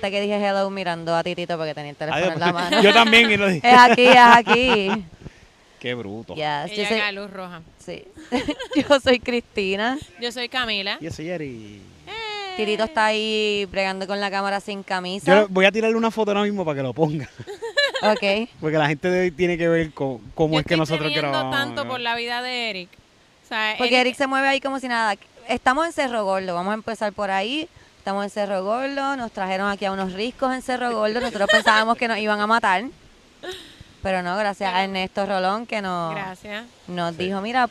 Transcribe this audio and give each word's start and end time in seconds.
que 0.00 0.20
dije 0.20 0.34
hello 0.36 0.68
mirando 0.70 1.14
a 1.14 1.22
Titito 1.22 1.56
porque 1.56 1.74
tenía 1.74 1.90
el 1.90 1.96
teléfono 1.96 2.32
en 2.32 2.40
la 2.40 2.52
mano. 2.52 2.82
Yo 2.82 2.92
también 2.92 3.30
y 3.30 3.36
lo 3.36 3.48
dije. 3.48 3.68
Es 3.68 3.78
aquí, 3.78 4.06
es 4.06 4.16
aquí. 4.16 4.90
Qué 5.80 5.94
bruto. 5.94 6.34
Yes, 6.34 6.74
yo 6.74 6.82
Ella 6.82 7.06
soy, 7.06 7.14
luz 7.14 7.30
roja. 7.30 7.60
sí. 7.78 8.04
yo 8.88 9.00
soy 9.00 9.20
Cristina. 9.20 9.98
Yo 10.20 10.32
soy 10.32 10.48
Camila. 10.48 10.98
Y 11.00 11.06
ese 11.06 11.22
Jerry. 11.24 11.80
Titito 12.56 12.84
está 12.84 13.06
ahí 13.06 13.66
bregando 13.70 14.06
con 14.06 14.18
la 14.18 14.30
cámara 14.30 14.60
sin 14.60 14.78
Yo 14.80 14.84
camisa. 14.86 15.34
le- 15.42 15.46
voy 15.50 15.66
a 15.66 15.72
tirarle 15.72 15.96
una 15.96 16.10
foto 16.10 16.30
ahora 16.30 16.42
mismo 16.42 16.64
para 16.64 16.76
que 16.76 16.82
lo 16.82 16.92
ponga. 16.94 17.28
Ok. 18.02 18.50
Porque 18.60 18.76
la 18.76 18.88
gente 18.88 19.08
de 19.08 19.20
hoy 19.22 19.30
tiene 19.30 19.56
que 19.56 19.68
ver 19.68 19.90
co- 19.92 20.20
cómo 20.34 20.54
Yo 20.54 20.60
es 20.60 20.66
que 20.66 20.76
nosotros 20.76 21.10
grabamos. 21.14 21.50
tanto 21.56 21.88
por 21.88 21.98
la 21.98 22.14
vida 22.14 22.42
de 22.42 22.68
Eric. 22.68 22.90
O 23.44 23.48
sea, 23.48 23.74
Porque 23.78 23.98
Eric 23.98 24.14
se 24.16 24.26
mueve 24.26 24.46
ahí 24.48 24.60
como 24.60 24.78
si 24.80 24.86
nada. 24.86 25.14
Estamos 25.48 25.86
en 25.86 25.92
Cerro 25.94 26.22
Gordo, 26.26 26.54
vamos 26.54 26.72
a 26.72 26.74
empezar 26.74 27.14
por 27.14 27.30
ahí. 27.30 27.68
Estamos 28.06 28.22
en 28.22 28.30
Cerro 28.30 28.62
Gordo, 28.62 29.16
nos 29.16 29.32
trajeron 29.32 29.68
aquí 29.68 29.84
a 29.84 29.90
unos 29.90 30.12
riscos 30.12 30.54
en 30.54 30.62
Cerro 30.62 30.92
Gordo. 30.92 31.18
Nosotros 31.20 31.48
pensábamos 31.50 31.98
que 31.98 32.06
nos 32.06 32.18
iban 32.18 32.38
a 32.40 32.46
matar. 32.46 32.84
Pero 34.00 34.22
no, 34.22 34.36
gracias 34.36 34.72
a 34.72 34.84
Ernesto 34.84 35.26
Rolón 35.26 35.66
que 35.66 35.82
nos, 35.82 36.14
Gracias. 36.14 36.66
nos 36.86 37.18
dijo, 37.18 37.40
mira, 37.40 37.68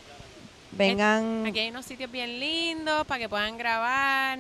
vengan. 0.73 1.45
Aquí 1.48 1.59
hay 1.59 1.70
unos 1.70 1.85
sitios 1.85 2.11
bien 2.11 2.38
lindos 2.38 3.08
para 3.08 3.20
que 3.20 3.30
puedan 3.30 3.58
grabar. 3.58 4.39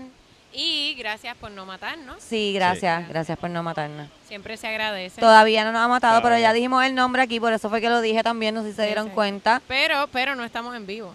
Y 0.51 0.95
gracias 0.95 1.37
por 1.37 1.51
no 1.51 1.65
matarnos. 1.65 2.17
Sí, 2.21 2.51
gracias, 2.53 3.07
gracias 3.07 3.37
por 3.39 3.49
no 3.49 3.63
matarnos. 3.63 4.09
Siempre 4.27 4.57
se 4.57 4.67
agradece. 4.67 5.21
Todavía 5.21 5.63
no 5.63 5.71
nos 5.71 5.79
ha 5.81 5.87
matado, 5.87 6.21
pero 6.21 6.37
ya 6.37 6.51
dijimos 6.51 6.83
el 6.83 6.93
nombre 6.93 7.21
aquí, 7.21 7.39
por 7.39 7.53
eso 7.53 7.69
fue 7.69 7.79
que 7.79 7.87
lo 7.87 8.01
dije 8.01 8.21
también, 8.21 8.53
no 8.53 8.63
sé 8.63 8.71
si 8.71 8.75
se 8.75 8.81
Sí, 8.81 8.87
dieron 8.87 9.07
sí. 9.07 9.13
cuenta. 9.13 9.61
Pero, 9.69 10.09
pero 10.11 10.35
no 10.35 10.43
estamos 10.43 10.75
en 10.75 10.85
vivo. 10.85 11.13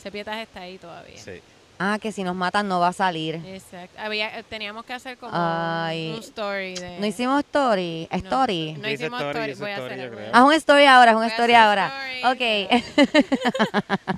Ese 0.00 0.10
pietaje 0.10 0.42
está 0.42 0.62
ahí 0.62 0.78
todavía. 0.78 1.16
Sí. 1.16 1.40
Ah, 1.82 1.98
que 1.98 2.12
si 2.12 2.22
nos 2.24 2.36
matan 2.36 2.68
no 2.68 2.78
va 2.78 2.88
a 2.88 2.92
salir. 2.92 3.36
Exacto. 3.36 3.98
Había, 3.98 4.38
eh, 4.38 4.44
teníamos 4.46 4.84
que 4.84 4.92
hacer 4.92 5.16
como 5.16 5.32
Ay. 5.34 6.12
un 6.12 6.20
story 6.20 6.74
de... 6.74 6.98
No 7.00 7.06
hicimos 7.06 7.40
story, 7.40 8.06
No, 8.10 8.18
story. 8.18 8.72
No, 8.74 8.82
Dice 8.86 9.04
hicimos 9.04 9.22
story, 9.22 9.50
story. 9.52 9.54
Voy 9.54 9.70
a 9.70 9.74
story, 9.76 9.92
hacer 9.94 10.06
a 10.06 10.10
creo. 10.14 10.30
Haz 10.34 10.42
un 10.44 10.52
story 10.52 10.84
ahora, 10.84 11.10
haz 11.12 11.16
un 11.16 11.24
story 11.24 11.54
hacer 11.54 11.78
ahora. 11.78 11.92
Ok. 12.30 12.40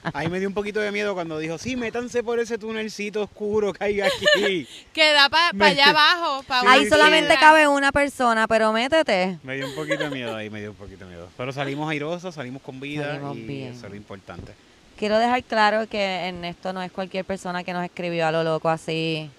Ahí 0.13 0.29
me 0.29 0.41
dio 0.41 0.49
un 0.49 0.55
poquito 0.55 0.81
de 0.81 0.91
miedo 0.91 1.15
cuando 1.15 1.39
dijo, 1.39 1.57
sí, 1.57 1.77
métanse 1.77 2.25
por 2.25 2.41
ese 2.41 2.59
tunelcito 2.59 3.23
oscuro 3.23 3.73
que 3.73 3.85
hay 3.85 4.01
aquí. 4.01 4.67
Que 4.93 5.13
da 5.13 5.29
para 5.29 5.53
Me- 5.53 5.67
allá 5.67 5.91
abajo. 5.91 6.43
Pa 6.43 6.63
Ahí 6.67 6.83
Sí, 6.85 6.91
solamente 6.91 7.33
sí. 7.35 7.39
cabe 7.39 7.69
una 7.69 7.93
persona, 7.93 8.49
pero 8.49 8.73
métete. 8.73 9.39
me 9.45 9.55
dio 9.55 9.69
un 9.69 9.75
poquito 9.77 9.99
de 10.03 10.11
miedo 10.11 10.35
ahí, 10.35 10.51
me 10.51 10.59
dio 10.61 10.71
un 10.71 10.77
poquito 10.77 11.05
de 11.05 11.13
miedo. 11.13 11.29
Pero 11.37 11.53
salimos 11.53 11.89
airosos, 11.89 12.35
salimos 12.35 12.61
con 12.61 12.81
vida 12.81 13.07
Salimos 13.07 13.37
y 13.37 13.41
bien. 13.43 13.73
eso 13.73 13.87
es 13.87 13.91
lo 13.91 13.97
importante. 13.97 14.53
Quiero 14.99 15.19
dejar 15.19 15.43
claro 15.45 15.87
que 15.89 16.29
Ernesto 16.29 16.73
no 16.73 16.83
es 16.83 16.93
cualquier 16.93 17.25
persona 17.25 17.65
que 17.65 17.73
nos 17.73 17.85
escribió 17.85 18.27
a 18.27 18.33
lo 18.33 18.45
loco 18.45 18.69
así. 18.69 19.31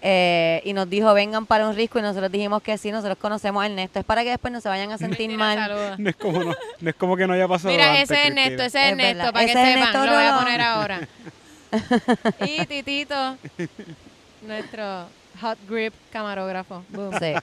Eh, 0.00 0.62
y 0.64 0.72
nos 0.74 0.88
dijo, 0.88 1.12
vengan 1.12 1.44
para 1.46 1.68
un 1.68 1.74
risco, 1.74 1.98
y 1.98 2.02
nosotros 2.02 2.30
dijimos 2.30 2.62
que 2.62 2.78
sí, 2.78 2.92
nosotros 2.92 3.18
conocemos 3.18 3.62
a 3.62 3.66
Ernesto. 3.66 3.98
Es 3.98 4.04
para 4.04 4.22
que 4.22 4.30
después 4.30 4.52
no 4.52 4.60
se 4.60 4.68
vayan 4.68 4.92
a 4.92 4.98
sentir 4.98 5.30
mal. 5.36 5.96
No 5.98 6.08
es 6.10 6.16
como, 6.16 6.44
no, 6.44 6.54
no 6.80 6.90
es 6.90 6.96
como 6.96 7.16
que 7.16 7.26
no 7.26 7.32
haya 7.34 7.48
pasado 7.48 7.70
Mira, 7.70 7.90
antes, 7.90 8.10
ese 8.10 8.20
es. 8.20 8.26
Ernesto, 8.28 8.62
ese 8.62 8.66
es 8.66 8.74
Es 8.74 8.90
Ernesto, 8.92 9.16
verdad. 9.18 9.32
para 9.32 9.44
que 9.44 9.50
Ese 9.50 9.60
es 9.62 9.68
sepan, 9.68 9.82
Ernesto 9.88 10.06
lo 10.06 10.12
voy 10.12 10.24
a 10.24 10.38
poner 10.38 10.60
ahora. 10.60 11.08
y 12.46 12.66
Titito, 12.66 13.36
nuestro 14.42 15.06
hot 15.40 15.58
grip 15.68 15.94
camarógrafo. 16.12 16.84
Boom. 16.90 17.18
Sí. 17.18 17.34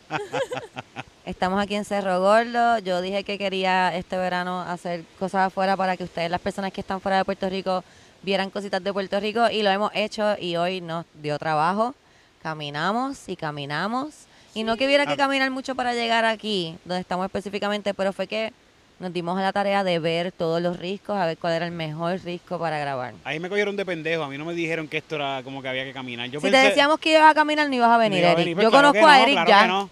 Estamos 1.25 1.59
aquí 1.61 1.75
en 1.75 1.85
Cerro 1.85 2.19
Gordo. 2.19 2.77
Yo 2.79 3.01
dije 3.01 3.23
que 3.23 3.37
quería 3.39 3.95
este 3.95 4.15
verano 4.17 4.61
hacer 4.61 5.03
cosas 5.17 5.47
afuera 5.47 5.75
para 5.75 5.97
que 5.97 6.03
ustedes, 6.03 6.29
las 6.29 6.39
personas 6.41 6.71
que 6.71 6.81
están 6.81 7.01
fuera 7.01 7.17
de 7.17 7.25
Puerto 7.25 7.49
Rico, 7.49 7.83
vieran 8.21 8.49
cositas 8.51 8.83
de 8.83 8.93
Puerto 8.93 9.19
Rico 9.19 9.49
y 9.49 9.63
lo 9.63 9.71
hemos 9.71 9.91
hecho 9.95 10.35
y 10.39 10.55
hoy 10.55 10.81
nos 10.81 11.05
dio 11.21 11.39
trabajo. 11.39 11.95
Caminamos 12.43 13.27
y 13.27 13.35
caminamos. 13.35 14.13
Y 14.53 14.63
no 14.63 14.77
que 14.77 14.85
hubiera 14.85 15.05
que 15.07 15.13
Ah. 15.13 15.17
caminar 15.17 15.49
mucho 15.49 15.73
para 15.73 15.93
llegar 15.95 16.25
aquí, 16.25 16.77
donde 16.85 17.01
estamos 17.01 17.25
específicamente, 17.25 17.93
pero 17.95 18.13
fue 18.13 18.27
que 18.27 18.53
nos 18.99 19.11
dimos 19.11 19.37
a 19.37 19.41
la 19.41 19.51
tarea 19.51 19.83
de 19.83 19.97
ver 19.99 20.31
todos 20.31 20.61
los 20.61 20.77
riscos, 20.79 21.17
a 21.17 21.25
ver 21.25 21.37
cuál 21.39 21.53
era 21.53 21.65
el 21.65 21.71
mejor 21.71 22.19
risco 22.23 22.59
para 22.59 22.77
grabar. 22.77 23.13
Ahí 23.23 23.39
me 23.39 23.49
cogieron 23.49 23.75
de 23.75 23.83
pendejo, 23.85 24.23
a 24.23 24.29
mí 24.29 24.37
no 24.37 24.45
me 24.45 24.53
dijeron 24.53 24.87
que 24.87 24.97
esto 24.97 25.15
era 25.15 25.41
como 25.43 25.61
que 25.63 25.67
había 25.69 25.83
que 25.85 25.91
caminar. 25.91 26.29
Yo 26.29 26.39
si 26.39 26.45
pensé- 26.47 26.61
te 26.61 26.67
decíamos 26.69 26.99
que 26.99 27.13
ibas 27.13 27.29
a 27.29 27.33
caminar, 27.33 27.67
no 27.67 27.75
ibas 27.75 27.89
a 27.89 27.93
no 27.93 27.97
venir, 27.99 28.19
iba 28.19 28.29
a 28.29 28.31
Eric. 28.33 28.43
venir. 28.45 28.55
Pues 28.55 28.63
Yo 28.65 28.69
claro 28.71 28.87
conozco 28.89 29.07
a 29.09 29.21
Eric 29.21 29.33
claro 29.33 29.49
ya. 29.49 29.89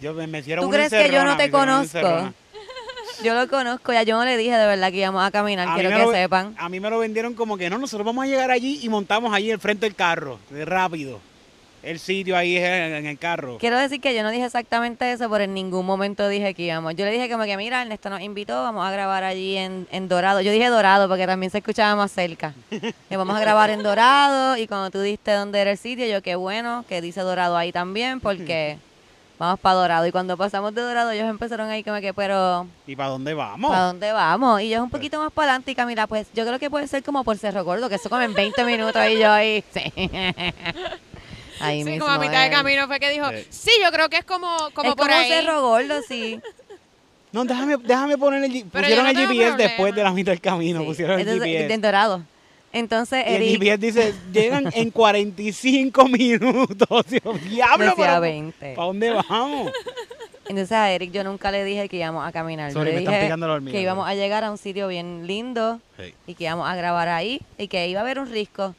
Yo 0.00 0.14
me, 0.14 0.26
me 0.26 0.38
hicieron 0.38 0.64
¿Tú 0.64 0.70
crees 0.70 0.90
que 0.90 1.10
yo 1.10 1.24
no 1.24 1.36
te 1.36 1.50
conozco? 1.50 2.32
Yo 3.22 3.34
lo 3.34 3.48
conozco, 3.48 3.92
ya 3.92 4.02
yo 4.02 4.16
no 4.16 4.24
le 4.24 4.38
dije 4.38 4.56
de 4.56 4.66
verdad 4.66 4.90
que 4.90 4.96
íbamos 4.96 5.22
a 5.22 5.30
caminar, 5.30 5.68
A 5.68 5.74
quiero 5.74 5.90
que 5.90 5.98
lo- 5.98 6.10
sepan. 6.12 6.54
A 6.56 6.70
mí 6.70 6.80
me 6.80 6.88
lo 6.88 6.98
vendieron 6.98 7.34
como 7.34 7.58
que 7.58 7.68
no, 7.68 7.76
nosotros 7.76 8.06
vamos 8.06 8.24
a 8.24 8.26
llegar 8.26 8.50
allí 8.50 8.80
y 8.82 8.88
montamos 8.88 9.34
allí 9.34 9.50
el 9.50 9.58
frente 9.58 9.84
del 9.84 9.94
carro, 9.94 10.38
rápido. 10.64 11.20
El 11.82 11.98
sitio 11.98 12.36
ahí 12.36 12.56
es 12.58 12.62
en, 12.64 13.06
el 13.06 13.18
carro. 13.18 13.56
Quiero 13.58 13.78
decir 13.78 14.02
que 14.02 14.14
yo 14.14 14.22
no 14.22 14.30
dije 14.30 14.44
exactamente 14.44 15.10
eso, 15.12 15.30
pero 15.30 15.44
en 15.44 15.54
ningún 15.54 15.86
momento 15.86 16.28
dije 16.28 16.52
que 16.52 16.64
íbamos. 16.64 16.94
Yo 16.94 17.06
le 17.06 17.10
dije 17.12 17.30
como 17.30 17.44
que, 17.44 17.56
mira, 17.56 17.80
Ernesto 17.80 18.10
nos 18.10 18.20
invitó, 18.20 18.62
vamos 18.62 18.86
a 18.86 18.90
grabar 18.90 19.24
allí 19.24 19.56
en, 19.56 19.86
en 19.90 20.08
Dorado. 20.08 20.42
Yo 20.42 20.52
dije 20.52 20.66
Dorado 20.68 21.08
porque 21.08 21.26
también 21.26 21.50
se 21.50 21.58
escuchaba 21.58 21.96
más 21.96 22.12
cerca. 22.12 22.54
Y 22.70 23.16
vamos 23.16 23.34
a 23.34 23.40
grabar 23.40 23.70
en 23.70 23.82
Dorado 23.82 24.58
y 24.58 24.66
cuando 24.66 24.90
tú 24.90 25.00
diste 25.00 25.32
dónde 25.32 25.58
era 25.60 25.70
el 25.70 25.78
sitio, 25.78 26.06
yo 26.06 26.22
qué 26.22 26.34
bueno 26.36 26.84
que 26.86 27.00
dice 27.00 27.22
Dorado 27.22 27.56
ahí 27.56 27.72
también 27.72 28.20
porque 28.20 28.76
vamos 29.40 29.58
para 29.58 29.74
Dorado. 29.74 30.06
Y 30.06 30.12
cuando 30.12 30.36
pasamos 30.36 30.72
de 30.74 30.82
Dorado, 30.82 31.10
ellos 31.10 31.28
empezaron 31.28 31.68
ahí 31.70 31.82
como 31.82 32.00
que, 32.00 32.14
pero 32.14 32.68
¿Y 32.86 32.94
para 32.94 33.08
dónde 33.08 33.34
vamos? 33.34 33.70
¿para 33.72 33.84
dónde 33.86 34.12
vamos? 34.12 34.60
Y 34.62 34.68
yo 34.68 34.76
es 34.76 34.82
un 34.82 34.90
poquito 34.90 35.18
más 35.18 35.32
para 35.32 35.48
adelante 35.52 35.72
y 35.72 35.74
Camila, 35.74 36.06
pues 36.06 36.28
yo 36.34 36.46
creo 36.46 36.58
que 36.60 36.70
puede 36.70 36.86
ser 36.86 37.02
como 37.02 37.24
por 37.24 37.36
Cerro 37.38 37.64
Gordo, 37.64 37.88
que 37.88 37.96
eso 37.96 38.08
como 38.08 38.22
en 38.22 38.34
20 38.34 38.62
minutos 38.64 39.02
y 39.10 39.18
yo 39.18 39.32
ahí, 39.32 39.64
sí. 39.74 39.92
Ahí 41.62 41.80
Sí, 41.84 41.90
mismo 41.90 42.06
como 42.06 42.16
a 42.16 42.18
mitad 42.18 42.40
de 42.40 42.46
es. 42.46 42.52
camino 42.56 42.86
fue 42.86 42.98
que 43.00 43.10
dijo, 43.10 43.28
Sí. 43.30 43.46
sí, 43.50 43.70
yo 43.84 43.90
creo 43.92 44.08
que 44.08 44.16
es 44.18 44.24
como, 44.24 44.48
como 44.72 44.90
es 44.90 44.94
por 44.96 45.08
como 45.08 45.18
ahí. 45.20 45.28
Cerro 45.28 45.60
Gordo, 45.60 46.00
sí. 46.08 46.40
No, 47.32 47.44
déjame, 47.44 47.76
déjame 47.76 48.16
poner 48.18 48.42
el 48.44 48.50
Pero 48.72 48.82
Pusieron 48.86 49.06
el 49.06 49.14
no 49.14 49.20
tengo 49.20 49.32
GPS 49.34 49.50
problema. 49.50 49.56
después 49.68 49.94
de 49.94 50.02
la 50.02 50.10
mitad 50.12 50.32
del 50.32 50.40
camino. 50.40 50.80
Sí. 50.80 50.86
Pusieron 50.86 51.14
el 51.20 51.28
Entonces, 51.28 51.46
GPS. 51.46 51.74
En 51.74 51.80
Dorado. 51.82 52.22
Entonces, 52.72 53.24
Y 53.26 53.30
Eric 53.34 53.78
dice, 53.80 54.14
llegan 54.32 54.70
en 54.74 54.90
45 54.92 56.08
minutos. 56.08 57.04
Digo, 57.08 57.32
Diablo, 57.48 57.86
decía 57.86 57.94
pero 58.06 58.20
20. 58.20 58.74
¿para 58.74 58.86
dónde 58.86 59.10
vamos? 59.10 59.72
Entonces 60.48 60.72
a 60.72 60.90
Eric 60.92 61.12
yo 61.12 61.22
nunca 61.24 61.50
le 61.50 61.64
dije 61.64 61.88
que 61.88 61.96
íbamos 61.96 62.26
a 62.26 62.32
caminar. 62.32 62.70
Yo 62.70 62.74
Sorry, 62.74 62.86
le 62.90 62.92
me 62.96 62.98
están 63.00 63.14
dije 63.14 63.26
picando 63.26 63.46
la 63.48 63.54
hormiga, 63.54 63.72
que 63.76 63.82
íbamos 63.82 64.08
a 64.08 64.14
llegar 64.14 64.42
a 64.44 64.50
un 64.50 64.58
sitio 64.58 64.88
bien 64.88 65.26
lindo 65.26 65.80
y 66.26 66.34
que 66.34 66.44
íbamos 66.44 66.68
a 66.68 66.74
grabar 66.74 67.08
ahí 67.08 67.40
y 67.58 67.68
que 67.68 67.88
iba 67.88 68.00
a 68.00 68.02
haber 68.02 68.18
un 68.18 68.28
risco. 68.30 68.74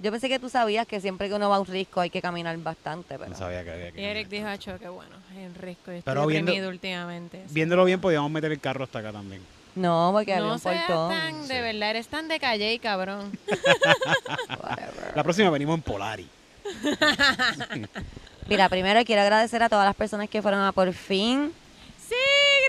Yo 0.00 0.12
pensé 0.12 0.28
que 0.28 0.38
tú 0.38 0.48
sabías 0.48 0.86
que 0.86 1.00
siempre 1.00 1.28
que 1.28 1.34
uno 1.34 1.48
va 1.50 1.56
a 1.56 1.60
un 1.60 1.66
risco 1.66 2.00
hay 2.00 2.08
que 2.10 2.22
caminar 2.22 2.56
bastante, 2.58 3.18
pero 3.18 3.30
No 3.30 3.36
sabía 3.36 3.64
que 3.64 3.70
había 3.72 3.90
que 3.90 4.00
Y 4.00 4.04
Eric 4.04 4.28
dijo, 4.28 4.46
acho, 4.46 4.78
qué 4.78 4.88
bueno, 4.88 5.10
es 5.32 5.38
en 5.38 5.54
risco. 5.56 5.90
Yo 5.92 6.02
Pero 6.04 6.20
estoy 6.20 6.32
viendo- 6.34 6.52
deprimido 6.52 6.70
últimamente. 6.70 7.42
Viéndolo 7.50 7.82
que- 7.82 7.86
bien, 7.86 8.00
podíamos 8.00 8.30
meter 8.30 8.52
el 8.52 8.60
carro 8.60 8.84
hasta 8.84 9.00
acá 9.00 9.10
también. 9.10 9.42
No, 9.74 10.10
porque 10.12 10.32
había 10.34 10.46
No 10.46 10.52
un 10.54 10.58
seas 10.58 10.86
portón. 10.86 11.10
tan, 11.10 11.48
de 11.48 11.60
verdad, 11.60 11.90
eres 11.90 12.08
tan 12.08 12.28
de 12.28 12.38
calle 12.40 12.72
y 12.74 12.78
cabrón. 12.78 13.36
La 15.14 15.22
próxima 15.22 15.50
venimos 15.50 15.76
en 15.76 15.82
Polari. 15.82 16.28
Mira, 18.48 18.68
primero 18.68 19.04
quiero 19.04 19.22
agradecer 19.22 19.62
a 19.62 19.68
todas 19.68 19.84
las 19.86 19.94
personas 19.94 20.28
que 20.28 20.40
fueron 20.42 20.60
a 20.62 20.72
por 20.72 20.92
fin. 20.92 21.52
sí, 22.08 22.14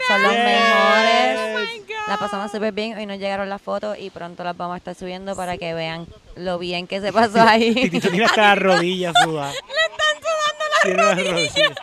Son 0.08 0.22
los 0.22 0.32
gracias. 0.34 0.46
mejores. 0.46 1.40
Oh 1.40 1.60
my 1.74 1.80
God. 1.80 2.08
La 2.08 2.18
pasamos 2.18 2.52
súper 2.52 2.74
bien. 2.74 2.98
Hoy 2.98 3.06
nos 3.06 3.18
llegaron 3.20 3.48
las 3.50 3.62
fotos 3.62 3.98
y 3.98 4.10
pronto 4.10 4.44
las 4.44 4.58
vamos 4.58 4.76
a 4.76 4.78
estar 4.78 4.96
subiendo 4.96 5.36
para 5.36 5.58
que 5.58 5.74
vean 5.74 6.08
lo 6.36 6.58
bien 6.60 6.88
que 6.88 7.00
se 7.02 7.14
pasó 7.14 7.42
ahí. 7.42 7.74
Titito 7.76 8.10
tiene 8.10 8.26
hasta 8.26 8.42
las 8.56 8.60
rodillas 8.60 9.14
sudadas. 9.24 9.54
Le 9.54 9.60
están 9.94 10.94
sudando 10.94 11.14
las 11.14 11.28
rodillas. 11.32 11.78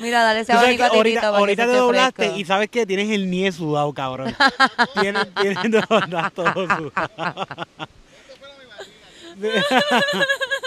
Mira, 0.00 0.22
dale 0.22 0.40
ese 0.40 0.52
abanico 0.52 0.82
a 0.82 0.86
ahorita, 0.86 1.28
ahorita 1.28 1.66
te 1.66 1.72
doblaste 1.72 2.22
fresco. 2.22 2.38
y 2.38 2.44
sabes 2.46 2.70
que 2.70 2.86
tienes 2.86 3.10
el 3.10 3.30
nie 3.30 3.52
sudado, 3.52 3.92
cabrón. 3.92 4.34
tienes, 5.00 5.26
tienes 5.34 5.58
todo 6.34 6.52
sudado. 6.54 7.46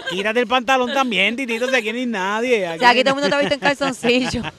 Quítate 0.10 0.40
el 0.40 0.48
pantalón 0.48 0.94
también, 0.94 1.36
Titito, 1.36 1.68
si 1.68 1.76
aquí 1.76 1.90
hay 1.90 2.06
nadie. 2.06 2.70
O 2.76 2.78
sea, 2.78 2.92
aquí 2.92 3.04
todo 3.04 3.16
el 3.16 3.22
mundo 3.22 3.30
te 3.30 3.36
ha 3.36 3.40
visto 3.40 3.56
en 3.56 3.60
calzoncillo. 3.60 4.44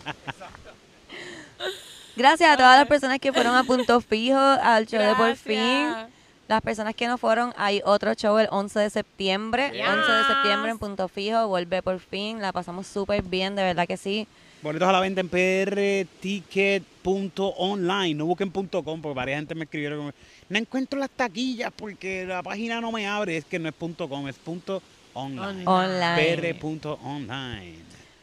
Gracias 2.16 2.50
a 2.50 2.56
todas 2.56 2.78
las 2.78 2.88
personas 2.88 3.18
que 3.18 3.32
fueron 3.32 3.54
a 3.56 3.64
Punto 3.64 4.00
Fijo, 4.00 4.38
al 4.38 4.86
show 4.86 5.00
de 5.00 5.14
Por. 5.14 5.36
Fin. 5.36 6.13
Las 6.46 6.60
personas 6.60 6.94
que 6.94 7.08
no 7.08 7.16
fueron, 7.16 7.54
hay 7.56 7.80
otro 7.84 8.12
show 8.14 8.36
el 8.38 8.48
11 8.50 8.80
de 8.80 8.90
septiembre. 8.90 9.70
Yes. 9.72 9.88
11 9.88 10.12
de 10.12 10.24
septiembre 10.24 10.70
en 10.72 10.78
Punto 10.78 11.08
Fijo, 11.08 11.48
vuelve 11.48 11.82
Por 11.82 12.00
Fin. 12.00 12.42
La 12.42 12.52
pasamos 12.52 12.86
súper 12.86 13.22
bien, 13.22 13.56
de 13.56 13.62
verdad 13.62 13.86
que 13.86 13.96
sí. 13.96 14.28
Boletos 14.62 14.86
a 14.88 14.92
la 14.92 15.00
venta 15.00 15.20
en 15.20 15.28
prticket.online, 15.28 18.14
no 18.14 18.26
busquen 18.26 18.50
punto 18.50 18.82
.com, 18.82 19.00
porque 19.02 19.14
varias 19.14 19.40
gente 19.40 19.54
me 19.54 19.64
escribieron 19.64 19.98
como, 19.98 20.12
no 20.48 20.58
encuentro 20.58 20.98
las 20.98 21.10
taquillas 21.10 21.70
porque 21.76 22.24
la 22.24 22.42
página 22.42 22.80
no 22.80 22.90
me 22.90 23.06
abre, 23.06 23.36
es 23.36 23.44
que 23.44 23.58
no 23.58 23.68
es 23.68 23.74
punto 23.74 24.08
.com, 24.08 24.26
es 24.26 24.36
punto 24.36 24.82
.online. 25.12 25.64
Online. 25.66 26.54
pr.online. 26.60 27.76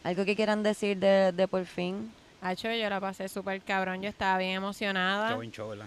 ¿Algo 0.03 0.25
que 0.25 0.35
quieran 0.35 0.63
decir 0.63 0.97
de, 0.97 1.31
de 1.31 1.47
Por 1.47 1.63
Fin? 1.65 2.11
Acho, 2.41 2.71
yo 2.71 2.89
la 2.89 2.99
pasé 2.99 3.29
súper 3.29 3.61
cabrón. 3.61 4.01
Yo 4.01 4.09
estaba 4.09 4.39
bien 4.39 4.49
Qué 4.51 4.55
emocionada. 4.55 5.35
buen 5.35 5.51
show, 5.51 5.69
¿verdad? 5.69 5.85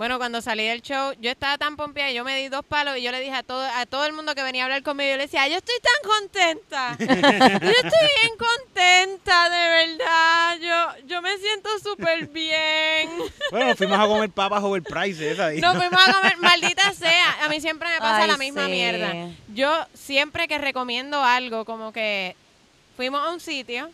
Bueno, 0.00 0.16
cuando 0.16 0.40
salí 0.40 0.66
del 0.66 0.80
show, 0.80 1.12
yo 1.20 1.30
estaba 1.30 1.58
tan 1.58 1.76
pompeada 1.76 2.10
y 2.10 2.14
yo 2.14 2.24
me 2.24 2.34
di 2.34 2.48
dos 2.48 2.64
palos 2.64 2.96
y 2.96 3.02
yo 3.02 3.12
le 3.12 3.20
dije 3.20 3.34
a 3.34 3.42
todo, 3.42 3.60
a 3.62 3.84
todo 3.84 4.06
el 4.06 4.14
mundo 4.14 4.34
que 4.34 4.42
venía 4.42 4.62
a 4.62 4.64
hablar 4.64 4.82
conmigo, 4.82 5.10
yo 5.10 5.18
le 5.18 5.24
decía, 5.24 5.46
yo 5.46 5.58
estoy 5.58 5.74
tan 5.82 6.10
contenta. 6.10 6.96
yo 6.98 7.70
estoy 7.70 8.08
bien 8.22 8.32
contenta, 8.38 9.50
de 9.50 9.68
verdad. 9.98 10.56
Yo, 10.58 11.06
yo 11.06 11.20
me 11.20 11.36
siento 11.36 11.68
súper 11.82 12.28
bien. 12.28 13.10
Bueno, 13.50 13.66
nos 13.66 13.76
fuimos 13.76 13.98
a 13.98 14.06
comer 14.06 14.30
papas 14.30 14.62
overprice 14.62 15.32
esa. 15.32 15.52
y- 15.52 15.60
Nos 15.60 15.76
fuimos 15.76 16.00
a 16.08 16.14
comer, 16.14 16.38
maldita 16.38 16.94
sea. 16.94 17.44
A 17.44 17.50
mí 17.50 17.60
siempre 17.60 17.90
me 17.90 17.98
pasa 17.98 18.22
Ay, 18.22 18.28
la 18.28 18.38
misma 18.38 18.64
sí. 18.64 18.70
mierda. 18.70 19.12
Yo 19.52 19.86
siempre 19.92 20.48
que 20.48 20.56
recomiendo 20.56 21.22
algo, 21.22 21.66
como 21.66 21.92
que 21.92 22.36
fuimos 22.96 23.20
a 23.20 23.28
un 23.32 23.40
sitio 23.40 23.90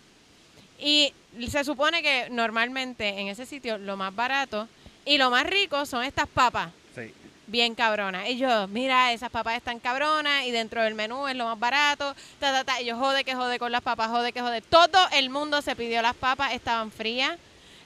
y 0.79 1.13
se 1.51 1.65
supone 1.65 2.01
que 2.01 2.29
normalmente 2.31 3.09
en 3.09 3.27
ese 3.27 3.45
sitio 3.45 3.77
lo 3.79 3.97
más 3.97 4.15
barato 4.15 4.69
y 5.07 5.17
lo 5.19 5.31
más 5.31 5.47
rico 5.47 5.87
son 5.87 6.05
estas 6.05 6.27
papas. 6.29 6.71
Sí. 6.95 7.13
Bien 7.47 7.75
cabronas. 7.75 8.29
Y 8.29 8.37
yo, 8.39 8.67
mira, 8.69 9.13
esas 9.13 9.31
papas 9.31 9.57
están 9.57 9.79
cabronas 9.79 10.45
y 10.45 10.51
dentro 10.51 10.83
del 10.83 10.95
menú 10.95 11.29
es 11.29 11.37
lo 11.37 11.45
más 11.45 11.59
barato. 11.59 12.15
Ta, 12.41 12.53
ta, 12.53 12.65
ta. 12.65 12.81
Y 12.83 12.87
yo, 12.87 12.97
jode 12.99 13.23
que 13.25 13.35
jode 13.35 13.59
con 13.59 13.71
las 13.71 13.83
papas, 13.83 14.09
jode 14.11 14.33
que 14.33 14.41
jode. 14.41 14.61
Todo 14.63 14.99
el 15.13 15.31
mundo 15.31 15.63
se 15.63 15.77
pidió 15.77 16.03
las 16.03 16.15
papas, 16.15 16.53
estaban 16.53 16.91
frías. 16.91 17.39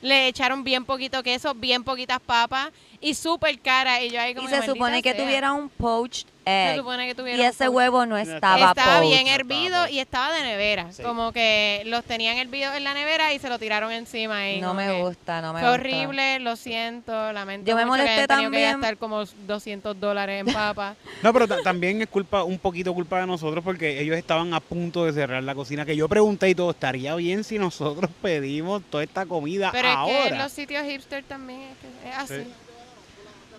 Le 0.02 0.28
echaron 0.28 0.64
bien 0.64 0.86
poquito 0.86 1.22
queso, 1.22 1.52
bien 1.54 1.84
poquitas 1.84 2.20
papas 2.20 2.70
y 3.02 3.12
súper 3.14 3.60
cara. 3.60 4.02
Y 4.02 4.08
yo 4.10 4.18
ahí 4.18 4.34
como 4.34 4.48
Y 4.48 4.50
se 4.50 4.62
supone 4.62 4.78
"Maldita 4.92 5.02
que 5.10 5.14
sea". 5.14 5.24
tuviera 5.26 5.52
un 5.52 5.68
poached 5.68 6.26
Se 6.44 6.70
egg. 6.72 6.76
supone 6.78 7.14
que 7.14 7.36
Y 7.36 7.42
ese 7.42 7.68
huevo 7.68 8.06
no 8.06 8.16
estaba 8.16 8.70
estaba 8.70 9.00
bien 9.00 9.26
hervido 9.26 9.86
y 9.88 9.98
estaba 9.98 10.32
de 10.34 10.42
nevera. 10.42 10.90
Sí. 10.92 11.02
Como 11.02 11.32
que 11.32 11.82
los 11.86 12.02
tenían 12.04 12.38
hervidos 12.38 12.74
en 12.74 12.84
la 12.84 12.94
nevera 12.94 13.32
y 13.34 13.38
se 13.38 13.48
lo 13.48 13.58
tiraron 13.58 13.92
encima. 13.92 14.38
ahí, 14.38 14.60
No 14.60 14.72
me 14.74 14.86
que 14.86 15.02
gusta, 15.02 15.40
no 15.42 15.52
me 15.52 15.60
Fue 15.60 15.68
gusta. 15.68 15.80
horrible, 15.82 16.38
lo 16.40 16.56
siento, 16.56 17.32
lamento 17.32 17.68
Yo 17.68 17.76
me 17.76 17.84
mucho 17.84 17.96
que 17.96 18.00
molesté 18.02 18.20
que 18.22 18.28
también. 18.28 18.72
gastar 18.80 18.96
como 18.96 19.24
200 19.46 20.00
dólares 20.00 20.44
en 20.46 20.52
papas. 20.52 20.96
No, 21.22 21.32
pero 21.34 21.46
ta- 21.46 21.62
también 21.62 22.00
es 22.00 22.08
culpa, 22.08 22.42
un 22.42 22.58
poquito 22.58 22.94
culpa 22.94 23.20
de 23.20 23.26
nosotros 23.26 23.62
porque 23.62 24.00
ellos 24.00 24.16
estaban 24.16 24.54
a 24.54 24.60
punto 24.60 25.04
de 25.04 25.12
cerrar 25.12 25.42
la 25.42 25.54
cocina. 25.54 25.84
Que 25.84 25.94
yo 25.94 26.08
pregunté 26.08 26.48
y 26.48 26.54
todo, 26.54 26.70
¿estaría 26.70 27.14
bien 27.16 27.44
si 27.44 27.58
nosotros 27.58 28.10
pedimos 28.22 28.82
toda 28.90 29.04
esta 29.04 29.26
comida 29.26 29.70
Pero 29.72 29.88
es 29.88 29.94
que 29.94 29.98
ahora? 30.00 30.38
los 30.42 30.52
sitios 30.52 30.82
hipster 30.84 31.22
también 31.24 31.60
es, 31.60 31.76
que 31.78 32.08
es 32.08 32.16
así. 32.16 32.44
Sí. 32.44 32.52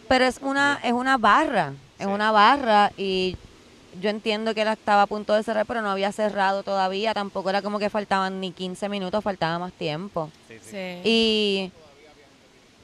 Pero 0.08 0.26
es 0.26 0.40
una, 0.42 0.80
es 0.84 0.92
una 0.92 1.18
barra, 1.18 1.74
es 2.02 2.08
Sí. 2.08 2.12
una 2.14 2.32
barra 2.32 2.92
y 2.98 3.36
yo 4.02 4.10
entiendo 4.10 4.54
que 4.54 4.62
él 4.62 4.68
estaba 4.70 5.04
a 5.04 5.08
punto 5.08 5.34
de 5.34 5.44
cerrar, 5.44 5.66
pero 5.66 5.82
no 5.82 5.90
había 5.92 6.12
cerrado 6.12 6.64
todavía, 6.64 7.14
tampoco 7.14 7.50
era 7.50 7.62
como 7.62 7.80
que 7.80 7.90
faltaban 7.90 8.40
ni 8.40 8.52
15 8.52 8.88
minutos, 8.90 9.24
faltaba 9.24 9.60
más 9.60 9.74
tiempo. 9.74 10.30
Sí, 10.48 10.56
sí. 10.62 10.70
Sí. 10.72 11.00
Y, 11.04 11.72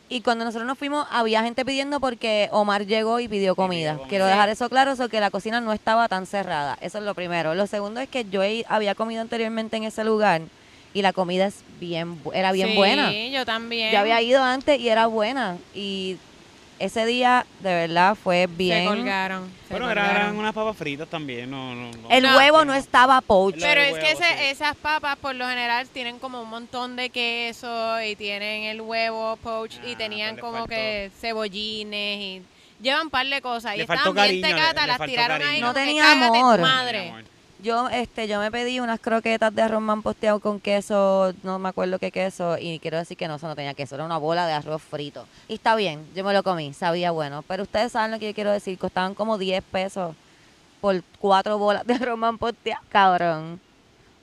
y 0.10 0.22
cuando 0.22 0.46
nosotros 0.46 0.66
nos 0.68 0.78
fuimos, 0.78 1.06
había 1.12 1.44
gente 1.44 1.66
pidiendo 1.66 2.00
porque 2.00 2.48
Omar 2.52 2.86
llegó 2.86 3.20
y 3.20 3.28
pidió 3.28 3.56
comida. 3.56 4.00
Quiero 4.08 4.26
dejar 4.26 4.48
eso 4.50 4.70
claro, 4.70 4.96
so 4.96 5.10
que 5.10 5.20
la 5.20 5.30
cocina 5.32 5.60
no 5.60 5.74
estaba 5.74 6.08
tan 6.08 6.26
cerrada. 6.26 6.78
Eso 6.82 6.98
es 7.00 7.04
lo 7.04 7.14
primero. 7.14 7.56
Lo 7.56 7.68
segundo 7.68 8.00
es 8.00 8.08
que 8.08 8.24
yo 8.26 8.42
había 8.70 8.96
comido 8.96 9.22
anteriormente 9.22 9.76
en 9.76 9.84
ese 9.84 10.04
lugar 10.06 10.42
y 10.94 11.02
la 11.02 11.12
comida 11.12 11.46
es 11.48 11.56
bien, 11.80 12.24
bu- 12.24 12.32
era 12.34 12.54
bien 12.54 12.70
Sí, 12.70 12.76
buena. 12.76 13.12
yo 13.30 13.46
también. 13.46 13.92
Yo 13.92 14.00
había 14.00 14.22
ido 14.22 14.42
antes 14.44 14.80
y 14.80 14.88
era 14.88 15.08
buena. 15.08 15.58
Y 15.76 16.18
ese 16.80 17.06
día, 17.06 17.46
de 17.60 17.74
verdad, 17.74 18.16
fue 18.16 18.42
Se 18.42 18.48
bien. 18.48 18.86
colgaron. 18.86 19.52
se 19.68 19.74
Bueno, 19.74 19.90
eran, 19.92 20.06
colgaron. 20.06 20.22
eran 20.28 20.38
unas 20.38 20.54
papas 20.54 20.78
fritas 20.78 21.08
también. 21.10 21.50
No, 21.50 21.74
no, 21.76 21.92
no. 21.92 22.10
El 22.10 22.24
No. 22.24 22.38
huevo 22.38 22.64
no 22.66 22.74
estaba 22.74 23.20
poached. 23.22 23.62
Pero 23.62 23.82
es 23.82 23.98
que 23.98 24.12
ese- 24.12 24.24
sí. 24.24 24.44
esas 24.46 24.76
papas 24.76 25.18
por 25.18 25.36
lo 25.36 25.48
general 25.48 25.88
tienen 25.90 26.20
como 26.20 26.42
un 26.42 26.50
montón 26.50 26.96
de 26.96 27.10
queso 27.10 28.02
y 28.02 28.16
tienen 28.16 28.64
el 28.64 28.82
huevo 28.82 29.38
poach 29.38 29.76
y 29.86 29.94
Ah, 29.94 29.98
tenían 29.98 30.36
pues 30.36 30.42
como 30.42 30.54
faltó. 30.60 30.70
que 30.70 31.12
cebollines 31.20 32.20
y 32.20 32.42
llevan 32.82 33.04
un 33.04 33.10
par 33.10 33.26
de 33.28 33.42
cosas 33.42 33.76
y 33.76 33.82
estaban 33.82 34.14
bien 34.14 34.42
tecatas, 34.42 34.88
las 34.88 35.02
tiraron 35.06 35.42
ahí. 35.42 35.60
No 35.62 35.74
tenía 35.74 36.12
amor. 36.12 36.60
madre. 36.62 37.02
Mi 37.02 37.08
amor. 37.10 37.24
Yo, 37.60 37.90
este, 37.90 38.28
yo 38.28 38.40
me 38.40 38.52
pedí 38.52 38.80
unas 38.80 39.00
croquetas 39.00 39.54
de 39.54 39.64
arroz 39.64 39.84
posteado 40.04 40.40
con 40.40 40.60
queso, 40.60 41.34
no 41.42 41.58
me 41.58 41.70
acuerdo 41.70 41.98
qué 41.98 42.12
queso, 42.12 42.56
y 42.60 42.78
quiero 42.80 42.98
decir 42.98 43.18
que 43.18 43.28
no, 43.28 43.36
eso 43.36 43.48
no 43.48 43.56
tenía 43.56 43.74
queso, 43.74 43.96
era 43.96 44.06
una 44.06 44.18
bola 44.18 44.46
de 44.46 44.54
arroz 44.54 44.82
frito. 44.82 45.26
Y 45.48 45.56
está 45.56 45.76
bien, 45.76 46.08
yo 46.16 46.24
me 46.24 46.34
lo 46.34 46.44
comí, 46.44 46.74
sabía 46.74 47.10
bueno. 47.10 47.44
Pero 47.48 47.64
ustedes 47.64 47.94
saben 47.94 48.12
lo 48.12 48.20
que 48.20 48.28
yo 48.28 48.36
quiero 48.36 48.52
decir, 48.52 48.78
costaban 48.78 49.16
como 49.16 49.40
10 49.40 49.64
pesos 49.64 50.16
por 50.82 51.02
cuatro 51.20 51.58
bolas 51.58 51.86
de 51.88 51.96
arroz 51.96 52.20
posteado, 52.40 52.82
cabrón. 52.90 53.60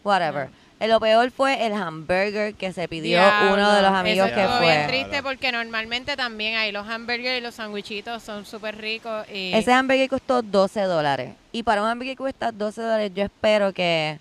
Whatever. 0.04 0.46
Eh, 0.46 0.63
Lo 0.80 1.00
peor 1.00 1.30
fue 1.30 1.64
el 1.66 1.72
hamburger 1.72 2.54
que 2.54 2.72
se 2.72 2.88
pidió 2.88 3.18
Diablo, 3.18 3.54
uno 3.54 3.72
de 3.72 3.82
los 3.82 3.90
amigos 3.92 4.26
eso 4.26 4.36
que 4.36 4.46
fue. 4.46 4.66
bien 4.66 4.86
triste 4.86 5.22
porque 5.22 5.50
normalmente 5.50 6.16
también 6.16 6.56
hay 6.56 6.72
los 6.72 6.86
hamburgers 6.86 7.38
y 7.38 7.40
los 7.40 7.54
sandwichitos 7.54 8.22
son 8.22 8.44
súper 8.44 8.76
ricos 8.76 9.26
y 9.32 9.54
Ese 9.54 9.72
hamburger 9.72 10.08
costó 10.08 10.42
12 10.42 10.82
dólares. 10.82 11.34
Y 11.52 11.62
para 11.62 11.82
un 11.82 11.88
hamburger 11.88 12.14
que 12.14 12.18
cuesta 12.18 12.52
12 12.52 12.82
dólares, 12.82 13.12
yo 13.14 13.24
espero 13.24 13.72
que, 13.72 14.18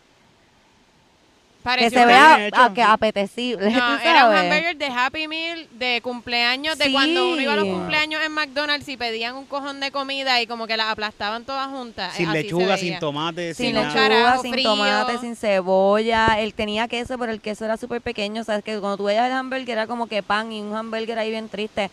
que 1.63 1.69
pareció 1.69 1.99
se 1.99 2.05
una- 2.05 2.37
vea 2.37 2.71
que 2.73 2.83
apetecible. 2.83 3.69
No, 3.71 3.97
¿tú 4.03 4.07
era 4.07 4.27
un 4.29 4.35
hamburger 4.35 4.75
de 4.77 4.85
Happy 4.87 5.27
Meal 5.27 5.67
de 5.71 6.01
cumpleaños, 6.03 6.77
de 6.77 6.91
cuando 6.91 7.29
uno 7.31 7.41
iba 7.41 7.53
a 7.53 7.55
los 7.55 7.65
cumpleaños 7.65 8.21
en 8.23 8.31
McDonald's 8.33 8.87
y 8.89 8.97
pedían 8.97 9.35
un 9.35 9.45
cojón 9.45 9.79
de 9.79 9.91
comida 9.91 10.41
y 10.41 10.47
como 10.47 10.67
que 10.67 10.77
las 10.77 10.87
aplastaban 10.89 11.45
todas 11.45 11.67
juntas. 11.69 12.13
Sin 12.15 12.27
Así 12.27 12.37
se 12.37 12.43
lechuga, 12.43 12.77
sin 12.77 12.99
tomate, 12.99 13.53
Sin 13.53 13.67
sin, 13.67 13.75
nada. 13.75 13.87
lechuga, 14.09 14.37
sin 14.41 14.51
frío. 14.53 14.69
tomate, 14.69 15.17
sin 15.19 15.35
cebolla. 15.35 16.39
Él 16.39 16.53
tenía 16.53 16.87
queso, 16.87 17.17
pero 17.17 17.31
el 17.31 17.41
queso 17.41 17.65
era 17.65 17.77
súper 17.77 18.01
pequeño. 18.01 18.43
Sabes 18.43 18.63
que 18.63 18.77
cuando 18.79 18.97
tú 18.97 19.05
veías 19.05 19.25
el 19.27 19.31
hamburger 19.33 19.69
era 19.71 19.87
como 19.87 20.07
que 20.07 20.21
pan 20.21 20.51
y 20.51 20.61
un 20.61 20.75
hamburger 20.75 21.17
ahí 21.17 21.29
bien 21.29 21.49
triste. 21.49 21.89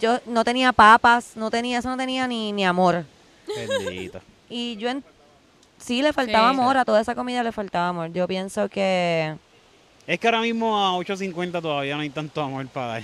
Yo 0.00 0.20
no 0.26 0.42
tenía 0.44 0.72
papas, 0.72 1.32
no 1.36 1.50
tenía, 1.50 1.78
eso 1.78 1.88
no 1.88 1.96
tenía 1.96 2.26
ni, 2.26 2.52
ni 2.52 2.64
amor. 2.64 3.04
Bendito. 3.46 4.20
Y 4.48 4.76
yo 4.76 4.88
en- 4.90 5.04
sí 5.82 6.02
le 6.02 6.12
faltaba 6.12 6.48
Sí. 6.52 6.58
amor, 6.58 6.76
a 6.76 6.84
toda 6.84 7.00
esa 7.00 7.14
comida 7.14 7.42
le 7.42 7.52
faltaba 7.52 7.88
amor. 7.88 8.12
Yo 8.12 8.26
pienso 8.28 8.68
que 8.68 9.34
Es 10.06 10.18
que 10.18 10.26
ahora 10.26 10.40
mismo 10.40 10.78
a 10.78 10.92
8.50 10.96 11.60
todavía 11.62 11.94
no 11.96 12.02
hay 12.02 12.10
tanto 12.10 12.40
amor 12.42 12.66
para 12.68 12.86
dar. 12.88 13.02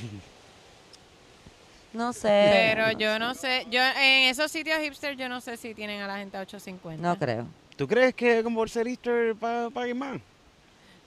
no 1.93 2.13
sé. 2.13 2.73
Pero 2.75 2.93
yo 2.99 3.19
no 3.19 3.35
sé, 3.35 3.67
yo 3.71 3.81
en 3.83 4.25
esos 4.29 4.51
sitios 4.51 4.79
hipster 4.81 5.17
yo 5.17 5.29
no 5.29 5.41
sé 5.41 5.57
si 5.57 5.75
tienen 5.75 6.01
a 6.03 6.07
la 6.07 6.19
gente 6.19 6.37
a 6.37 6.43
8.50. 6.43 6.97
no 6.99 7.19
creo. 7.19 7.47
¿Tú 7.77 7.87
crees 7.87 8.15
que 8.15 8.43
como 8.43 8.57
por 8.61 8.69
ser 8.71 8.89
Easter 8.89 9.35
pa- 9.37 9.71
paguen 9.73 9.99
más? 9.99 10.21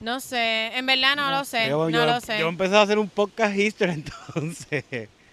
No 0.00 0.18
sé, 0.18 0.76
en 0.76 0.84
verdad 0.86 1.14
no, 1.14 1.30
lo 1.30 1.44
sé, 1.44 1.68
Yo, 1.68 1.84
no 1.84 1.90
yo- 1.90 2.06
lo 2.06 2.20
sé. 2.20 2.38
yo 2.38 2.48
empecé 2.48 2.76
a 2.76 2.82
hacer 2.82 2.98
un 2.98 3.08
podcast 3.08 3.54
Easter 3.56 3.90
entonces. 3.90 4.84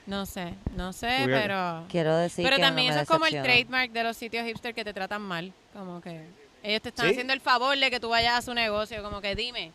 No 0.10 0.26
sé, 0.26 0.56
no 0.76 0.92
sé, 0.92 1.22
pero 1.28 1.86
Quiero 1.90 2.18
decir 2.18 2.44
pero 2.44 2.56
que 2.56 2.62
también 2.64 2.88
no 2.88 2.94
eso 2.96 3.02
es 3.04 3.08
como 3.08 3.26
el 3.28 3.34
trademark 3.44 3.92
de 3.92 4.04
los 4.04 4.18
sitios 4.18 4.44
hipster 4.46 4.74
que 4.74 4.84
te 4.84 4.92
tratan 4.94 5.22
mal, 5.22 5.54
como 5.72 6.02
que 6.02 6.22
ellos 6.64 6.82
te 6.82 6.90
están 6.90 7.06
Sí. 7.06 7.12
haciendo 7.12 7.32
el 7.34 7.42
favor 7.42 7.78
de 7.78 7.92
que 7.92 8.00
tú 8.00 8.10
vayas 8.10 8.34
a 8.40 8.42
su 8.42 8.54
negocio, 8.54 9.04
como 9.04 9.22
que 9.22 9.36
dime. 9.36 9.72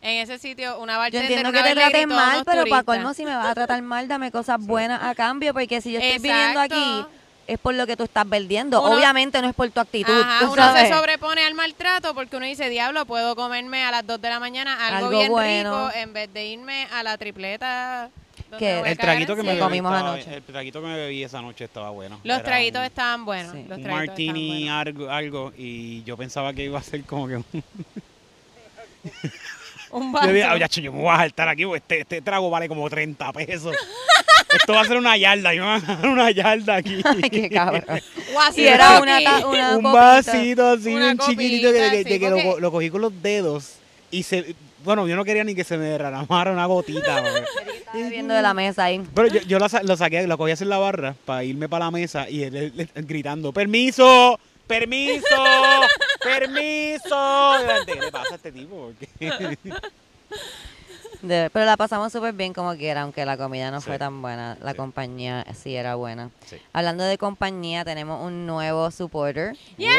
En 0.00 0.22
ese 0.22 0.38
sitio 0.38 0.78
una 0.78 0.92
Yo 0.92 0.98
bartender 1.00 1.30
entiendo 1.32 1.50
que 1.50 1.58
te 1.58 1.64
vez 1.64 1.74
le 1.74 1.80
traten 1.80 2.02
gritó 2.08 2.14
a 2.14 2.24
mal, 2.24 2.34
unos 2.36 2.44
pero 2.44 2.56
para 2.62 2.82
turistas. 2.82 2.84
colmo 2.84 3.14
si 3.14 3.24
me 3.24 3.34
vas 3.34 3.46
a 3.48 3.54
tratar 3.54 3.82
mal, 3.82 4.06
dame 4.06 4.30
cosas 4.30 4.64
buenas 4.64 5.02
a 5.02 5.14
cambio, 5.16 5.52
porque 5.52 5.80
si 5.80 5.90
yo 5.92 5.98
estoy 5.98 6.18
viviendo 6.22 6.62
Exacto. 6.62 6.74
aquí 6.76 7.06
es 7.48 7.58
por 7.58 7.74
lo 7.74 7.84
que 7.84 7.96
tú 7.96 8.04
estás 8.04 8.28
vendiendo. 8.28 8.80
Uno- 8.80 8.94
Obviamente 8.94 9.42
no 9.42 9.48
es 9.48 9.54
por 9.56 9.68
tu 9.70 9.80
actitud, 9.80 10.12
Ajá, 10.20 10.38
tú 10.46 10.52
uno 10.52 10.62
sabes. 10.62 10.88
se 10.88 10.94
sobrepone 10.94 11.44
al 11.44 11.54
maltrato 11.54 12.14
porque 12.14 12.36
uno 12.36 12.46
dice, 12.46 12.68
diablo, 12.68 13.06
puedo 13.06 13.34
comerme 13.34 13.82
a 13.84 13.90
las 13.90 14.06
2 14.06 14.20
de 14.20 14.28
la 14.28 14.38
mañana 14.38 14.86
algo, 14.86 15.06
Algo 15.08 15.18
bien 15.18 15.32
bueno. 15.32 15.88
rico 15.88 15.98
en 15.98 16.12
vez 16.12 16.32
de 16.32 16.46
irme 16.46 16.86
a 16.92 17.02
la 17.02 17.18
tripleta. 17.18 18.10
El 18.58 18.96
traguito 18.98 19.36
que 19.36 19.42
me 19.42 19.48
bebí 19.50 19.60
comimos 19.60 19.92
estaba- 19.94 20.12
anoche. 20.14 20.34
El 20.34 20.42
traguito 20.42 20.80
que 20.80 20.86
me 20.86 20.96
bebí 20.96 21.22
esa 21.22 21.42
noche 21.42 21.64
estaba 21.64 21.90
bueno. 21.90 22.20
Los 22.24 22.36
Era 22.38 22.44
traguitos 22.44 22.80
un- 22.80 22.86
estaban 22.86 23.24
buenos. 23.24 23.52
Sí. 23.52 23.64
Los 23.68 23.78
un 23.78 23.84
traguitos 23.84 24.08
martini 24.08 24.62
estaban 24.64 24.86
algo, 24.88 25.10
algo 25.10 25.52
y 25.56 26.02
yo 26.04 26.16
pensaba 26.16 26.52
que 26.54 26.64
iba 26.64 26.78
a 26.78 26.82
ser 26.82 27.02
como 27.04 27.28
que 27.28 27.36
un. 27.36 27.44
Un 29.90 30.08
yo 30.08 30.12
vaso. 30.12 30.28
dije, 30.32 30.44
"Ah, 30.44 30.58
ya, 30.58 30.66
yo 30.68 30.92
me 30.92 31.00
voy 31.00 31.08
a 31.14 31.16
saltar 31.16 31.48
aquí 31.48 31.64
porque 31.64 31.78
este, 31.78 32.00
este 32.00 32.20
trago 32.20 32.50
vale 32.50 32.68
como 32.68 32.90
30 32.90 33.32
pesos 33.32 33.74
esto 34.52 34.74
va 34.74 34.82
a 34.82 34.84
ser 34.84 34.98
una 34.98 35.16
yarda 35.16 35.54
yo 35.54 35.64
me 35.64 35.78
voy 35.80 35.82
a 35.88 35.94
dar 35.96 36.08
una 36.08 36.30
yarda 36.30 36.74
aquí 36.76 37.00
Ay, 37.04 37.30
qué 37.30 37.48
cabrón. 37.48 37.84
De 38.54 38.68
era 38.68 39.00
una, 39.00 39.18
una 39.46 39.76
un 39.78 39.82
copita. 39.82 39.92
vasito 39.92 40.68
así 40.72 40.94
Una 40.94 41.14
bien 41.14 41.18
chiquitito 41.18 41.72
que, 41.72 42.04
sí, 42.04 42.18
que 42.18 42.28
lo, 42.30 42.36
porque- 42.42 42.60
lo 42.60 42.70
cogí 42.70 42.90
con 42.90 43.00
los 43.00 43.22
dedos 43.22 43.76
y 44.10 44.22
se 44.24 44.54
bueno 44.88 45.06
yo 45.06 45.16
no 45.16 45.24
quería 45.24 45.44
ni 45.44 45.54
que 45.54 45.64
se 45.64 45.76
me 45.76 45.84
derramara 45.84 46.50
una 46.50 46.64
gotita 46.64 47.18
Estaba 47.88 47.98
bebiendo 48.04 48.32
de 48.34 48.40
la 48.42 48.54
mesa 48.54 48.84
ahí. 48.84 49.02
Pero 49.14 49.28
yo, 49.28 49.40
yo 49.42 49.68
sa- 49.68 49.82
lo 49.82 49.96
saqué, 49.96 50.26
lo 50.26 50.38
cogí 50.38 50.50
a 50.50 50.54
hacer 50.54 50.66
la 50.66 50.78
barra 50.78 51.14
para 51.26 51.44
irme 51.44 51.68
para 51.68 51.84
la 51.86 51.90
mesa 51.90 52.28
y 52.28 52.42
él, 52.42 52.56
él- 52.56 52.90
él 52.94 53.04
gritando, 53.06 53.52
¡permiso! 53.52 54.38
¡Permiso! 54.66 55.26
¡Permiso! 56.22 57.54
Y 57.62 57.66
la 57.66 57.76
gente, 57.76 57.92
¿Qué 57.94 58.00
le 58.00 58.12
pasa 58.12 58.32
a 58.32 58.36
este 58.36 58.52
tipo? 58.52 58.92
De- 61.22 61.50
pero 61.52 61.64
la 61.66 61.76
pasamos 61.76 62.12
súper 62.12 62.32
bien 62.32 62.52
como 62.52 62.74
quiera, 62.76 63.02
aunque 63.02 63.24
la 63.26 63.36
comida 63.36 63.70
no 63.70 63.80
Sí. 63.80 63.86
fue 63.88 63.98
tan 63.98 64.22
buena. 64.22 64.56
La 64.62 64.70
Sí. 64.72 64.76
compañía 64.76 65.44
sí 65.54 65.74
era 65.74 65.96
buena. 65.96 66.30
Sí. 66.46 66.56
Hablando 66.72 67.02
de 67.04 67.18
compañía, 67.18 67.84
tenemos 67.84 68.24
un 68.24 68.46
nuevo 68.46 68.90
supporter 68.90 69.56
Yeah. 69.76 69.90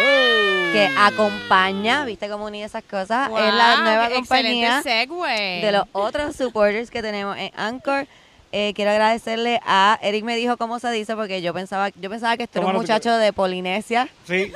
que 0.71 0.89
acompaña, 0.97 2.05
¿viste 2.05 2.29
cómo 2.29 2.45
unir 2.45 2.63
esas 2.65 2.83
cosas? 2.83 3.29
es 3.29 3.53
la 3.53 3.81
nueva 3.81 4.09
compañía 4.09 4.81
segue. 4.81 5.61
de 5.65 5.71
los 5.71 5.83
otros 5.91 6.35
supporters 6.35 6.89
que 6.89 7.01
tenemos 7.01 7.37
en 7.37 7.51
Anchor. 7.55 8.07
Eh, 8.51 8.73
quiero 8.75 8.89
agradecerle 8.91 9.59
a 9.63 9.99
Eric 10.01 10.23
me 10.23 10.35
dijo 10.35 10.57
cómo 10.57 10.79
se 10.79 10.89
dice 10.91 11.15
porque 11.15 11.41
yo 11.43 11.53
pensaba 11.53 11.89
yo 11.89 12.09
pensaba 12.09 12.35
que 12.35 12.43
esto 12.43 12.57
era 12.59 12.65
un 12.65 12.71
¿Cómo 12.73 12.81
no 12.81 12.87
te- 12.87 12.91
muchacho 12.93 13.15
de 13.17 13.31
Polinesia. 13.31 14.09
Sí. 14.27 14.51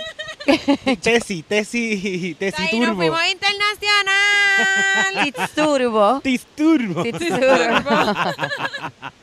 Tesi, 1.02 1.44
Tesi, 1.44 2.36
Tesi 2.40 2.62
Ahí 2.62 2.80
nos 2.80 2.88
Turbo. 2.90 2.96
fuimos 3.02 3.20
internacional. 3.32 5.24
Titsturbo. 5.24 6.20
Tisturbo. 6.22 7.04
Titsturbo. 7.04 8.14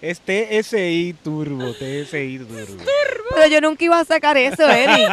Es 0.00 0.20
TSI 0.20 1.16
Turbo, 1.24 1.72
TSI 1.72 2.38
Turbo. 2.38 2.84
Pero 3.34 3.46
yo 3.48 3.60
nunca 3.60 3.84
iba 3.84 3.98
a 3.98 4.04
sacar 4.04 4.36
eso, 4.36 4.62
Eric. 4.68 5.10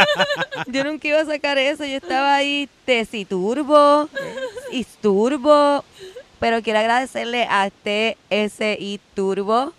Yo 0.68 0.84
nunca 0.84 1.08
iba 1.08 1.22
a 1.22 1.26
sacar 1.26 1.58
eso. 1.58 1.84
Yo 1.86 1.98
estaba 1.98 2.36
ahí 2.36 2.70
Tesiturbo, 2.86 4.08
Isturbo. 4.72 5.84
Pero 6.46 6.62
quiero 6.62 6.78
agradecerle 6.78 7.48
a 7.50 7.72
TSI 7.72 9.00
Turbo. 9.16 9.74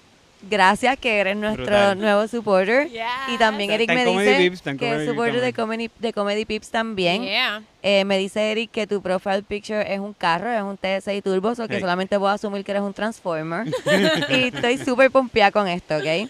Gracias 0.51 0.99
que 0.99 1.19
eres 1.21 1.37
nuestro 1.37 1.65
Brutal. 1.65 2.01
nuevo 2.01 2.27
supporter. 2.27 2.91
Y 3.29 3.39
también 3.39 3.71
Eric 3.71 3.89
me 3.95 4.05
dice 4.05 4.37
Pips, 4.39 4.63
que 4.77 4.97
es 4.97 5.09
supporter 5.09 5.41
de. 5.41 5.53
Comedy, 5.53 5.89
de 6.01 6.13
Comedy 6.13 6.45
Pips 6.45 6.71
también. 6.71 7.23
Yeah. 7.23 7.63
Eh, 7.85 8.05
me 8.05 8.19
dice 8.19 8.51
Eric 8.51 8.73
que 8.73 8.85
tu 8.89 9.01
profile 9.01 9.45
picture 9.45 9.95
es 9.95 10.01
un 10.01 10.13
carro, 10.13 10.51
es 10.51 10.61
un 10.61 10.77
TSI 10.77 11.23
Turbo, 11.23 11.51
o 11.51 11.55
que 11.55 11.75
Hey. 11.75 11.81
solamente 11.81 12.17
voy 12.17 12.31
a 12.31 12.33
asumir 12.33 12.65
que 12.65 12.73
eres 12.73 12.83
un 12.83 12.93
Transformer. 12.93 13.69
y 14.31 14.49
estoy 14.53 14.79
súper 14.79 15.13
pompeada 15.13 15.53
con 15.53 15.69
esto, 15.69 15.99
¿ok? 15.99 16.29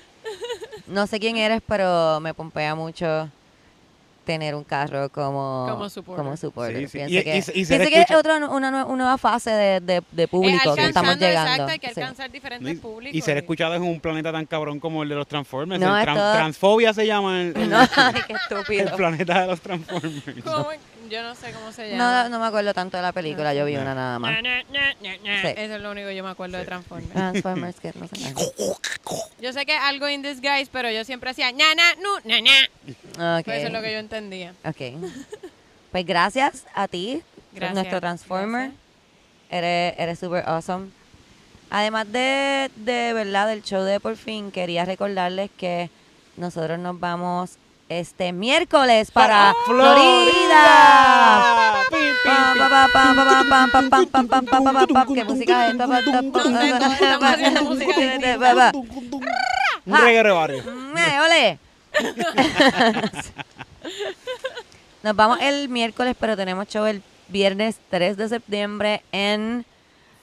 No 0.87 1.07
sé 1.07 1.19
quién 1.19 1.39
eres, 1.39 1.63
pero 1.67 2.21
me 2.21 2.35
pompea 2.35 2.75
mucho 2.75 3.31
tener 4.27 4.55
un 4.55 4.65
carro 4.65 5.09
como, 5.09 5.67
Como 5.71 5.89
supporter. 5.89 6.25
como 6.25 6.37
supporter. 6.37 6.77
Sí, 6.77 6.89
sí. 6.89 6.99
Pienso 6.99 7.15
Y- 7.15 7.23
que, 7.23 7.35
y 7.37 7.39
y 7.39 7.65
se 7.65 7.77
pienso 7.79 7.89
que 7.95 8.01
es 8.03 8.11
otra, 8.11 8.37
una, 8.37 8.85
una 8.85 8.85
nueva 8.97 9.17
fase 9.17 9.51
de, 9.51 9.81
de- 9.81 10.03
de 10.13 10.29
público 10.29 10.73
Eh, 10.73 10.77
que 10.77 10.85
estamos 10.87 11.17
llegando. 11.17 11.53
Exacto, 11.53 11.73
hay 11.73 11.79
que 11.79 11.95
Sí. 11.95 12.01
alcanzar 12.01 12.31
diferentes 12.31 12.73
Y, 12.75 12.77
públicos. 12.77 13.17
y 13.17 13.21
ser 13.23 13.39
escuchado 13.39 13.75
en 13.77 13.83
un 13.85 14.01
planeta 14.01 14.33
tan 14.33 14.45
cabrón 14.45 14.81
como 14.81 15.03
el 15.05 15.09
de 15.09 15.15
los 15.15 15.27
Transformers. 15.29 15.81
No, 15.81 15.95
el 15.97 16.03
es 16.03 16.07
tran- 16.09 16.15
todo- 16.17 16.33
Transfobia 16.35 16.93
se 16.93 17.07
llama 17.07 17.41
el, 17.41 17.57
el- 17.57 17.71
No, 17.71 17.79
ay, 17.97 18.15
qué 18.27 18.33
el 18.35 18.39
estúpido. 18.39 18.97
planeta 18.97 19.41
de 19.43 19.47
los 19.47 19.61
Transformers. 19.61 20.23
¿Cómo? 20.45 20.69
Yo 21.11 21.23
no 21.23 21.35
sé 21.35 21.53
cómo 21.53 21.73
se 21.73 21.91
No, 21.93 21.99
llama. 21.99 22.29
no 22.29 22.39
me 22.41 22.47
acuerdo 22.47 22.75
tanto 22.75 22.97
de 22.97 23.03
la 23.03 23.13
película, 23.13 23.55
yo 23.55 23.65
vi 23.65 23.77
una 23.77 23.95
nada 23.95 24.19
más. 24.19 24.37
Sí. 24.41 25.49
Eso 25.57 25.75
es 25.77 25.81
lo 25.81 25.91
único 25.91 26.09
que 26.09 26.17
yo 26.17 26.25
me 26.25 26.31
acuerdo 26.31 26.59
de 26.59 26.65
Transformers. 26.65 27.13
Transformers, 27.13 27.81
que 27.81 27.93
no 27.99 28.09
sé 28.09 28.21
nada. 28.21 28.47
Yo 29.41 29.53
sé 29.53 29.67
que 29.67 29.75
algo 29.77 30.09
in 30.09 30.23
disguise, 30.23 30.69
pero 30.73 30.91
yo 30.91 31.05
siempre 31.05 31.31
hacía 31.31 31.53
na 31.53 31.75
na 31.75 31.95
nu 31.97 32.09
na 32.25 32.41
na. 32.41 33.43
Pues 33.45 33.59
eso 33.59 33.67
es 33.69 33.73
lo 33.73 33.81
que 33.83 33.93
yo 33.93 33.99
entendía. 33.99 34.55
Ok. 34.65 34.99
Pues 35.93 36.05
gracias 36.07 36.65
a 36.75 36.89
ti, 36.89 37.23
Gracias. 37.53 37.75
nuestro 37.75 38.01
Transformer. 38.01 38.71
gracias. 38.71 38.83
Eres, 39.51 39.95
eres 39.99 40.19
super 40.19 40.43
awesome. 40.49 40.89
Además 41.71 42.11
de, 42.11 42.71
de 42.77 43.13
verdad 43.13 43.47
del 43.47 43.63
show 43.63 43.83
de 43.85 44.01
por 44.01 44.17
fin, 44.17 44.51
quería 44.51 44.85
recordarles 44.85 45.51
que 45.57 45.91
nosotros 46.37 46.79
nos 46.79 46.99
vamos 46.99 47.53
este 47.89 48.33
miércoles 48.33 49.11
para 49.11 49.55
Florida. 49.65 50.25
Nos 65.03 65.15
vamos 65.15 65.39
el 65.41 65.69
miércoles, 65.69 66.17
pero 66.19 66.37
tenemos 66.37 66.67
show 66.67 66.85
el 66.87 67.03
viernes 67.29 67.79
3 67.91 68.17
de 68.17 68.29
septiembre 68.29 69.03
en 69.13 69.65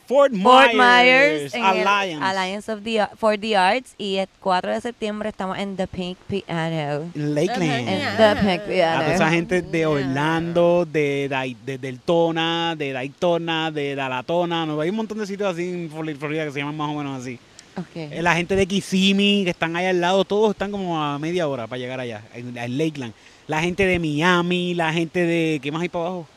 Fort 0.05 0.33
Fort 0.35 0.73
Myers, 0.73 1.53
el 1.55 1.63
Alliance. 1.63 2.25
Alliance 2.25 2.71
of 2.71 2.83
the, 2.83 3.07
for 3.17 3.39
the 3.39 3.55
Arts. 3.55 3.95
Y 3.97 4.17
el 4.17 4.27
4 4.41 4.71
de 4.73 4.81
septiembre 4.81 5.29
estamos 5.29 5.57
en 5.57 5.75
The 5.77 5.87
Pink 5.87 6.17
Piano. 6.27 7.09
Lakeland. 7.15 7.87
En. 7.87 8.17
The 8.17 8.35
Pink 8.41 8.61
A 8.61 8.65
Piano. 8.67 9.01
toda 9.03 9.15
esa 9.15 9.29
gente 9.29 9.61
de 9.61 9.85
Orlando, 9.85 10.85
de, 10.91 11.55
de 11.65 11.77
Deltona, 11.77 12.75
de 12.77 12.91
Daytona, 12.91 13.71
de 13.71 13.95
Dalatona. 13.95 14.65
No, 14.65 14.79
hay 14.81 14.89
un 14.89 14.95
montón 14.97 15.19
de 15.19 15.25
sitios 15.25 15.53
así 15.53 15.69
en 15.69 15.89
Flor- 15.89 16.15
Florida 16.17 16.45
que 16.45 16.51
se 16.51 16.59
llaman 16.59 16.75
más 16.77 16.89
o 16.89 16.95
menos 16.95 17.21
así. 17.21 17.39
Eh, 17.95 18.19
La 18.21 18.35
gente 18.35 18.55
de 18.55 18.67
Kissimmee, 18.67 19.43
que 19.45 19.49
están 19.49 19.75
ahí 19.75 19.85
al 19.87 19.99
lado, 20.01 20.25
todos 20.25 20.51
están 20.51 20.69
como 20.69 21.01
a 21.01 21.17
media 21.17 21.47
hora 21.47 21.65
para 21.65 21.79
llegar 21.79 21.99
allá, 21.99 22.21
en, 22.35 22.55
en 22.55 22.77
Lakeland. 22.77 23.13
La 23.47 23.61
gente 23.61 23.85
de 23.85 23.97
Miami, 23.99 24.73
la 24.75 24.93
gente 24.93 25.25
de... 25.25 25.59
¿Qué 25.61 25.71
más 25.71 25.81
hay 25.81 25.89
para 25.89 26.05
abajo? 26.05 26.27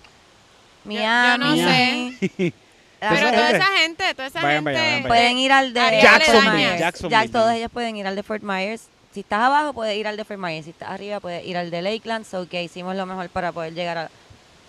Miami. 0.84 1.44
no 1.44 1.56
sé. 1.56 2.52
Pero 3.14 3.30
toda 3.30 3.50
esa 3.50 3.66
gente, 3.78 4.14
toda 4.14 4.28
esa 4.28 4.42
Vayan 4.42 4.64
gente. 4.64 4.72
vayan 4.80 5.02
Pueden 5.04 5.38
ir 5.38 5.52
al 5.52 5.72
de 5.72 5.80
Fort 5.80 6.54
Myers. 6.54 6.78
Jacksonville. 6.80 7.26
Ya 7.26 7.32
todos 7.32 7.52
ellos 7.52 7.70
pueden 7.72 7.96
ir 7.96 8.06
al 8.06 8.16
de 8.16 8.22
Fort 8.22 8.42
Myers. 8.42 8.88
Si 9.12 9.20
estás 9.20 9.40
abajo, 9.40 9.72
puedes 9.72 9.96
ir 9.96 10.06
al 10.06 10.16
de 10.16 10.24
Fort 10.24 10.40
Myers. 10.40 10.64
Si 10.64 10.70
estás 10.70 10.90
arriba, 10.90 11.20
puedes 11.20 11.44
ir 11.46 11.56
al 11.56 11.70
de 11.70 11.82
Lakeland. 11.82 12.24
So 12.26 12.48
que 12.48 12.62
hicimos 12.62 12.94
lo 12.96 13.06
mejor 13.06 13.28
para 13.30 13.52
poder 13.52 13.72
llegar 13.74 13.96
a, 13.98 14.10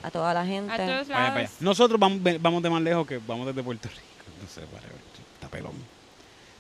a 0.04 0.12
toda 0.12 0.34
la 0.34 0.46
gente. 0.46 0.72
A 0.74 0.78
todos 0.78 0.88
Vayan 0.90 1.08
para 1.08 1.26
allá. 1.26 1.36
lados. 1.36 1.52
Nosotros 1.60 2.00
vamos, 2.00 2.20
vamos 2.42 2.64
de 2.64 2.70
más 2.70 2.82
lejos 2.82 3.08
que 3.08 3.18
vamos 3.26 3.48
desde 3.48 3.64
Puerto 3.64 3.90
Rico. 3.90 4.02
No 4.42 4.48
sé, 4.48 4.62
está 5.34 5.48
pelón. 5.50 5.74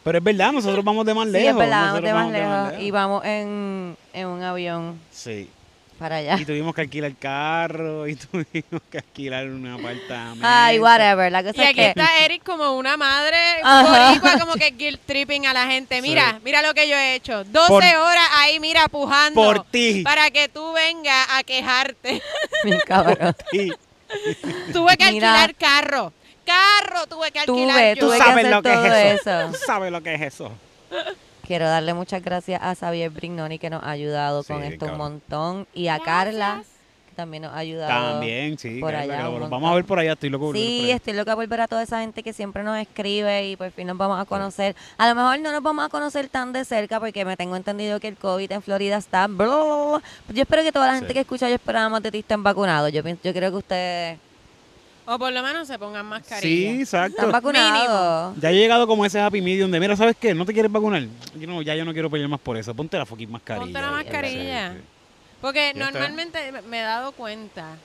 Pero 0.03 0.17
es 0.17 0.23
verdad, 0.23 0.51
nosotros 0.51 0.83
vamos 0.83 1.05
de 1.05 1.13
más 1.13 1.25
Sí, 1.27 1.31
lejos. 1.33 1.49
es 1.51 1.55
verdad, 1.57 1.93
vamos 1.93 2.01
nosotros 2.01 2.33
de 2.33 2.41
más 2.43 2.67
lejos. 2.71 2.83
Y 2.83 2.91
vamos 2.91 3.25
en, 3.25 3.97
en 4.13 4.27
un 4.27 4.41
avión 4.41 4.99
Sí. 5.11 5.49
Para 5.97 6.17
allá. 6.17 6.37
Y 6.39 6.45
tuvimos 6.45 6.73
que 6.73 6.81
alquilar 6.81 7.13
carro 7.15 8.07
y 8.07 8.15
tuvimos 8.15 8.81
que 8.91 8.97
alquilar 8.99 9.47
un 9.47 9.67
apartamento. 9.67 10.45
Ay, 10.47 10.79
whatever. 10.79 11.31
La 11.31 11.43
cosa 11.43 11.55
Y 11.57 11.61
es 11.63 11.69
aquí 11.69 11.75
que... 11.79 11.87
está 11.89 12.07
Eric 12.23 12.43
como 12.43 12.71
una 12.77 12.95
madre 12.97 13.37
boricua, 13.63 14.39
como 14.39 14.53
que 14.53 14.71
guilt 14.71 15.01
tripping 15.05 15.45
a 15.47 15.53
la 15.53 15.67
gente. 15.67 16.01
Mira, 16.01 16.31
Sí. 16.33 16.41
mira 16.43 16.61
lo 16.61 16.73
que 16.73 16.87
yo 16.87 16.95
he 16.95 17.15
hecho. 17.15 17.43
12 17.43 17.67
Por- 17.67 17.83
horas 17.83 18.27
ahí, 18.35 18.59
mira, 18.59 18.87
pujando. 18.87 19.41
Por 19.41 19.63
ti. 19.65 20.01
Para 20.03 20.29
que 20.31 20.47
tú 20.49 20.73
vengas 20.73 21.27
a 21.31 21.43
quejarte. 21.43 22.21
Bien 22.63 22.79
cabrón. 22.85 23.35
Tuve 24.71 24.95
que 24.97 25.11
Mira. 25.11 25.41
alquilar 25.43 25.55
carro. 25.55 26.13
Carro 26.45 27.05
tuve 27.07 27.29
que 27.29 27.39
alquilar 27.39 27.75
Tuve, 27.75 27.95
yo. 27.97 28.05
Tú 28.07 28.11
que 28.13 28.17
sabes 28.19 28.37
hacer 28.45 28.51
lo 28.51 28.61
que 28.63 28.69
todo 28.71 28.85
es 28.95 29.19
eso. 29.19 29.41
eso. 29.41 29.51
Tú 29.51 29.57
sabes 29.65 29.91
lo 29.91 30.01
que 30.01 30.13
es 30.15 30.21
eso. 30.21 30.51
Quiero 31.47 31.65
darle 31.65 31.93
muchas 31.93 32.21
gracias 32.21 32.61
a 32.61 32.75
Xavier 32.75 33.09
Brignoni 33.09 33.57
que 33.57 33.69
nos 33.69 33.81
ha 33.81 33.91
ayudado 33.91 34.43
Sí, 34.43 34.51
con 34.51 34.63
esto 34.63 34.85
un 34.87 34.97
montón. 34.97 35.65
Y 35.73 35.87
a 35.87 35.97
Carla, 35.99 36.61
que 37.09 37.15
también 37.15 37.43
nos 37.43 37.53
ha 37.53 37.57
ayudado. 37.59 38.11
También, 38.11 38.57
sí. 38.59 38.79
por 38.81 38.91
Carla, 38.91 39.13
allá 39.25 39.29
vamos 39.47 39.71
a 39.71 39.75
ver 39.75 39.85
por 39.85 39.97
allá, 39.97 40.11
estoy 40.11 40.29
loco. 40.29 40.47
por 40.47 40.55
Sí, 40.57 40.91
estoy 40.91 41.13
loca 41.13 41.35
por 41.35 41.47
ver 41.47 41.61
a 41.61 41.67
toda 41.69 41.83
esa 41.83 42.01
gente 42.01 42.21
que 42.21 42.33
siempre 42.33 42.63
nos 42.63 42.77
escribe 42.77 43.47
y 43.47 43.55
por 43.55 43.71
fin 43.71 43.87
nos 43.87 43.97
vamos 43.97 44.19
a 44.19 44.25
conocer. 44.25 44.75
A 44.97 45.07
lo 45.07 45.15
mejor 45.15 45.39
no 45.39 45.53
nos 45.53 45.63
vamos 45.63 45.85
a 45.85 45.89
conocer 45.89 46.27
tan 46.27 46.51
de 46.51 46.65
cerca 46.65 46.99
porque 46.99 47.23
me 47.23 47.37
tengo 47.37 47.55
entendido 47.55 47.99
que 48.01 48.09
el 48.09 48.17
COVID 48.17 48.51
en 48.51 48.61
Florida 48.61 48.97
está... 48.97 49.27
Yo 49.29 50.01
espero 50.35 50.63
que 50.63 50.71
toda 50.73 50.87
la 50.87 50.93
gente 50.95 51.07
Sí. 51.07 51.13
que 51.13 51.19
escucha 51.21 51.47
Yo 51.47 51.55
esperábamos 51.55 52.03
de 52.03 52.11
ti 52.11 52.19
estén 52.19 52.43
vacunados. 52.43 52.91
Yo, 52.91 53.01
pienso- 53.03 53.21
yo 53.23 53.31
creo 53.33 53.51
que 53.51 53.57
ustedes 53.57 54.19
O 55.09 55.17
por 55.17 55.31
lo 55.31 55.41
menos 55.41 55.67
se 55.67 55.79
pongan 55.79 56.03
Sí, 56.05 56.09
mascarilla. 56.09 56.71
exacto. 56.81 57.15
están 57.17 57.31
vacunados. 57.31 58.35
Ya 58.41 58.51
he 58.51 58.55
llegado 58.55 58.85
como 58.87 59.05
ese 59.05 59.19
happy 59.21 59.41
medium 59.41 59.71
de, 59.71 59.79
mira, 59.79 59.95
¿sabes 59.95 60.17
qué? 60.19 60.33
¿No 60.33 60.45
te 60.45 60.51
quieres 60.53 60.69
vacunar? 60.71 61.03
Yo 61.39 61.47
no, 61.47 61.61
ya 61.61 61.75
yo 61.75 61.85
no 61.85 61.93
quiero 61.93 62.09
pelear 62.09 62.29
más 62.29 62.41
por 62.41 62.57
eso. 62.57 62.75
Ponte 62.75 62.97
la 62.97 63.05
fucking 63.05 63.31
mascarilla. 63.31 63.63
Ponte 63.65 63.79
la 63.81 63.87
Sí, 63.87 63.93
mascarilla. 63.93 64.71
sí, 64.73 64.77
sí. 64.79 64.83
Porque 65.39 65.71
Ya 65.73 65.79
normalmente 65.91 66.51
me- 66.51 66.61
me 66.63 66.79
he 66.79 66.83
dado 66.83 67.13
cuenta, 67.13 67.75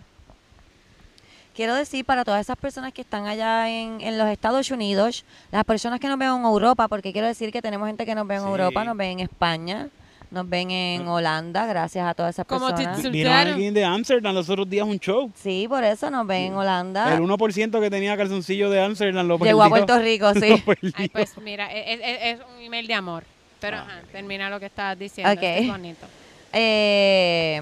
Quiero 1.55 1.75
decir 1.75 2.05
para 2.05 2.23
todas 2.23 2.41
esas 2.41 2.55
personas 2.57 2.93
que 2.93 3.01
están 3.01 3.27
allá 3.27 3.69
en, 3.69 3.99
en 4.01 4.17
los 4.17 4.27
Estados 4.29 4.71
Unidos, 4.71 5.25
las 5.51 5.63
personas 5.65 5.99
que 5.99 6.07
nos 6.07 6.17
ven 6.17 6.29
en 6.29 6.43
Europa, 6.43 6.87
porque 6.87 7.11
quiero 7.11 7.27
decir 7.27 7.51
que 7.51 7.61
tenemos 7.61 7.87
gente 7.87 8.05
que 8.05 8.15
nos 8.15 8.25
ve 8.25 8.35
en 8.35 8.41
Sí. 8.41 8.47
Europa, 8.47 8.83
nos 8.85 8.95
ven 8.95 9.11
en 9.11 9.19
España, 9.19 9.89
nos 10.31 10.47
ven 10.47 10.71
en 10.71 11.05
Holanda, 11.09 11.65
gracias 11.65 12.07
a 12.07 12.13
todas 12.13 12.35
esas 12.35 12.45
Como 12.47 12.69
personas. 12.69 13.11
Vino 13.11 13.33
alguien 13.33 13.73
de 13.73 13.83
Amsterdam 13.83 14.33
los 14.33 14.49
otros 14.49 14.69
días 14.69 14.83
a 14.83 14.89
un 14.89 14.97
show. 14.97 15.29
Sí, 15.35 15.65
por 15.67 15.83
eso 15.83 16.09
nos 16.09 16.25
ven 16.25 16.43
en 16.43 16.53
Holanda. 16.55 17.13
El 17.13 17.19
1% 17.21 17.79
que 17.81 17.89
tenía 17.89 18.15
calzoncillo 18.15 18.69
de 18.69 18.81
Amsterdam 18.81 19.27
lo. 19.27 19.37
Llegó 19.37 19.61
a 19.63 19.69
perdió. 19.69 19.85
Puerto 19.85 20.01
Rico, 20.01 20.33
sí. 20.39 20.63
Ay, 20.95 21.09
pues 21.09 21.37
mira, 21.39 21.69
es, 21.73 21.99
es- 22.01 22.39
es 22.39 22.39
un 22.55 22.61
email 22.63 22.87
de 22.87 22.93
amor. 22.93 23.25
Pero 23.59 23.77
Ah, 23.77 23.85
ajá, 23.87 24.01
termina 24.11 24.49
lo 24.49 24.57
que 24.59 24.67
estabas 24.67 24.97
diciendo. 24.97 25.33
Ok. 25.33 25.43
esto 25.43 25.61
es 25.63 25.67
bonito. 25.69 26.07
Eh, 26.53 27.61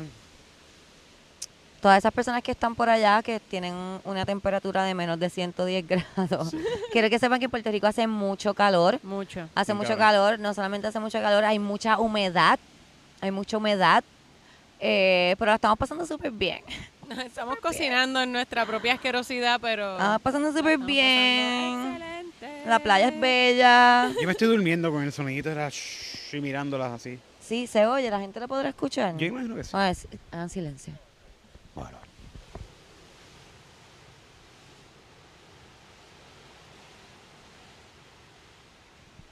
todas 1.80 1.98
esas 1.98 2.12
personas 2.14 2.42
que 2.44 2.52
están 2.52 2.76
por 2.76 2.90
allá, 2.90 3.22
que 3.24 3.40
tienen 3.40 3.74
una 4.04 4.26
temperatura 4.26 4.84
de 4.84 4.94
menos 4.94 5.20
de 5.20 5.30
110 5.30 5.86
grados, 5.88 6.54
quiero 6.92 7.10
que 7.10 7.20
sepan 7.20 7.40
que 7.40 7.46
en 7.46 7.52
Puerto 7.52 7.72
Rico 7.72 7.88
hace 7.88 8.08
mucho 8.08 8.54
calor. 8.54 9.00
Mucho. 9.04 9.48
Hace 9.56 9.72
Sí, 9.72 9.78
mucho 9.78 9.98
calor, 9.98 10.40
no 10.40 10.54
solamente 10.54 10.88
hace 10.88 11.00
mucho 11.00 11.20
calor, 11.22 11.44
hay 11.46 11.60
mucha 11.60 11.98
humedad, 12.00 12.60
hay 13.22 13.32
mucha 13.32 13.58
humedad, 13.58 14.04
eh, 14.80 15.36
pero 15.40 15.52
la 15.52 15.56
estamos 15.56 15.78
pasando 15.78 16.06
súper 16.06 16.32
bien. 16.32 16.62
Nos 17.10 17.18
estamos 17.20 17.58
cocinando 17.60 18.22
en 18.22 18.32
nuestra 18.32 18.66
propia 18.68 18.94
asquerosidad, 18.94 19.60
pero. 19.60 19.94
Estamos 19.94 20.22
pasando 20.22 20.54
súper 20.54 20.78
bien. 20.78 21.94
pasando. 21.94 22.06
La 22.68 22.78
playa 22.80 23.08
es 23.08 23.20
bella. 23.20 24.12
Yo 24.22 24.26
me 24.28 24.32
estoy 24.34 24.48
durmiendo 24.48 24.92
con 24.92 25.04
el 25.04 25.12
sonidito 25.12 25.50
de 25.50 25.56
la 25.56 25.70
shh 25.70 26.34
y 26.36 26.40
mirándolas 26.42 26.92
así. 26.92 27.18
Sí, 27.42 27.66
se 27.66 27.88
oye, 27.88 28.12
la 28.12 28.20
gente 28.20 28.40
la 28.40 28.48
podrá 28.48 28.70
escuchar. 28.70 29.18
Yo 29.18 29.26
imagino 29.26 29.56
que 29.56 29.64
sí. 29.64 29.72
Ah, 29.74 29.90
es- 29.90 30.08
hagan 30.32 30.50
silencio. 30.52 30.94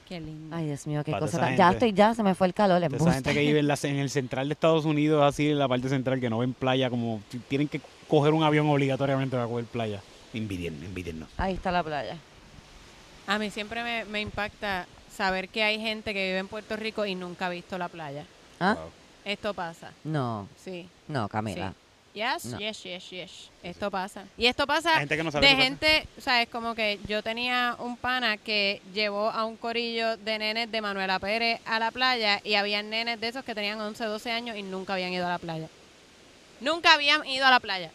Qué 0.08 0.20
lindo. 0.20 0.56
Ay, 0.56 0.66
Dios 0.66 0.86
mío, 0.86 1.04
qué 1.04 1.10
Para 1.12 1.26
cosa 1.26 1.38
tan... 1.38 1.56
Ya 1.56 1.70
estoy, 1.72 1.92
ya 1.92 2.14
se 2.14 2.22
me 2.22 2.34
fue 2.34 2.46
el 2.46 2.54
calor. 2.54 2.82
Esa 2.82 3.12
gente 3.12 3.34
que 3.34 3.40
vive 3.40 3.58
en, 3.60 3.68
la- 3.68 3.78
en 3.82 3.96
el 3.96 4.08
central 4.10 4.48
de 4.48 4.54
Estados 4.54 4.84
Unidos, 4.86 5.22
así 5.22 5.50
en 5.50 5.58
la 5.58 5.68
parte 5.68 5.88
central, 5.88 6.18
que 6.20 6.30
no 6.30 6.38
ven 6.38 6.54
playa, 6.54 6.88
como 6.88 7.20
tienen 7.48 7.68
que 7.68 7.80
coger 8.08 8.32
un 8.32 8.42
avión 8.42 8.68
obligatoriamente 8.70 9.36
para 9.36 9.46
coger 9.48 9.66
playa. 9.66 10.00
Envidien, 10.32 10.82
envidiennos. 10.82 11.28
Ahí 11.36 11.54
está 11.54 11.70
la 11.70 11.82
playa. 11.82 12.16
A 13.26 13.38
mí 13.38 13.50
siempre 13.50 13.82
me, 13.82 14.04
me 14.06 14.20
impacta 14.22 14.86
saber 15.14 15.48
que 15.50 15.62
hay 15.62 15.78
gente 15.80 16.14
que 16.14 16.24
vive 16.26 16.38
en 16.38 16.48
Puerto 16.48 16.76
Rico 16.76 17.04
y 17.04 17.14
nunca 17.14 17.46
ha 17.46 17.50
visto 17.50 17.76
la 17.76 17.88
playa. 17.88 18.24
¿Ah? 18.60 18.74
Wow. 18.78 18.90
Esto 19.24 19.52
pasa. 19.52 19.92
No, 20.04 20.48
Sí. 20.56 20.88
no, 21.08 21.28
Camila. 21.28 21.70
Sí. 21.70 21.74
Yes, 22.14 22.46
No. 22.46 22.58
yes, 22.58 22.82
yes, 22.82 23.10
yes. 23.10 23.50
Esto 23.62 23.90
pasa. 23.90 24.24
Y 24.36 24.46
esto 24.46 24.66
pasa 24.66 24.94
Hay 24.94 25.00
gente 25.00 25.16
que 25.16 25.22
no 25.22 25.30
sabe 25.30 25.46
de 25.46 25.52
qué 25.52 25.56
pasa. 25.56 25.64
gente, 25.68 26.08
¿sabes? 26.18 26.48
Como 26.48 26.74
que 26.74 26.98
yo 27.06 27.22
tenía 27.22 27.76
un 27.78 27.96
pana 27.96 28.36
que 28.38 28.80
llevó 28.92 29.30
a 29.30 29.44
un 29.44 29.56
corillo 29.56 30.16
de 30.16 30.38
nenes 30.38 30.70
de 30.72 30.80
Manuela 30.80 31.18
Pérez 31.18 31.60
a 31.64 31.78
la 31.78 31.90
playa 31.90 32.40
y 32.42 32.54
habían 32.54 32.90
nenes 32.90 33.20
de 33.20 33.28
esos 33.28 33.44
que 33.44 33.54
tenían 33.54 33.80
11, 33.80 34.04
12 34.04 34.30
años 34.32 34.56
y 34.56 34.62
nunca 34.62 34.94
habían 34.94 35.12
ido 35.12 35.26
a 35.26 35.30
la 35.30 35.38
playa. 35.38 35.68
Nunca 36.60 36.94
habían 36.94 37.24
ido 37.26 37.46
a 37.46 37.50
la 37.50 37.60
playa. 37.60 37.90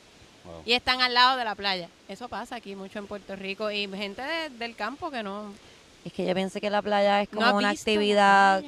Wow. 0.45 0.61
Y 0.65 0.73
están 0.73 1.01
al 1.01 1.13
lado 1.13 1.37
de 1.37 1.43
la 1.43 1.55
playa. 1.55 1.89
Eso 2.07 2.29
pasa 2.29 2.55
aquí 2.57 2.75
mucho 2.75 2.99
en 2.99 3.07
Puerto 3.07 3.35
Rico 3.35 3.71
y 3.71 3.87
gente 3.89 4.21
de- 4.21 4.49
del 4.51 4.75
campo 4.75 5.09
que 5.11 5.23
no... 5.23 5.53
Es 6.05 6.13
que 6.13 6.25
yo 6.25 6.33
pensé 6.33 6.61
que 6.61 6.69
la 6.69 6.81
playa 6.81 7.21
es 7.21 7.29
como 7.29 7.55
una 7.55 7.69
actividad 7.69 8.61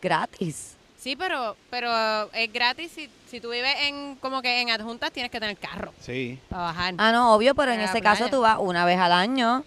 gratis. 0.00 0.75
Sí, 1.06 1.14
pero, 1.14 1.56
pero 1.70 1.88
es 2.32 2.52
gratis 2.52 2.90
si, 2.90 3.08
si 3.30 3.40
tú 3.40 3.50
vives 3.50 3.72
en 3.82 4.16
como 4.16 4.42
que 4.42 4.60
en 4.60 4.70
adjuntas 4.70 5.12
tienes 5.12 5.30
que 5.30 5.38
tener 5.38 5.56
carro 5.56 5.94
Sí. 6.00 6.36
para 6.48 6.62
bajar. 6.64 6.94
Ah, 6.98 7.12
no, 7.12 7.32
obvio, 7.32 7.54
pero 7.54 7.70
en 7.70 7.78
A 7.78 7.84
la 7.84 7.90
ese 7.90 8.00
caso 8.02 8.24
playa. 8.24 8.30
tú 8.32 8.40
vas 8.40 8.58
una 8.58 8.84
vez 8.84 8.98
al 8.98 9.12
año 9.12 9.64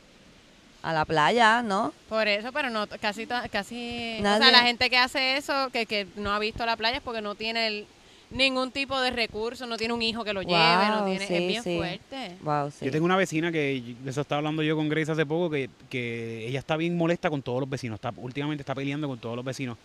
a 0.84 0.92
la 0.92 1.06
playa, 1.06 1.62
¿no? 1.62 1.94
Por 2.10 2.28
eso, 2.28 2.52
pero 2.52 2.70
no 2.70 2.88
casi 2.88 3.26
to- 3.26 3.36
casi 3.54 4.18
o 4.20 4.22
sea, 4.22 4.52
la 4.52 4.64
gente 4.64 4.90
que 4.90 4.98
hace 4.98 5.38
eso 5.38 5.70
que, 5.72 5.86
que 5.86 6.08
no 6.18 6.34
ha 6.34 6.40
visto 6.40 6.66
la 6.66 6.76
playa 6.76 6.98
es 6.98 7.04
porque 7.04 7.22
no 7.22 7.36
tiene 7.36 7.68
el- 7.68 7.88
ningún 8.32 8.72
tipo 8.72 9.00
de 9.00 9.10
recurso, 9.10 9.66
no 9.66 9.78
tiene 9.78 9.94
un 9.94 10.02
hijo 10.02 10.26
que 10.26 10.34
lo 10.34 10.42
lleve, 10.42 10.88
no 10.90 10.98
Wow, 11.04 11.06
tiene 11.10 11.26
sí, 11.26 11.36
es 11.36 11.48
bien 11.48 11.64
sí. 11.64 11.78
fuerte. 11.78 12.36
Wow, 12.42 12.70
sí. 12.70 12.84
Yo 12.86 12.92
tengo 12.92 13.06
una 13.06 13.16
vecina 13.16 13.50
que, 13.50 13.82
de 13.98 14.10
eso 14.10 14.20
estaba 14.20 14.40
hablando 14.40 14.62
yo 14.62 14.76
con 14.76 14.90
Grace 14.90 15.10
hace 15.14 15.26
poco, 15.26 15.50
que, 15.50 15.70
que 15.90 16.46
ella 16.50 16.60
está 16.60 16.76
bien 16.76 16.98
molesta 16.98 17.30
con 17.30 17.42
todos 17.42 17.62
los 17.62 17.70
vecinos. 17.70 17.96
Está, 17.96 18.12
últimamente 18.18 18.62
está 18.62 18.76
peleando 18.76 19.08
con 19.08 19.18
todos 19.20 19.38
los 19.38 19.46
vecinos. 19.46 19.78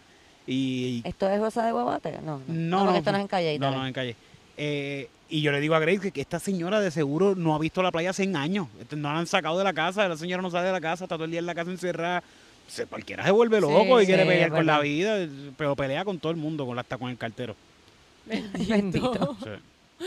Y, 0.47 1.03
y- 1.05 1.09
¿Esto 1.09 1.29
es 1.31 1.41
Rosa 1.41 1.65
de 1.65 1.73
Guabate? 1.73 2.13
No, 2.23 2.39
no. 2.39 2.43
no, 2.49 2.85
no, 2.87 2.95
esto 2.97 3.11
no 3.13 3.19
es 3.19 3.23
en 3.23 3.29
calle. 3.29 3.59
No, 3.59 3.71
no, 3.71 3.87
en 3.87 3.93
calle. 3.93 4.17
Eh, 4.57 5.09
y 5.31 5.41
yo 5.43 5.51
le 5.53 5.61
digo 5.61 5.75
a 5.75 5.79
Grace 5.81 6.13
que, 6.13 6.21
esta 6.21 6.39
señora 6.39 6.81
de 6.81 6.91
seguro 6.91 7.35
no 7.35 7.55
ha 7.55 7.59
visto 7.59 7.83
la 7.83 7.91
playa 7.91 8.11
hace 8.11 8.31
años. 8.37 8.69
Este, 8.81 8.95
No 8.97 9.13
la 9.13 9.19
han 9.19 9.27
sacado 9.27 9.57
de 9.59 9.65
la 9.65 9.73
casa, 9.73 10.07
la 10.09 10.17
señora 10.17 10.43
no 10.43 10.51
sale 10.51 10.67
de 10.67 10.73
la 10.73 10.81
casa, 10.81 11.05
está 11.05 11.17
todo 11.17 11.25
el 11.25 11.31
día 11.31 11.41
en 11.41 11.47
la 11.47 11.55
casa 11.55 11.71
encerrada. 11.71 12.23
Se, 12.69 12.87
cualquiera 12.87 13.25
se 13.25 13.31
vuelve 13.31 13.61
loco 13.61 14.01
y 14.01 14.07
quiere 14.07 14.23
sí, 14.23 14.29
pelear 14.29 14.51
con 14.51 14.65
la 14.65 14.81
vida, 14.81 15.27
pero 15.57 15.77
pelea 15.77 16.05
con 16.05 16.19
todo 16.19 16.31
el 16.33 16.39
mundo, 16.39 16.65
con, 16.67 16.79
hasta 16.79 16.97
con 16.99 17.11
el 17.11 17.19
cartero. 17.19 17.57
Bendito. 18.69 19.37
Sí. 19.45 20.07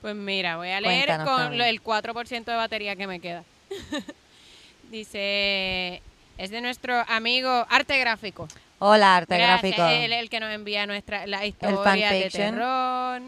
Pues 0.00 0.14
mira, 0.14 0.56
voy 0.56 0.68
a 0.70 0.80
leer 0.80 1.06
Cuéntanos, 1.06 1.28
con 1.48 1.58
lo- 1.58 1.64
el 1.64 1.82
4% 1.82 2.44
de 2.44 2.54
batería 2.56 2.94
que 2.96 3.06
me 3.06 3.20
queda. 3.20 3.44
Dice, 4.90 6.02
es 6.38 6.50
de 6.50 6.60
nuestro 6.60 6.94
amigo 7.08 7.66
Arte 7.70 7.98
Gráfico. 7.98 8.48
Hola, 8.78 9.16
arte 9.16 9.36
Gracias, 9.36 9.76
gráfico. 9.76 10.04
Él, 10.04 10.12
el 10.12 10.28
que 10.28 10.40
nos 10.40 10.52
envía 10.52 10.86
nuestra 10.86 11.26
la 11.26 11.46
historia 11.46 12.10
de 12.10 12.30
terror. 12.30 13.22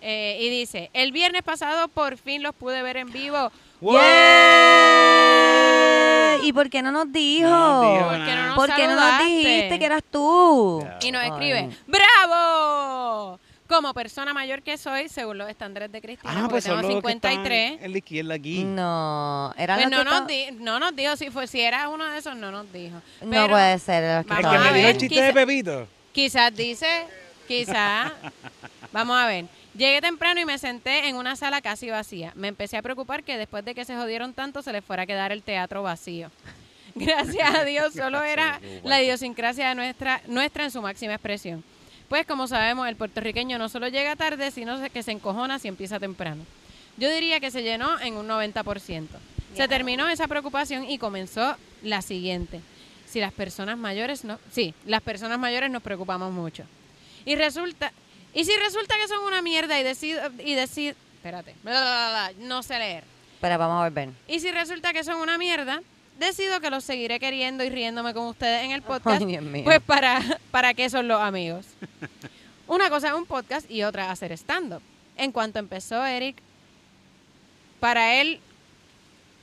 Eh, 0.00 0.38
y 0.40 0.50
dice, 0.50 0.90
el 0.92 1.12
viernes 1.12 1.42
pasado 1.42 1.88
por 1.88 2.18
fin 2.18 2.42
los 2.42 2.54
pude 2.54 2.82
ver 2.82 2.98
en 2.98 3.10
vivo. 3.10 3.50
¡Wow! 3.80 3.94
¡Yeah! 3.94 5.14
¿Y 6.42 6.52
por 6.52 6.68
qué 6.68 6.82
no 6.82 6.92
nos 6.92 7.10
dijo? 7.10 7.48
No 7.48 8.06
¿Por 8.06 8.24
qué 8.26 8.34
no 8.34 8.46
nos 8.46 8.54
¿Por 8.54 8.74
qué 8.74 8.86
no 8.86 8.96
nos 8.96 9.18
dijiste 9.26 9.78
que 9.78 9.84
eras 9.84 10.02
tú? 10.10 10.86
Y 11.00 11.10
nos 11.10 11.22
Ay. 11.22 11.30
escribe, 11.30 11.70
¡Bravo! 11.86 13.40
Como 13.66 13.94
persona 13.94 14.34
mayor 14.34 14.60
que 14.62 14.76
soy, 14.76 15.08
según 15.08 15.38
los 15.38 15.48
estándares 15.48 15.90
de 15.90 16.02
Cristina, 16.02 16.30
Ah, 16.32 16.36
porque 16.40 16.50
pues 16.50 16.64
tengo 16.64 16.76
son 16.82 16.92
los 16.92 17.02
que 17.02 17.12
están 17.12 17.30
53. 17.32 17.82
en 17.82 17.92
la 17.92 17.98
izquierda 17.98 18.34
aquí. 18.34 18.62
No, 18.64 19.54
era 19.56 19.76
Pues 19.76 19.88
no 19.90 20.04
nos, 20.04 20.26
di- 20.26 20.50
no 20.58 20.78
nos 20.78 20.94
dijo, 20.94 21.16
si, 21.16 21.30
fue, 21.30 21.46
si 21.46 21.60
era 21.62 21.88
uno 21.88 22.04
de 22.04 22.18
esos, 22.18 22.36
no 22.36 22.50
nos 22.50 22.70
dijo. 22.72 23.00
No 23.22 23.48
puede 23.48 23.78
ser. 23.78 24.18
los 24.18 24.26
que 24.26 24.34
El 24.34 24.42
Vamos 24.42 24.50
que 24.52 24.56
a 24.56 24.60
me 24.60 24.66
estaban 24.68 24.74
dijo 24.74 24.74
ver, 24.74 24.80
el 24.84 24.86
ahí. 24.86 24.98
chiste 24.98 25.14
quizá- 25.14 25.26
de 25.26 25.32
Pepito. 25.32 25.88
Quizás 26.12 26.54
dice, 26.54 27.06
quizás. 27.48 28.12
Vamos 28.92 29.16
a 29.16 29.26
ver. 29.26 29.46
Llegué 29.74 30.00
temprano 30.00 30.40
y 30.40 30.44
me 30.44 30.58
senté 30.58 31.08
en 31.08 31.16
una 31.16 31.34
sala 31.34 31.60
casi 31.60 31.88
vacía. 31.90 32.32
Me 32.36 32.48
empecé 32.48 32.76
a 32.76 32.82
preocupar 32.82 33.24
que 33.24 33.36
después 33.38 33.64
de 33.64 33.74
que 33.74 33.84
se 33.84 33.96
jodieron 33.96 34.34
tanto 34.34 34.62
se 34.62 34.72
les 34.72 34.84
fuera 34.84 35.02
a 35.02 35.06
quedar 35.06 35.32
el 35.32 35.42
teatro 35.42 35.82
vacío. 35.82 36.30
Gracias 36.94 37.54
a 37.54 37.64
Dios, 37.64 37.94
solo 37.94 38.22
era 38.24 38.60
la 38.84 39.02
idiosincrasia 39.02 39.70
de 39.70 39.74
nuestra, 39.74 40.20
nuestra 40.28 40.64
en 40.64 40.70
su 40.70 40.80
máxima 40.82 41.14
expresión. 41.14 41.64
Pues 42.08 42.26
como 42.26 42.46
sabemos, 42.46 42.86
el 42.88 42.96
puertorriqueño 42.96 43.58
no 43.58 43.68
solo 43.68 43.88
llega 43.88 44.16
tarde, 44.16 44.50
sino 44.50 44.80
que 44.90 45.02
se 45.02 45.12
encojona 45.12 45.58
si 45.58 45.68
empieza 45.68 45.98
temprano. 45.98 46.44
Yo 46.96 47.10
diría 47.10 47.40
que 47.40 47.50
se 47.50 47.62
llenó 47.62 47.98
en 48.00 48.14
un 48.14 48.28
90%. 48.28 49.08
Se 49.56 49.68
terminó 49.68 50.08
esa 50.08 50.28
preocupación 50.28 50.88
y 50.88 50.98
comenzó 50.98 51.56
la 51.82 52.02
siguiente. 52.02 52.60
Si 53.06 53.20
las 53.20 53.32
personas 53.32 53.78
mayores 53.78 54.24
no, 54.24 54.38
sí, 54.50 54.74
las 54.84 55.00
personas 55.00 55.38
mayores 55.38 55.70
nos 55.70 55.82
preocupamos 55.82 56.32
mucho. 56.32 56.64
Y 57.24 57.36
resulta, 57.36 57.92
y 58.34 58.44
si 58.44 58.52
resulta 58.56 58.96
que 58.96 59.08
son 59.08 59.20
una 59.24 59.42
mierda 59.42 59.78
y 59.78 59.84
decido, 59.84 60.20
y 60.44 60.54
decido, 60.54 60.96
espérate, 61.14 61.54
bla, 61.62 61.72
bla, 61.72 62.32
bla, 62.32 62.46
no 62.46 62.62
sé 62.62 62.78
leer. 62.78 63.04
Espera, 63.34 63.56
vamos 63.56 63.84
a 63.84 63.90
ver. 63.90 64.10
Y 64.26 64.40
si 64.40 64.50
resulta 64.50 64.92
que 64.92 65.04
son 65.04 65.20
una 65.20 65.38
mierda, 65.38 65.82
decido 66.18 66.60
que 66.60 66.70
los 66.70 66.84
seguiré 66.84 67.18
queriendo 67.18 67.64
y 67.64 67.70
riéndome 67.70 68.14
con 68.14 68.26
ustedes 68.26 68.64
en 68.64 68.70
el 68.70 68.82
podcast. 68.82 69.20
Ay, 69.20 69.26
Dios 69.26 69.42
mío. 69.42 69.64
Pues 69.64 69.80
para, 69.80 70.20
para 70.50 70.74
qué 70.74 70.88
son 70.90 71.08
los 71.08 71.20
amigos. 71.20 71.66
Una 72.66 72.88
cosa 72.88 73.08
es 73.08 73.14
un 73.14 73.26
podcast 73.26 73.70
y 73.70 73.82
otra 73.82 74.10
hacer 74.10 74.32
stand-up. 74.32 74.82
En 75.16 75.32
cuanto 75.32 75.58
empezó 75.58 76.04
Eric, 76.04 76.36
para 77.78 78.14
él, 78.20 78.40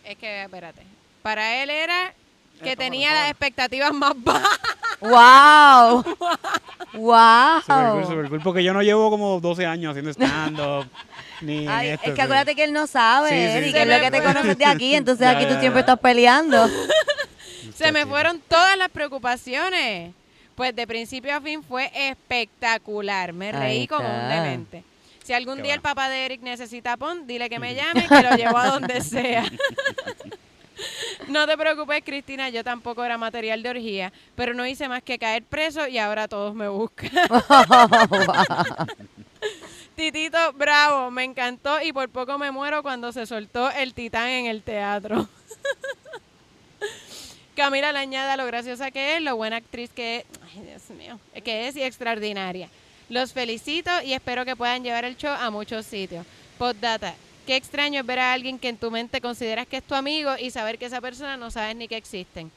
es 0.04 0.18
que, 0.18 0.44
espérate, 0.44 0.82
para 1.22 1.62
él 1.62 1.70
era 1.70 2.14
que 2.62 2.72
Esto, 2.72 2.82
tenía 2.82 3.14
las 3.14 3.30
expectativas 3.30 3.94
más 3.94 4.14
bajas. 4.16 4.60
¡Wow! 5.00 6.04
Super 6.04 6.28
cool, 6.92 7.02
¡Wow! 7.02 8.06
super 8.06 8.30
cool, 8.30 8.42
porque 8.42 8.64
yo 8.64 8.74
no 8.74 8.82
llevo 8.82 9.10
como 9.10 9.40
12 9.40 9.66
años 9.66 9.92
haciendo 9.92 10.12
stand-up. 10.12 10.88
Ni 11.42 11.68
Ay, 11.68 11.88
en 11.90 11.94
es 11.96 12.00
que 12.02 12.16
sí. 12.16 12.22
acuérdate 12.22 12.56
que 12.56 12.64
él 12.64 12.74
no 12.74 12.88
sabe, 12.88 13.30
Sí, 13.30 13.66
sí. 13.68 13.74
que 13.74 13.82
es 13.82 13.88
lo 13.88 14.00
que 14.00 14.12
te 14.12 14.18
Se 14.18 14.24
me 14.28 14.34
conoces 14.34 14.58
de 14.58 14.66
aquí, 14.66 14.96
entonces 14.96 15.26
Ya, 15.28 15.32
aquí 15.32 15.46
tú 15.46 15.54
ya, 15.54 15.60
siempre 15.60 15.80
ya. 15.80 15.80
estás 15.82 16.00
peleando. 16.00 16.70
Se 17.76 17.92
me 17.92 18.06
fueron 18.06 18.40
todas 18.48 18.78
las 18.78 18.90
preocupaciones. 18.90 20.14
Pues 20.56 20.76
de 20.76 20.86
principio 20.86 21.36
a 21.36 21.42
fin 21.42 21.64
fue 21.64 21.90
espectacular. 21.96 23.34
Me 23.34 23.52
reí 23.52 23.88
como 23.88 24.08
un 24.08 24.30
demente. 24.30 24.84
Si 25.24 25.34
algún 25.34 25.58
Qué 25.58 25.64
día 25.64 25.74
el 25.76 25.82
papá 25.82 26.10
de 26.10 26.26
Eric 26.26 26.42
necesita 26.42 26.98
pon, 26.98 27.26
dile 27.26 27.50
que 27.50 27.58
me 27.60 27.74
llame, 27.74 28.08
que 28.08 28.22
lo 28.22 28.36
llevo 28.36 28.58
a 28.58 28.68
donde 28.72 29.02
sea. 29.02 29.46
No 31.28 31.48
te 31.48 31.58
preocupes, 31.58 32.02
Cristina, 32.04 32.50
yo 32.50 32.64
tampoco 32.64 33.04
era 33.04 33.18
material 33.18 33.62
de 33.64 33.70
orgía, 33.70 34.12
pero 34.36 34.54
no 34.54 34.66
hice 34.66 34.88
más 34.90 35.02
que 35.04 35.18
caer 35.20 35.44
preso 35.44 35.88
y 35.88 35.98
ahora 36.00 36.28
todos 36.28 36.54
me 36.56 36.68
buscan. 36.68 37.10
Titito, 40.02 40.52
bravo, 40.54 41.12
me 41.12 41.24
encantó 41.24 41.80
y 41.80 41.94
por 41.94 42.10
poco 42.10 42.40
me 42.40 42.50
muero 42.50 42.82
cuando 42.82 43.12
se 43.12 43.28
soltó 43.28 43.70
el 43.70 43.94
titán 43.94 44.30
en 44.30 44.46
el 44.48 44.64
teatro. 44.64 45.30
Camila 47.56 47.92
le 47.92 48.00
añade 48.00 48.32
a 48.32 48.36
lo 48.36 48.48
graciosa 48.48 48.90
que 48.90 49.18
es, 49.18 49.22
lo 49.22 49.36
buena 49.36 49.58
actriz 49.58 49.92
que 49.92 50.18
es, 50.18 50.26
ay 50.42 50.64
Dios 50.64 50.90
mío, 50.98 51.20
que 51.44 51.68
es 51.68 51.76
y 51.76 51.84
extraordinaria. 51.84 52.68
Los 53.10 53.32
felicito 53.32 53.92
y 54.04 54.14
espero 54.14 54.44
que 54.44 54.56
puedan 54.56 54.84
llevar 54.84 55.06
el 55.06 55.18
show 55.18 55.36
a 55.40 55.52
muchos 55.52 55.86
sitios. 55.86 56.26
Postdata, 56.58 57.14
qué 57.46 57.56
extraño 57.56 58.00
es 58.00 58.06
ver 58.08 58.18
a 58.18 58.34
alguien 58.34 58.58
que 58.58 58.70
en 58.70 58.78
tu 58.78 58.90
mente 58.90 59.22
consideras 59.22 59.68
que 59.68 59.78
es 59.78 59.84
tu 59.84 59.94
amigo 59.94 60.32
y 60.36 60.50
saber 60.50 60.80
que 60.80 60.86
esa 60.86 61.00
persona 61.00 61.38
no 61.38 61.52
sabes 61.52 61.76
ni 61.76 61.88
que 61.88 61.98
existen. 61.98 62.52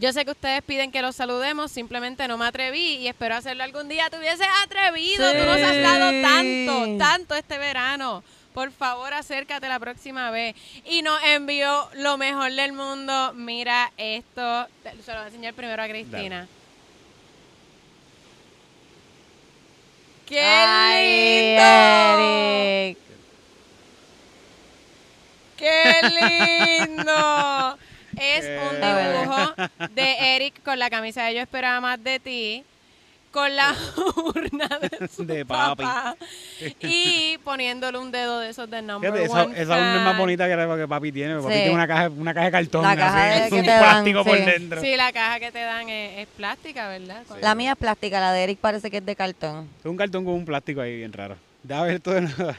Yo 0.00 0.14
sé 0.14 0.24
que 0.24 0.30
ustedes 0.30 0.62
piden 0.62 0.90
que 0.90 1.02
los 1.02 1.14
saludemos, 1.14 1.70
simplemente 1.70 2.26
no 2.26 2.38
me 2.38 2.46
atreví 2.46 2.96
y 2.96 3.08
espero 3.08 3.34
hacerlo 3.34 3.64
algún 3.64 3.86
día. 3.86 4.08
Te 4.08 4.18
hubieses 4.18 4.46
atrevido, 4.64 5.30
tú 5.30 5.44
nos 5.44 5.60
has 5.60 5.82
dado 5.82 6.10
tanto, 6.22 6.96
tanto 6.98 7.34
este 7.34 7.58
verano. 7.58 8.24
Por 8.54 8.72
favor, 8.72 9.12
acércate 9.12 9.68
la 9.68 9.78
próxima 9.78 10.30
vez. 10.30 10.56
Y 10.86 11.02
nos 11.02 11.22
envió 11.22 11.86
lo 11.92 12.16
mejor 12.16 12.50
del 12.50 12.72
mundo. 12.72 13.34
Mira 13.34 13.92
esto. 13.98 14.66
Se 14.82 15.12
lo 15.12 15.18
voy 15.18 15.24
a 15.24 15.26
enseñar 15.26 15.52
primero 15.52 15.82
a 15.82 15.86
Cristina. 15.88 16.48
¡Qué 20.24 20.40
Ay, 20.40 21.56
lindo! 21.56 22.96
Eric. 22.96 22.98
¡Qué 25.58 26.86
lindo! 26.88 27.78
Es 28.20 28.44
un 28.70 28.76
dibujo 28.80 29.54
de 29.94 30.36
Eric 30.36 30.62
con 30.62 30.78
la 30.78 30.90
camisa 30.90 31.24
de 31.24 31.34
Yo 31.36 31.40
esperaba 31.40 31.80
más 31.80 32.02
de 32.04 32.20
ti, 32.20 32.64
con 33.32 33.54
la 33.54 33.74
urna 34.16 34.68
de 34.80 35.08
su 35.08 35.24
De 35.24 35.44
papi. 35.46 35.82
papá 35.84 36.16
y 36.80 37.38
poniéndole 37.44 37.96
un 37.98 38.10
dedo 38.10 38.40
de 38.40 38.50
esos 38.50 38.68
de 38.68 38.82
number 38.82 39.10
Fíjate, 39.10 39.24
esa, 39.26 39.44
one 39.44 39.60
esa 39.60 39.72
urna 39.76 39.96
es 39.96 40.02
más 40.02 40.18
bonita 40.18 40.48
que 40.48 40.56
la 40.56 40.76
que 40.76 40.88
papi 40.88 41.12
tiene. 41.12 41.36
Papi 41.36 41.46
Sí. 41.54 41.58
tiene 41.60 41.74
una 41.74 41.86
caja, 41.86 42.08
una 42.10 42.34
caja 42.34 42.46
de 42.46 42.52
cartón. 42.52 42.82
La 42.82 42.96
caja 42.96 43.30
así, 43.34 43.42
de 43.44 43.48
que 43.48 43.54
un 43.54 43.60
te 43.62 43.70
dan, 43.70 43.80
plástico 43.82 44.24
por 44.24 44.36
sí. 44.36 44.42
dentro. 44.44 44.80
Sí, 44.80 44.96
la 44.96 45.12
caja 45.12 45.40
que 45.40 45.52
te 45.52 45.60
dan 45.60 45.88
es, 45.88 46.18
es 46.18 46.26
plástica, 46.36 46.88
¿verdad? 46.88 47.22
La 47.40 47.54
mía 47.54 47.72
es 47.72 47.78
plástica, 47.78 48.20
la 48.20 48.32
de 48.32 48.42
Eric 48.44 48.58
parece 48.58 48.90
que 48.90 48.96
es 48.98 49.06
de 49.06 49.14
cartón. 49.16 49.68
Es 49.78 49.86
un 49.86 49.96
cartón 49.96 50.24
con 50.24 50.34
un 50.34 50.44
plástico 50.44 50.80
ahí 50.80 50.96
bien 50.96 51.12
raro. 51.12 51.36
Deja 51.62 51.82
ver 51.82 52.00
todo. 52.00 52.16
Eso 52.18 52.54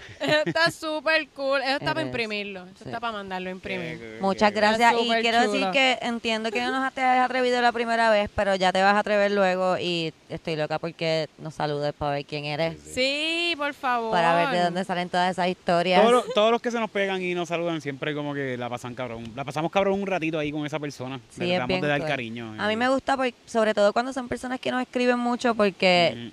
está 0.46 0.70
súper 0.70 1.28
cool. 1.30 1.60
Eso 1.62 1.72
está 1.78 1.94
para 1.94 2.06
imprimirlo. 2.06 2.62
Eso 2.66 2.76
Sí. 2.80 2.84
está 2.86 3.00
para 3.00 3.14
mandarlo 3.14 3.50
a 3.50 3.52
imprimir. 3.52 4.18
Muchas 4.22 4.52
Qué- 4.52 4.56
gracias. 4.58 4.94
Y 5.02 5.10
quiero 5.22 5.42
decir 5.42 5.68
que 5.72 5.98
entiendo 6.04 6.52
que 6.52 6.62
no 6.62 6.92
te 6.92 7.02
has 7.02 7.26
atrevido 7.26 7.60
la 7.62 7.72
primera 7.72 8.12
vez, 8.12 8.30
pero 8.36 8.54
ya 8.56 8.72
te 8.72 8.82
vas 8.84 8.94
a 8.94 9.00
atrever 9.00 9.32
luego 9.32 9.78
y 9.80 10.14
estoy 10.30 10.56
loca 10.56 10.78
porque 10.78 11.28
nos 11.40 11.56
saludes 11.56 11.94
para 11.94 12.12
ver 12.14 12.26
quién 12.26 12.46
eres, 12.46 12.78
Sí, 12.94 13.56
por 13.58 13.74
favor. 13.74 14.12
para 14.12 14.36
ver 14.36 14.50
de 14.50 14.64
dónde 14.66 14.84
salen 14.86 15.10
todas 15.10 15.32
esas 15.32 15.48
historias. 15.48 16.00
Todos, 16.02 16.14
los- 16.14 16.34
todos 16.36 16.52
los 16.52 16.62
que 16.62 16.70
se 16.72 16.80
nos 16.80 16.90
pegan 16.92 17.22
y 17.24 17.34
nos 17.34 17.50
saludan 17.50 17.82
siempre 17.82 18.14
como 18.14 18.34
que 18.36 18.56
la 18.56 18.70
pasan 18.70 18.94
cabrón. 18.94 19.32
La 19.36 19.44
pasamos 19.44 19.72
cabrón 19.72 20.00
un 20.00 20.08
ratito 20.08 20.38
ahí 20.38 20.52
con 20.52 20.64
esa 20.66 20.80
persona. 20.80 21.20
Sí, 21.32 21.40
Le 21.42 21.46
es 21.46 21.52
tratamos 21.54 21.68
bien 21.70 21.82
de 21.82 21.88
dar 21.88 22.00
cool. 22.02 22.08
cariño. 22.08 22.56
A 22.60 22.68
mí 22.68 22.76
me 22.76 22.88
gusta, 22.88 23.18
porque, 23.18 23.34
sobre 23.48 23.74
todo 23.74 23.94
cuando 23.94 24.14
son 24.14 24.28
personas 24.28 24.60
que 24.60 24.70
nos 24.72 24.82
escriben 24.84 25.18
mucho, 25.18 25.56
porque 25.56 26.32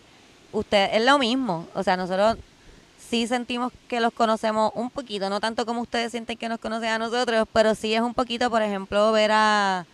Mm. 0.53 0.57
usted 0.59 0.91
es 0.95 1.05
lo 1.05 1.19
mismo. 1.19 1.67
O 1.75 1.83
sea, 1.83 1.97
nosotros 1.97 2.37
sí 3.09 3.27
sentimos 3.27 3.73
que 3.89 4.01
los 4.01 4.13
conocemos 4.13 4.71
un 4.75 4.91
poquito, 4.91 5.29
no 5.31 5.41
tanto 5.41 5.65
como 5.67 5.81
ustedes 5.83 6.11
sienten 6.13 6.37
que 6.37 6.49
nos 6.49 6.59
conocen 6.61 6.89
a 6.91 6.99
nosotros, 6.99 7.47
pero 7.53 7.75
sí 7.75 7.95
es 7.95 8.01
un 8.01 8.15
poquito, 8.15 8.51
por 8.51 8.63
ejemplo, 8.63 9.13
ver 9.13 9.31
a... 9.33 9.87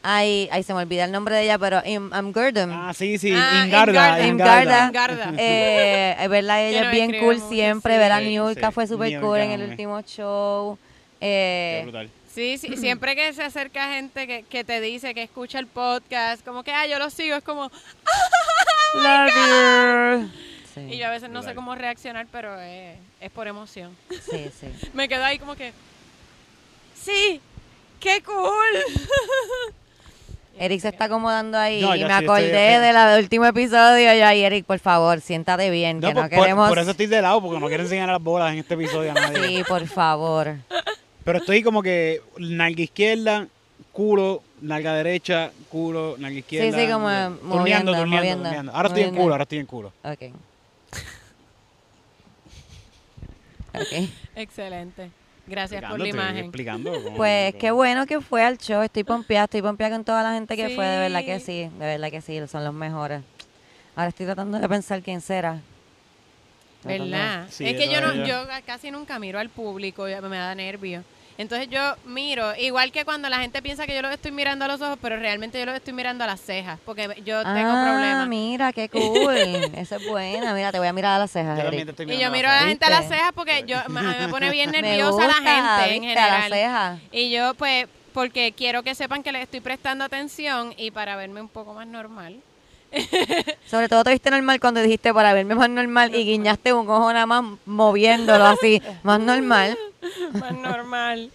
Ay, 0.00 0.48
ay, 0.52 0.62
se 0.62 0.72
me 0.74 0.80
olvida 0.82 1.04
el 1.04 1.10
nombre 1.12 1.34
de 1.34 1.42
ella, 1.42 1.58
pero 1.58 1.82
Im, 1.84 2.12
Am 2.12 2.32
Gurdam. 2.32 2.70
Ah, 2.72 2.94
sí, 2.94 3.18
sí. 3.18 3.32
Ah, 3.34 3.64
Ingarda. 3.66 4.24
Ingarda. 4.26 4.86
Ingarda. 4.88 5.32
Eh, 5.36 6.26
verla 6.30 6.62
ella 6.66 6.84
es 6.84 6.90
bien 6.92 7.18
cool 7.18 7.40
siempre. 7.48 7.94
sí. 7.94 7.98
Ver 7.98 8.12
a 8.12 8.20
Niurka 8.20 8.68
sí. 8.68 8.72
fue 8.74 8.86
super 8.86 9.08
Niurka, 9.08 9.26
cool 9.26 9.38
en 9.38 9.50
el 9.50 9.68
último 9.70 10.00
show. 10.02 10.78
Qué 11.18 11.80
Eh, 11.80 11.82
brutal. 11.82 12.10
Sí, 12.32 12.58
sí, 12.58 12.76
siempre 12.76 13.16
que 13.16 13.32
se 13.32 13.42
acerca 13.42 13.92
gente 13.94 14.28
que, 14.28 14.44
que 14.44 14.62
te 14.62 14.80
dice 14.80 15.12
que 15.14 15.24
escucha 15.24 15.58
el 15.58 15.66
podcast, 15.66 16.44
como 16.44 16.62
que, 16.62 16.70
ah, 16.72 16.86
yo 16.86 17.00
lo 17.00 17.10
sigo, 17.10 17.34
es 17.34 17.42
como, 17.42 17.64
love 18.94 19.32
you. 19.34 20.47
Sí, 20.86 20.94
y 20.94 20.98
yo 20.98 21.06
a 21.06 21.10
veces 21.10 21.30
no 21.30 21.42
sé 21.42 21.54
cómo 21.54 21.74
reaccionar, 21.74 22.26
pero 22.30 22.58
es, 22.60 22.96
es 23.20 23.30
por 23.30 23.46
emoción. 23.48 23.96
sí, 24.30 24.50
sí. 24.60 24.66
Me 24.94 25.08
quedo 25.08 25.24
ahí 25.24 25.38
como 25.38 25.54
que, 25.56 25.72
sí, 26.94 27.40
qué 28.00 28.22
cool. 28.22 28.34
Eric 30.60 30.80
se 30.80 30.88
está 30.88 31.04
acomodando 31.04 31.56
ahí 31.56 31.80
No, 31.80 31.94
y 31.94 32.00
me 32.02 32.06
sí 32.08 32.12
acordé 32.24 32.46
estoy- 32.48 32.82
del 32.86 32.94
del 32.96 33.22
último 33.22 33.44
episodio. 33.46 34.12
Yo, 34.14 34.26
ay, 34.26 34.42
Eric, 34.42 34.64
por 34.66 34.80
favor, 34.80 35.20
siéntate 35.20 35.70
bien, 35.70 36.00
No, 36.00 36.08
que 36.08 36.14
por, 36.14 36.22
no 36.24 36.28
queremos. 36.30 36.68
por 36.68 36.78
eso 36.80 36.90
estoy 36.90 37.06
de 37.06 37.22
lado, 37.22 37.40
porque 37.40 37.60
no 37.60 37.68
quiero 37.68 37.84
enseñar 37.84 38.08
las 38.08 38.20
bolas 38.20 38.52
en 38.52 38.58
este 38.58 38.74
episodio 38.74 39.12
a 39.12 39.14
nadie. 39.14 39.46
Sí, 39.58 39.64
por 39.68 39.86
favor. 39.86 40.56
Pero 41.24 41.38
estoy 41.38 41.62
como 41.62 41.80
que 41.80 42.22
nalga 42.38 42.82
izquierda, 42.82 43.46
culo, 43.92 44.42
nalga 44.60 44.94
derecha, 44.94 45.52
culo, 45.68 46.16
nalga 46.18 46.38
izquierda. 46.40 46.76
sí, 46.76 46.90
como 46.90 47.06
turneando, 47.08 47.40
moviendo, 47.44 47.92
turneando, 47.92 48.16
moviendo, 48.16 48.42
turneando. 48.44 48.72
Ahora 48.72 48.88
estoy 48.88 49.02
en 49.04 49.14
culo, 49.14 49.34
ahora 49.34 49.42
estoy 49.44 49.58
en 49.58 49.66
culo. 49.66 49.92
Ok. 50.02 50.22
Excelente. 54.34 55.10
Gracias 55.46 55.82
por 55.90 55.98
la 55.98 56.08
imagen. 56.08 56.36
explicando 56.44 56.92
cómo- 57.02 57.16
Pues 57.16 57.52
cómo- 57.52 57.60
qué 57.60 57.70
bueno 57.70 58.06
que 58.06 58.20
fue 58.20 58.42
al 58.44 58.58
show. 58.58 58.82
Estoy 58.82 59.04
pompeada, 59.04 59.44
estoy 59.44 59.62
pompeada 59.62 59.96
con 59.96 60.04
toda 60.04 60.22
la 60.22 60.34
gente 60.34 60.56
que 60.56 60.70
fue. 60.74 60.84
De 60.86 60.98
verdad 60.98 61.24
que 61.24 61.40
Sí. 61.40 61.70
de 61.78 61.86
verdad 61.86 62.10
que 62.10 62.20
sí, 62.20 62.38
son 62.48 62.64
los 62.64 62.74
mejores. 62.74 63.22
Ahora 63.96 64.08
estoy 64.10 64.26
tratando 64.26 64.58
de 64.58 64.68
pensar 64.68 65.02
quién 65.02 65.20
será. 65.20 65.60
¿Verdad? 66.84 67.46
Sí, 67.50 67.66
es 67.66 67.76
que 67.76 67.88
yo 67.90 68.00
no, 68.00 68.14
yo 68.24 68.46
casi 68.64 68.90
nunca 68.90 69.18
miro 69.18 69.38
al 69.38 69.48
público, 69.48 70.04
me 70.04 70.36
da 70.36 70.54
nervio. 70.54 71.02
Entonces 71.38 71.68
yo 71.70 71.80
miro, 72.04 72.52
igual 72.56 72.90
que 72.90 73.04
cuando 73.04 73.28
la 73.28 73.38
gente 73.38 73.62
piensa 73.62 73.86
que 73.86 73.94
yo 73.94 74.02
los 74.02 74.10
estoy 74.12 74.32
mirando 74.32 74.64
a 74.64 74.68
los 74.68 74.80
ojos, 74.82 74.98
pero 75.00 75.16
realmente 75.16 75.56
yo 75.58 75.66
los 75.66 75.76
estoy 75.76 75.92
mirando 75.92 76.24
a 76.24 76.26
las 76.26 76.40
cejas, 76.40 76.80
porque 76.84 77.06
yo 77.24 77.44
tengo 77.44 77.70
ah, 77.70 77.84
problemas. 77.88 78.28
mira, 78.28 78.72
qué 78.72 78.88
cool. 78.90 79.36
Esa 79.76 79.96
es 79.96 80.08
buena. 80.08 80.52
Mira, 80.52 80.72
te 80.72 80.80
voy 80.80 80.88
a 80.88 80.92
mirar 80.92 81.14
a 81.14 81.18
las 81.20 81.30
cejas, 81.30 81.56
Yo 81.56 81.68
Eric. 81.68 81.88
estoy 81.90 82.12
Y 82.12 82.18
yo 82.18 82.32
miro 82.32 82.48
a 82.48 82.54
la 82.56 82.62
gente 82.62 82.84
a 82.84 82.90
las 82.90 83.06
cejas 83.06 83.30
porque 83.36 83.62
yo, 83.68 83.78
a 83.78 83.88
mí 83.88 84.00
me 84.18 84.28
pone 84.28 84.50
bien 84.50 84.70
nerviosa 84.72 85.12
gusta, 85.12 85.26
la 85.28 85.34
gente 85.34 85.94
en 85.94 86.02
¿viste? 86.02 86.18
A 86.18 86.26
las 86.26 86.42
general. 86.44 86.98
cejas. 86.98 87.00
Y 87.12 87.30
yo 87.30 87.54
pues, 87.54 87.86
porque 88.12 88.52
quiero 88.56 88.82
que 88.82 88.96
sepan 88.96 89.22
que 89.22 89.30
les 89.30 89.42
estoy 89.42 89.60
prestando 89.60 90.04
atención 90.04 90.74
y 90.76 90.90
para 90.90 91.14
verme 91.14 91.40
un 91.40 91.48
poco 91.48 91.72
más 91.72 91.86
normal. 91.86 92.34
Sobre 93.70 93.88
todo 93.88 94.02
te 94.02 94.10
viste 94.10 94.30
normal 94.30 94.58
cuando 94.58 94.80
dijiste 94.82 95.14
para 95.14 95.32
verme 95.34 95.54
más 95.54 95.70
normal 95.70 96.14
y 96.16 96.24
guiñaste 96.24 96.72
un 96.72 96.88
ojo 96.88 97.12
nada 97.12 97.26
más 97.26 97.44
moviéndolo 97.66 98.44
así, 98.44 98.82
más 99.04 99.20
normal. 99.20 99.78
más 100.40 100.52
normal. 100.52 101.30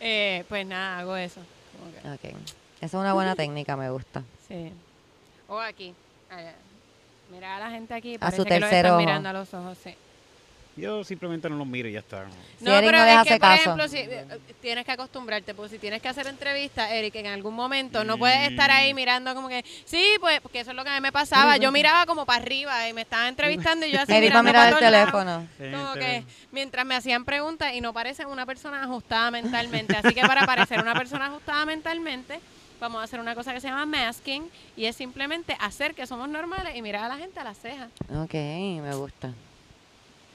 Eh, 0.00 0.44
pues 0.48 0.66
nada, 0.66 0.98
hago 0.98 1.16
eso. 1.16 1.40
Como 1.78 2.18
que- 2.18 2.28
Ok. 2.30 2.34
Esa 2.76 2.86
es 2.86 2.94
una 2.94 3.12
buena 3.12 3.36
técnica, 3.36 3.76
me 3.76 3.90
gusta. 3.90 4.22
Sí. 4.48 4.72
O 5.48 5.58
aquí. 5.60 5.94
allá. 6.30 6.54
Mira 7.30 7.56
a 7.56 7.60
la 7.60 7.70
gente 7.70 7.94
aquí. 7.94 8.16
A 8.16 8.18
Parece 8.18 8.36
su 8.38 8.44
que 8.44 8.50
los 8.50 8.60
tercer 8.60 8.78
están 8.86 8.92
ojo. 8.92 9.00
mirando 9.00 9.28
a 9.28 9.32
los 9.32 9.54
ojos, 9.54 9.78
sí. 9.82 9.94
Yo 10.74 11.04
simplemente 11.04 11.50
no 11.50 11.56
los 11.56 11.66
miro 11.66 11.86
y 11.86 11.92
ya 11.92 11.98
está. 11.98 12.24
Si 12.58 12.64
No, 12.64 12.72
Eric 12.72 12.90
pero 12.90 12.98
no 12.98 13.04
es 13.04 13.22
que, 13.24 13.30
por 13.32 13.40
caso. 13.40 13.60
ejemplo, 13.62 13.88
si 13.88 13.98
eh, 13.98 14.24
tienes 14.62 14.86
que 14.86 14.92
acostumbrarte, 14.92 15.54
pues 15.54 15.70
si 15.70 15.78
tienes 15.78 16.00
que 16.00 16.08
hacer 16.08 16.26
entrevistas, 16.26 16.90
Eric, 16.90 17.14
en 17.16 17.26
algún 17.26 17.54
momento 17.54 18.04
no 18.04 18.16
puedes 18.16 18.50
estar 18.50 18.70
ahí 18.70 18.92
Mm. 18.94 18.96
mirando 18.96 19.34
como 19.34 19.48
que, 19.50 19.62
sí, 19.84 20.02
pues, 20.18 20.40
porque 20.40 20.60
eso 20.60 20.70
es 20.70 20.76
lo 20.76 20.82
que 20.82 20.88
a 20.88 20.94
mí 20.94 21.00
me 21.02 21.12
pasaba. 21.12 21.58
Yo 21.58 21.70
miraba 21.72 22.06
como 22.06 22.24
para 22.24 22.42
arriba 22.42 22.88
y 22.88 22.94
me 22.94 23.02
estaban 23.02 23.26
entrevistando 23.28 23.84
y 23.84 23.90
yo 23.92 24.00
así 24.00 24.12
Eric 24.14 24.34
va 24.34 24.38
a 24.38 24.42
mirando 24.42 24.76
mirar 24.76 24.82
el 24.82 24.90
teléfono. 24.90 25.46
Como 25.78 25.92
que 25.94 26.24
mientras 26.52 26.86
me 26.86 26.94
hacían 26.94 27.26
preguntas 27.26 27.74
y 27.74 27.82
no 27.82 27.92
parecen 27.92 28.28
una 28.28 28.46
persona 28.46 28.82
ajustada 28.82 29.30
mentalmente. 29.30 29.94
Así 29.96 30.14
que 30.14 30.22
para 30.22 30.46
parecer 30.46 30.80
una 30.80 30.94
persona 30.94 31.26
ajustada 31.26 31.66
mentalmente, 31.66 32.40
vamos 32.80 33.02
a 33.02 33.04
hacer 33.04 33.20
una 33.20 33.34
cosa 33.34 33.52
que 33.52 33.60
se 33.60 33.68
llama 33.68 33.84
masking 33.84 34.48
y 34.74 34.86
es 34.86 34.96
simplemente 34.96 35.54
hacer 35.60 35.94
que 35.94 36.06
somos 36.06 36.30
normales 36.30 36.74
y 36.76 36.80
mirar 36.80 37.04
a 37.04 37.08
la 37.08 37.16
gente 37.18 37.38
a 37.40 37.44
las 37.44 37.58
cejas. 37.58 37.90
Ok, 38.10 38.32
me 38.32 38.94
gusta. 38.94 39.32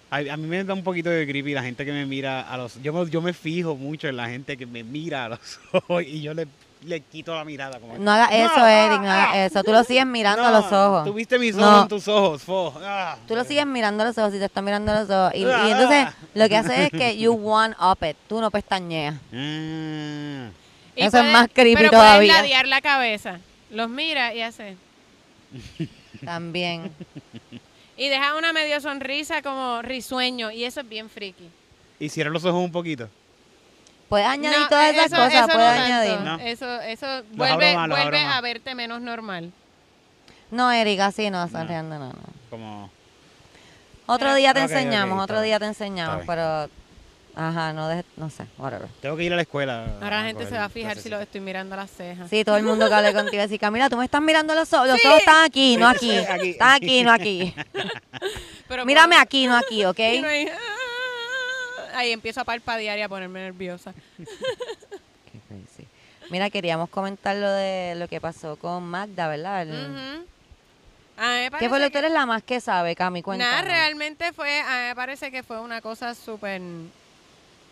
A, 0.10 0.18
a 0.18 0.38
mí 0.38 0.48
me 0.48 0.64
da 0.64 0.74
un 0.74 0.84
poquito 0.84 1.10
de 1.10 1.28
creepy 1.28 1.54
la 1.54 1.64
gente 1.64 1.84
que 1.86 1.92
me 1.92 2.06
mira 2.06 2.42
a 2.42 2.56
los... 2.58 2.82
Yo 2.82 2.94
me, 2.94 3.10
yo 3.10 3.22
me 3.22 3.34
fijo 3.34 3.76
mucho 3.76 4.08
en 4.08 4.16
la 4.16 4.28
gente 4.30 4.56
que 4.56 4.66
me 4.66 4.84
mira 4.84 5.26
a 5.26 5.30
los 5.30 5.40
ojos 5.74 6.04
y 6.04 6.22
yo 6.22 6.34
le, 6.34 6.48
le 6.86 7.02
quito 7.02 7.36
la 7.36 7.44
mirada. 7.44 7.78
Como, 7.80 7.98
No 7.98 8.12
hagas 8.12 8.30
eso, 8.32 8.66
Eric, 8.66 9.02
no 9.02 9.10
ah, 9.12 9.24
hagas 9.32 9.52
eso. 9.52 9.64
Tú 9.66 9.72
lo 9.74 9.84
sigues 9.84 10.06
mirando 10.06 10.44
a 10.46 10.52
los 10.52 10.72
ojos. 10.72 11.04
Tuviste 11.06 11.38
mis 11.38 11.56
No. 11.56 11.68
ojos 11.68 11.82
en 11.84 11.88
tus 11.90 12.08
ojos, 12.08 12.42
fo. 12.44 12.74
Ah. 12.82 13.18
Tú 13.28 13.36
lo 13.36 13.44
sigues 13.44 13.66
mirando 13.66 14.04
a 14.04 14.08
los 14.08 14.18
ojos 14.18 14.34
y 14.34 14.40
te 14.40 14.46
están 14.46 14.64
mirando 14.64 14.94
a 14.94 15.02
los 15.02 15.10
ojos. 15.10 15.34
Y, 15.36 15.42
y 15.42 15.46
Ah. 15.46 15.70
entonces 15.72 16.08
lo 16.36 16.48
que 16.48 16.56
hace 16.56 16.84
es 16.86 16.90
que 16.92 17.18
you 17.18 17.34
one 17.34 17.76
up 17.82 17.98
it. 18.08 18.16
Tú 18.30 18.40
no 18.40 18.50
pestañeas. 18.50 19.16
Ah. 19.34 20.50
Y 20.96 21.04
Eso 21.04 21.18
es 21.20 21.32
más 21.34 21.48
creepy 21.54 21.76
pero 21.76 21.92
todavía. 21.92 22.32
puedes 22.32 22.44
ladear 22.44 22.68
la 22.68 22.80
cabeza. 22.82 23.40
Los 23.72 23.90
mira 23.90 24.34
y 24.34 24.42
hace. 24.42 24.78
También. 26.26 26.92
Y 27.98 28.10
deja 28.10 28.36
una 28.36 28.54
medio 28.54 28.80
sonrisa 28.80 29.42
como 29.42 29.82
risueño 29.82 30.52
y 30.52 30.64
eso 30.66 30.82
es 30.82 30.90
bien 30.90 31.10
friki. 31.10 31.50
Y 32.00 32.10
cierra 32.10 32.30
los 32.30 32.46
ojos 32.46 32.64
un 32.64 32.72
poquito. 32.72 33.10
Puedes 34.08 34.28
añadir 34.28 34.60
No, 34.60 34.70
todas 34.70 34.94
esas 34.94 35.06
eso- 35.08 35.16
cosas, 35.16 35.34
eso 35.34 35.48
puedes 35.48 35.80
añadir. 35.80 36.20
No. 36.22 36.36
Eso, 36.40 36.82
eso 36.82 37.08
vuelve, 37.34 37.76
vuelve 37.88 38.20
a 38.20 38.40
verte 38.42 38.76
menos 38.76 39.02
normal. 39.02 39.52
No, 40.52 40.72
Erika, 40.72 41.12
sí, 41.12 41.30
no, 41.30 41.44
están 41.44 41.64
No. 41.64 41.68
riendo, 41.70 42.00
no, 42.00 42.08
no. 42.08 42.20
Como... 42.50 42.90
Otro 44.06 44.34
día 44.36 44.54
te 44.54 44.62
enseñamos, 44.62 45.22
otro 45.22 45.38
bien. 45.38 45.46
día 45.48 45.60
te 45.60 45.66
enseñamos, 45.66 46.24
pero... 46.26 46.70
Ajá, 47.40 47.72
no, 47.72 47.88
deje- 47.88 48.04
no 48.16 48.32
sé, 48.32 48.46
whatever. 48.58 48.88
Tengo 49.00 49.16
que 49.16 49.24
ir 49.24 49.32
a 49.32 49.36
la 49.36 49.44
escuela. 49.44 49.86
Ahora 50.02 50.22
la 50.22 50.24
gente 50.28 50.48
se 50.48 50.56
va 50.58 50.66
a 50.66 50.70
fijar 50.70 50.98
si 50.98 51.08
lo 51.08 51.20
estoy 51.20 51.40
mirando 51.40 51.76
a 51.76 51.78
las 51.78 51.92
cejas. 51.92 52.28
Sí, 52.32 52.44
todo 52.44 52.58
el 52.58 52.64
mundo 52.64 52.88
que 52.88 52.96
hable 52.96 53.14
contigo 53.14 53.38
va 53.38 53.44
a 53.44 53.46
decir, 53.46 53.60
Camila, 53.60 53.90
tú 53.92 53.98
me 53.98 54.06
estás 54.06 54.22
mirando 54.24 54.56
los 54.56 54.74
ojos, 54.74 54.88
los 54.88 55.06
ojos 55.06 55.20
están 55.20 55.44
aquí, 55.46 55.78
no 55.78 55.88
aquí. 55.88 56.10
Están 56.18 56.72
aquí, 56.72 57.04
no 57.04 57.12
aquí. 57.12 57.54
Pero 58.68 58.86
Mírame 58.88 59.18
aquí, 59.18 59.46
no 59.46 59.56
aquí, 59.56 59.86
¿ok? 59.86 60.00
y 60.16 60.22
no 60.22 60.28
hay- 60.28 60.50
Ahí 61.94 62.12
empiezo 62.12 62.42
a 62.42 62.44
parpadear 62.44 62.98
y 62.98 63.04
a 63.04 63.10
ponerme 63.10 63.40
nerviosa. 63.42 63.94
Qué 64.18 65.40
crazy. 65.48 65.88
Mira, 66.32 66.50
queríamos 66.50 66.90
comentar 66.90 67.36
lo 67.36 67.52
de 67.52 67.94
lo 67.98 68.08
que 68.08 68.20
pasó 68.20 68.56
con 68.56 68.84
Magda, 68.84 69.28
¿verdad? 69.28 69.62
El- 69.62 69.90
mí 69.90 70.28
me 71.52 71.58
¿Qué 71.60 71.70
fue 71.70 71.80
lo 71.80 71.86
que 71.86 71.92
tú 71.92 71.98
eres 72.00 72.12
la 72.12 72.26
más 72.26 72.44
que 72.44 72.60
sabe, 72.62 72.96
Cami? 72.96 73.22
Cuéntanos. 73.24 73.52
Nada, 73.56 73.64
realmente 73.68 74.34
fue, 74.34 74.60
a 74.62 74.66
mí 74.82 74.88
me 74.90 74.96
parece 74.96 75.32
que 75.32 75.42
fue 75.44 75.60
una 75.60 75.82
cosa 75.82 76.14
súper 76.14 76.62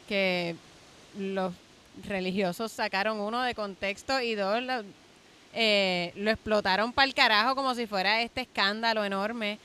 que 0.08 0.56
los 1.18 1.54
religiosos 2.08 2.72
sacaron 2.72 3.20
uno 3.20 3.42
de 3.42 3.56
contexto 3.56 4.20
y 4.22 4.36
dos 4.36 4.62
lo, 4.62 4.84
eh, 5.54 6.12
lo 6.16 6.32
explotaron 6.32 6.92
para 6.92 7.08
el 7.08 7.14
carajo 7.14 7.56
como 7.56 7.74
si 7.76 7.88
fuera 7.88 8.22
este 8.22 8.42
escándalo 8.42 9.06
enorme. 9.06 9.60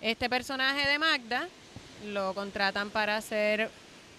Este 0.00 0.28
personaje 0.28 0.88
de 0.88 0.98
Magda 0.98 1.48
lo 2.12 2.34
contratan 2.34 2.90
para 2.90 3.16
hacer 3.16 3.70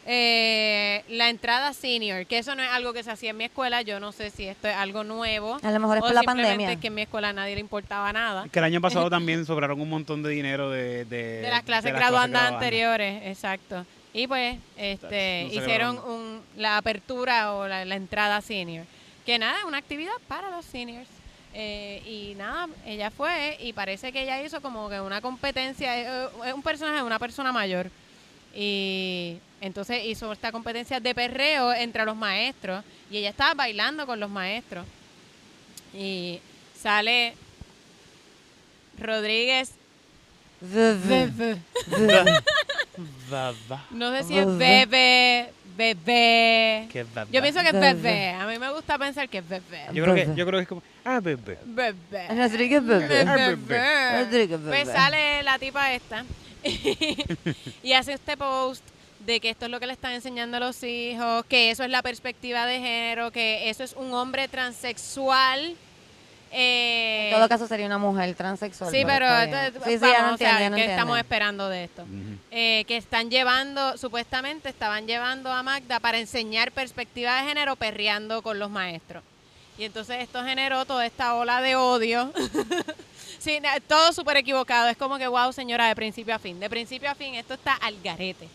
eh, 0.05 1.03
la 1.07 1.29
entrada 1.29 1.73
senior, 1.73 2.25
que 2.25 2.37
eso 2.37 2.55
no 2.55 2.63
es 2.63 2.69
algo 2.69 2.91
que 2.91 3.03
se 3.03 3.11
hacía 3.11 3.29
en 3.29 3.37
mi 3.37 3.45
escuela, 3.45 3.81
yo 3.81 4.01
no 4.01 4.11
sé 4.11 4.31
si 4.31 4.45
esto 4.45 4.67
es 4.67 4.75
algo 4.75 5.03
nuevo. 5.03 5.59
A 5.61 5.71
lo 5.71 5.79
mejor 5.79 5.97
es 5.97 6.03
o 6.03 6.07
por 6.07 6.15
la 6.15 6.23
pandemia. 6.23 6.73
es 6.73 6.79
que 6.79 6.87
en 6.87 6.95
mi 6.95 7.03
escuela 7.03 7.29
a 7.29 7.33
nadie 7.33 7.55
le 7.55 7.61
importaba 7.61 8.11
nada. 8.11 8.47
Que 8.51 8.59
el 8.59 8.65
año 8.65 8.81
pasado 8.81 9.09
también 9.09 9.45
sobraron 9.45 9.79
un 9.79 9.89
montón 9.89 10.21
de 10.23 10.29
dinero 10.29 10.69
de... 10.69 11.05
De, 11.05 11.41
de 11.41 11.49
las 11.49 11.63
clases 11.63 11.85
de 11.85 11.91
las 11.91 12.01
graduandas 12.01 12.41
graduandas. 12.41 12.63
anteriores, 12.63 13.27
exacto. 13.27 13.85
Y 14.13 14.27
pues 14.27 14.57
este 14.77 15.47
No 15.47 15.59
hicieron 15.59 15.97
un, 15.97 16.41
la 16.55 16.77
apertura 16.77 17.53
o 17.53 17.67
la, 17.67 17.83
la 17.83 17.95
entrada 17.95 18.41
senior. 18.41 18.85
Que 19.25 19.39
nada, 19.39 19.59
es 19.59 19.65
una 19.65 19.77
actividad 19.77 20.13
para 20.27 20.51
los 20.51 20.65
seniors. 20.65 21.09
Eh, 21.55 22.01
y 22.05 22.35
nada, 22.35 22.67
ella 22.85 23.11
fue 23.11 23.57
y 23.59 23.73
parece 23.73 24.11
que 24.11 24.23
ella 24.23 24.41
hizo 24.41 24.59
como 24.61 24.89
que 24.89 24.99
una 24.99 25.21
competencia, 25.21 25.99
eh, 25.99 26.29
es 26.47 26.53
un 26.53 26.63
personaje 26.63 26.97
de 26.97 27.03
una 27.03 27.19
persona 27.19 27.51
mayor. 27.51 27.89
Y 28.55 29.37
entonces 29.61 30.03
hizo 30.05 30.31
esta 30.31 30.51
competencia 30.51 30.99
de 30.99 31.15
perreo 31.15 31.73
entre 31.73 32.05
los 32.05 32.15
maestros 32.15 32.83
y 33.09 33.17
ella 33.17 33.29
estaba 33.29 33.53
bailando 33.53 34.05
con 34.05 34.19
los 34.19 34.29
maestros. 34.29 34.85
Y 35.93 36.39
sale 36.75 37.35
Rodríguez. 38.99 39.73
No 43.91 44.11
sé 44.15 44.23
si 44.23 44.37
es 44.37 44.45
Bebé. 44.45 45.49
bebé, 45.77 45.97
bebé. 46.05 47.25
Yo 47.31 47.41
pienso 47.41 47.59
que 47.61 47.67
es 47.67 47.73
Bebé. 47.73 47.93
bebé. 47.93 48.29
A 48.31 48.45
mí 48.47 48.57
me 48.59 48.71
gusta 48.71 48.97
pensar 48.97 49.27
que 49.29 49.39
es 49.39 49.47
bebé. 49.49 49.85
Yo 49.93 50.03
creo, 50.03 50.15
que, 50.15 50.21
Bebé. 50.25 50.35
yo 50.35 50.45
creo 50.45 50.59
que 50.59 50.63
es 50.63 50.67
como... 50.69 50.83
Ah, 51.03 51.19
bebé. 51.21 51.57
Bebé. 51.65 52.27
Rodríguez 52.29 52.85
Bebé. 52.85 53.21
Ah, 53.27 53.35
Bebé. 53.35 54.23
Rodríguez 54.23 54.59
Pues 54.63 54.85
Bebé. 54.85 54.85
sale 54.93 55.43
la 55.43 55.57
tipa 55.59 55.93
esta 55.93 56.23
y 57.83 57.93
hace 57.93 58.13
este 58.13 58.37
post 58.37 58.83
de 59.25 59.39
que 59.39 59.49
esto 59.49 59.65
es 59.65 59.71
lo 59.71 59.79
que 59.79 59.87
le 59.87 59.93
están 59.93 60.13
enseñando 60.13 60.57
a 60.57 60.59
los 60.59 60.83
hijos, 60.83 61.45
que 61.45 61.71
eso 61.71 61.83
es 61.83 61.89
la 61.89 62.01
perspectiva 62.01 62.65
de 62.65 62.79
género, 62.79 63.31
que 63.31 63.69
eso 63.69 63.83
es 63.83 63.93
un 63.93 64.13
hombre 64.13 64.47
transexual. 64.47 65.75
Eh, 66.55 67.29
En 67.31 67.35
todo 67.35 67.49
caso 67.49 67.67
sería 67.67 67.87
una 67.87 67.97
mujer 67.97 68.35
transexual. 68.35 68.91
sí, 68.91 69.03
pero 69.05 69.25
está 69.25 69.67
esto- 69.67 69.79
bien. 69.79 69.99
sí, 69.99 70.05
sí, 70.05 70.11
vamos, 70.11 70.13
ya 70.15 70.21
no 70.27 70.33
o 70.33 70.37
sea, 70.37 70.49
entiendo, 70.51 70.59
ya 70.63 70.69
no 70.69 70.75
¿qué 70.75 70.85
estamos 70.85 71.17
esperando 71.17 71.69
de 71.69 71.83
esto? 71.85 72.05
Eh, 72.51 72.85
que 72.87 72.97
están 72.97 73.31
llevando, 73.31 73.97
supuestamente 73.97 74.69
estaban 74.69 75.07
llevando 75.07 75.51
a 75.51 75.63
Magda 75.63 75.99
para 75.99 76.19
enseñar 76.19 76.71
perspectiva 76.71 77.41
de 77.41 77.47
género 77.47 77.75
perreando 77.75 78.43
con 78.43 78.59
los 78.59 78.69
maestros. 78.69 79.23
Y 79.79 79.85
entonces 79.85 80.17
esto 80.21 80.43
generó 80.43 80.85
toda 80.85 81.03
esta 81.07 81.33
ola 81.33 81.59
de 81.59 81.75
odio. 81.75 82.31
sí, 83.39 83.59
todo 83.87 84.13
súper 84.13 84.37
equivocado. 84.37 84.87
Es 84.89 84.97
como 84.97 85.17
que, 85.17 85.25
wow, 85.27 85.51
señora, 85.51 85.87
de 85.87 85.95
principio 85.95 86.35
a 86.35 86.39
fin. 86.39 86.59
De 86.59 86.69
principio 86.69 87.09
a 87.09 87.15
fin, 87.15 87.33
esto 87.33 87.55
está 87.55 87.73
al 87.73 87.99
garete. 88.03 88.47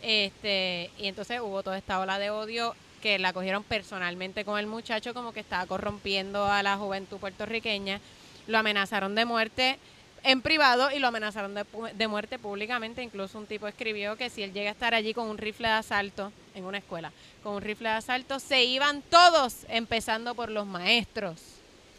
Este, 0.00 0.90
y 0.98 1.06
entonces 1.08 1.40
hubo 1.40 1.62
toda 1.62 1.76
esta 1.76 2.00
ola 2.00 2.18
de 2.18 2.30
odio 2.30 2.74
que 3.04 3.18
la 3.18 3.34
cogieron 3.34 3.62
personalmente 3.62 4.46
con 4.46 4.58
el 4.58 4.66
muchacho 4.66 5.12
como 5.12 5.34
que 5.34 5.40
estaba 5.40 5.66
corrompiendo 5.66 6.46
a 6.46 6.62
la 6.62 6.78
juventud 6.78 7.18
puertorriqueña. 7.18 8.00
Lo 8.46 8.56
amenazaron 8.56 9.14
de 9.14 9.26
muerte 9.26 9.78
en 10.22 10.40
privado 10.40 10.90
y 10.90 11.00
lo 11.00 11.08
amenazaron 11.08 11.54
de, 11.54 12.08
muerte 12.08 12.38
públicamente. 12.38 13.02
Incluso 13.02 13.36
un 13.36 13.44
tipo 13.44 13.68
escribió 13.68 14.16
que 14.16 14.30
si 14.30 14.42
él 14.42 14.54
llega 14.54 14.70
a 14.70 14.72
estar 14.72 14.94
allí 14.94 15.12
con 15.12 15.28
un 15.28 15.36
rifle 15.36 15.68
de 15.68 15.74
asalto 15.74 16.32
en 16.54 16.64
una 16.64 16.78
escuela, 16.78 17.12
con 17.42 17.56
un 17.56 17.60
rifle 17.60 17.90
de 17.90 17.96
asalto, 17.96 18.40
se 18.40 18.64
iban 18.64 19.02
todos, 19.10 19.66
empezando 19.68 20.34
por 20.34 20.50
los 20.50 20.64
maestros. 20.64 21.42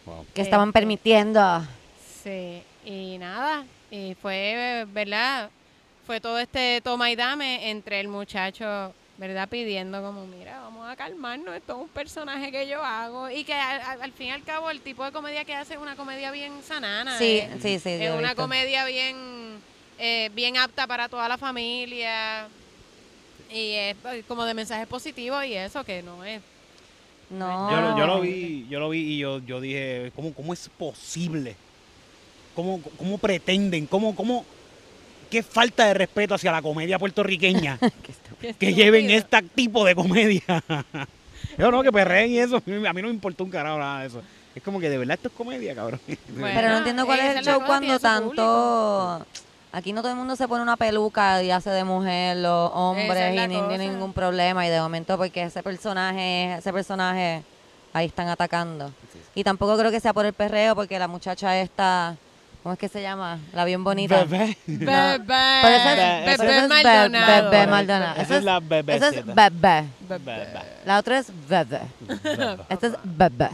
Wow. 0.07 0.25
Que 0.33 0.41
estaban 0.41 0.73
permitiendo. 0.73 1.61
Sí, 2.23 2.63
y 2.83 3.19
nada, 3.19 3.63
y 3.91 4.15
fue, 4.19 4.87
¿verdad? 4.87 5.51
Fue 6.07 6.19
todo 6.19 6.39
este 6.39 6.81
toma 6.83 7.11
y 7.11 7.15
dame 7.15 7.69
entre 7.69 7.99
el 7.99 8.07
muchacho, 8.07 8.91
¿verdad? 9.17 9.47
Pidiendo 9.47 10.01
como, 10.01 10.25
mira, 10.28 10.60
vamos 10.60 10.89
a 10.89 10.95
calmarnos, 10.95 11.56
esto 11.56 11.73
es 11.75 11.82
un 11.84 11.88
personaje 11.89 12.51
que 12.51 12.67
yo 12.67 12.84
hago. 12.84 13.30
Y 13.30 13.43
que 13.43 13.54
al, 13.54 14.12
fin 14.12 14.28
y 14.28 14.32
al 14.32 14.43
cabo 14.43 14.69
el 14.69 14.82
tipo 14.82 15.04
de 15.06 15.12
comedia 15.12 15.45
que 15.45 15.54
hace 15.56 15.75
es 15.75 15.80
una 15.80 15.95
comedia 15.95 16.32
bien 16.32 16.62
sanana. 16.63 17.17
Sí, 17.17 17.38
es- 17.39 17.62
sí, 17.62 17.80
sí. 17.80 17.89
es 17.91 18.12
una 18.12 18.30
visto. 18.30 18.41
comedia 18.41 18.86
bien, 18.86 19.15
eh, 19.99 20.30
bien 20.34 20.58
apta 20.58 20.86
para 20.88 21.08
toda 21.08 21.28
la 21.30 21.38
familia. 21.38 22.47
Y 23.49 23.71
es 23.73 23.95
eh, 24.06 24.23
como 24.28 24.43
de 24.45 24.54
mensaje 24.54 24.86
positivo 24.88 25.41
y 25.43 25.54
eso 25.54 25.84
que 25.84 26.01
no 26.04 26.23
es. 26.25 26.41
No. 27.30 27.71
Yo, 27.71 27.82
lo- 27.82 27.97
yo 27.97 28.08
lo 28.08 28.21
vi, 28.21 28.65
yo 28.69 28.80
lo 28.80 28.89
vi 28.89 28.99
y 28.99 29.17
yo, 29.17 29.39
yo 29.39 29.62
dije, 29.62 30.12
¿cómo, 30.15 30.34
cómo 30.34 30.54
es 30.54 30.69
posible? 30.78 31.56
¿Cómo, 32.54 32.82
cómo 32.97 33.17
pretenden? 33.17 33.86
¿Cómo, 33.86 34.15
cómo, 34.15 34.45
qué 35.35 35.43
falta 35.43 35.85
de 35.85 35.93
respeto 35.93 36.33
hacia 36.33 36.49
la 36.49 36.61
comedia 36.61 36.97
puertorriqueña 36.97 37.77
que 38.59 38.73
lleven 38.73 39.09
este 39.09 39.41
tipo 39.53 39.83
de 39.83 39.93
comedia? 39.93 40.41
yo 41.57 41.71
no, 41.71 41.83
que 41.83 41.91
perreen 41.91 42.31
y 42.31 42.39
eso, 42.39 42.57
a 42.57 42.93
mí 42.93 43.01
no 43.01 43.09
me 43.09 43.13
importó 43.13 43.43
un 43.43 43.49
carajo 43.49 43.77
nada 43.77 43.99
de 43.99 44.07
eso. 44.07 44.21
Es 44.55 44.63
como 44.63 44.79
que 44.79 44.89
de 44.89 44.97
verdad 44.97 45.15
esto 45.15 45.27
es 45.27 45.33
comedia, 45.33 45.75
cabrón. 45.75 45.99
Bueno, 46.07 46.55
Pero 46.55 46.69
no 46.69 46.77
entiendo 46.77 47.05
cuál 47.05 47.19
es 47.19 47.35
el 47.35 47.43
show 47.43 47.61
cuando 47.65 47.99
tanto... 47.99 49.25
Aquí 49.73 49.91
no 49.91 50.01
todo 50.01 50.13
el 50.13 50.17
mundo 50.17 50.37
se 50.37 50.47
pone 50.47 50.63
una 50.63 50.77
peluca 50.77 51.43
y 51.43 51.51
hace 51.51 51.69
de 51.69 51.83
mujer 51.83 52.37
los 52.37 52.71
hombres 52.73 53.35
y 53.35 53.39
ni 53.41 53.47
tiene 53.47 53.59
cosa. 53.59 53.77
ningún 53.77 54.13
problema 54.13 54.65
y 54.65 54.69
de 54.69 54.79
momento 54.79 55.17
porque 55.17 55.43
ese 55.43 55.61
personaje, 55.61 56.53
ese 56.53 56.71
personaje 56.71 57.43
ahí 57.91 58.05
están 58.05 58.29
atacando. 58.29 58.89
Y 59.33 59.43
tampoco 59.43 59.77
creo 59.77 59.91
que 59.91 59.99
sea 59.99 60.13
por 60.13 60.25
el 60.25 60.31
perreo 60.31 60.75
porque 60.75 60.97
la 60.97 61.09
muchacha 61.09 61.59
esta, 61.59 62.15
¿cómo 62.65 62.73
es 62.73 62.80
que 62.80 62.89
se 62.89 62.99
llama? 62.99 63.38
La 63.54 63.63
bien 63.63 63.84
bonita. 63.84 64.23
Bebé. 64.23 64.58
Bebé. 64.65 65.19
Pero 65.62 65.75
eso 65.75 65.89
es, 65.89 65.97
Bebé 65.97 66.25
Bebé 66.25 66.34
eso 66.34 66.43
es 66.63 66.67
Maldonado. 66.67 67.51
Bebé 67.51 67.67
Maldonado. 67.67 68.21
Esa 68.21 68.38
es 68.38 68.43
la 68.43 68.58
eso 68.58 68.67
bebecita. 68.67 69.10
es 69.10 69.23
bebé. 69.23 69.86
Bebé. 70.10 70.47
La 70.84 70.97
otra 70.97 71.19
es 71.19 71.28
bebé. 71.47 71.82
Bebé. 71.99 72.58
Este 72.67 72.88
es 72.88 72.93
bebé. 73.04 73.49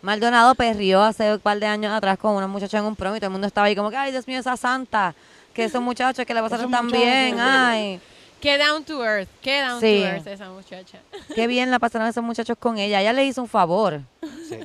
Maldonado 0.00 0.54
perrió 0.54 1.02
hace 1.02 1.34
un 1.34 1.40
par 1.40 1.60
de 1.60 1.66
años 1.66 1.92
atrás 1.92 2.16
con 2.16 2.36
una 2.36 2.46
muchacha 2.46 2.78
en 2.78 2.84
un 2.84 2.96
promo 2.96 3.16
y 3.16 3.18
todo 3.18 3.26
el 3.26 3.32
mundo 3.32 3.46
estaba 3.46 3.66
ahí 3.66 3.76
como 3.76 3.90
que, 3.90 3.98
ay, 3.98 4.12
Dios 4.12 4.26
mío, 4.26 4.38
esa 4.38 4.56
santa. 4.56 5.14
Que 5.52 5.64
esos 5.64 5.82
muchachos 5.82 6.24
que 6.24 6.32
le 6.32 6.40
pasaron 6.40 6.70
tan 6.70 6.90
bien. 6.90 7.38
Ay, 7.38 8.00
Qué 8.40 8.56
down 8.56 8.82
to 8.82 9.04
earth, 9.04 9.28
qué 9.42 9.60
down 9.60 9.78
Sí. 9.78 10.00
to 10.00 10.06
earth 10.08 10.26
esa 10.26 10.48
muchacha. 10.48 11.00
qué 11.34 11.46
bien 11.46 11.70
la 11.70 11.78
pasaron 11.78 12.08
esos 12.08 12.24
muchachos 12.24 12.56
con 12.58 12.78
ella. 12.78 13.02
Ella 13.02 13.12
le 13.12 13.26
hizo 13.26 13.42
un 13.42 13.48
favor. 13.48 14.00
Sí. 14.48 14.58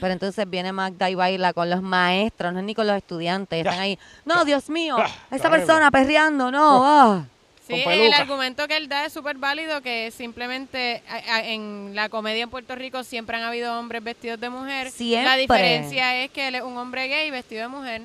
Pero 0.00 0.12
entonces 0.12 0.48
viene 0.48 0.72
Magda 0.72 1.08
y 1.10 1.14
baila 1.14 1.52
con 1.52 1.70
los 1.70 1.82
maestros, 1.82 2.52
no 2.52 2.58
es 2.58 2.64
ni 2.64 2.74
con 2.74 2.86
los 2.86 2.96
estudiantes. 2.96 3.58
Están 3.60 3.78
ahí, 3.80 3.98
no, 4.24 4.44
Dios 4.44 4.68
mío, 4.68 4.96
Ah, 4.98 5.08
esa 5.30 5.48
persona 5.50 5.90
perreando, 5.90 6.50
no. 6.50 6.82
ah". 6.84 7.24
Sí, 7.66 7.74
el 7.86 8.14
argumento 8.14 8.66
que 8.66 8.78
él 8.78 8.88
da 8.88 9.04
es 9.04 9.12
súper 9.12 9.36
válido, 9.36 9.82
que 9.82 10.10
simplemente 10.10 11.02
a- 11.06 11.34
a- 11.36 11.44
en 11.44 11.90
la 11.94 12.08
comedia 12.08 12.42
en 12.44 12.48
Puerto 12.48 12.74
Rico 12.74 13.04
siempre 13.04 13.36
han 13.36 13.42
habido 13.42 13.78
hombres 13.78 14.02
vestidos 14.02 14.40
de 14.40 14.48
mujer. 14.48 14.90
Siempre. 14.90 15.28
La 15.28 15.36
diferencia 15.36 16.16
es 16.24 16.30
que 16.30 16.48
él 16.48 16.54
es 16.54 16.62
un 16.62 16.76
hombre 16.78 17.08
gay 17.08 17.30
vestido 17.30 17.60
de 17.62 17.68
mujer. 17.68 18.02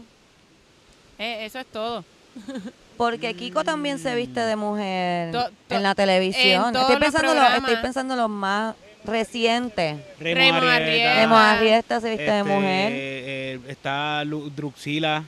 Eh, 1.18 1.46
eso 1.46 1.60
es 1.60 1.66
todo. 1.68 2.04
Porque 2.98 3.34
Kiko 3.36 3.64
también 3.64 4.00
se 4.00 4.14
viste 4.16 4.40
de 4.42 4.56
mujer 4.56 5.32
To- 5.32 5.50
to- 5.68 5.76
en 5.76 5.84
la 5.84 5.96
televisión. 5.96 6.68
en 6.68 6.74
todos 6.74 6.90
Estoy 6.90 6.96
los 6.96 7.00
pensando, 7.06 7.28
lo, 7.34 7.40
programas. 7.40 7.70
estoy 7.70 7.82
pensando 7.84 8.16
lo 8.16 8.30
más 8.30 8.76
reciente. 9.06 9.98
Raymond 10.20 10.64
Arrieta. 10.68 11.16
Remo 11.22 11.36
Arrieta 11.36 12.02
se 12.02 12.10
viste 12.10 12.24
de 12.24 12.40
Este, 12.40 12.50
mujer. 12.54 12.92
eh, 12.96 13.60
está 13.68 14.24
Lu- 14.26 14.50
Druxila. 14.50 15.24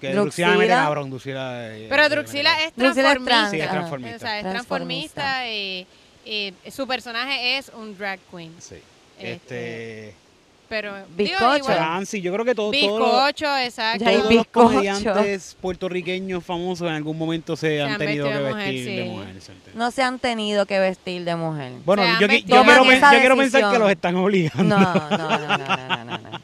Que 0.00 0.12
Druxila. 0.12 0.22
Druxila 0.22 0.48
me 0.50 0.56
mete 0.58 0.70
cabrón. 0.70 1.10
Druxila, 1.10 1.76
eh, 1.76 1.86
Pero 1.88 2.02
eh, 2.04 2.08
Druxila 2.08 2.50
es 2.64 2.72
transformista. 2.74 3.24
trans, 3.24 3.50
Sí, 3.50 3.60
es 3.60 3.70
transformista. 3.70 4.16
O 4.16 4.18
sea, 4.20 4.38
es 4.38 4.42
Transformista. 4.44 5.22
transformista 5.22 5.50
y, 5.50 5.86
Y 6.26 6.70
su 6.70 6.86
personaje 6.86 7.58
es 7.58 7.70
un 7.74 7.96
drag 7.98 8.18
queen. 8.30 8.54
Sí. 8.58 8.76
Este, 9.18 9.32
Este. 10.08 10.14
Pero. 10.68 10.92
Bizcocho. 11.16 11.68
Nancy, 11.68 12.20
yo 12.22 12.32
creo 12.32 12.44
que 12.44 12.54
todo, 12.54 12.70
todos 12.72 13.00
los- 13.00 13.10
Bizcocho, 13.10 13.56
exacto. 13.58 14.04
Todos 14.04 14.34
los 14.34 14.46
comediantes 14.48 15.56
puertorriqueños 15.60 16.42
famosos 16.42 16.88
en 16.88 16.94
algún 16.94 17.18
momento 17.18 17.54
se, 17.56 17.82
han, 17.82 17.92
han 17.92 17.98
tenido 17.98 18.26
que 18.26 18.32
vestido 18.32 18.44
de 18.46 18.50
mujer, 18.54 18.72
vestir 18.72 18.96
de 18.96 19.04
mujer. 19.04 19.74
No 19.74 19.90
se 19.90 20.02
han 20.02 20.18
tenido 20.18 20.66
que 20.66 20.78
vestir 20.78 21.24
de 21.24 21.36
mujer. 21.36 21.72
Bueno, 21.84 22.02
yo, 22.04 22.20
yo 22.20 22.28
de 22.28 22.42
quiero, 22.42 22.64
yo 22.64 22.64
quiero 23.20 23.36
pensar 23.36 23.72
que 23.72 23.78
los 23.78 23.90
están 23.90 24.16
obligando. 24.16 24.64
No, 24.64 24.94
no, 24.94 25.10
no, 25.10 25.38
no, 25.38 25.38
no, 25.58 25.58
no, 25.58 26.04
no, 26.06 26.18
no. 26.18 26.40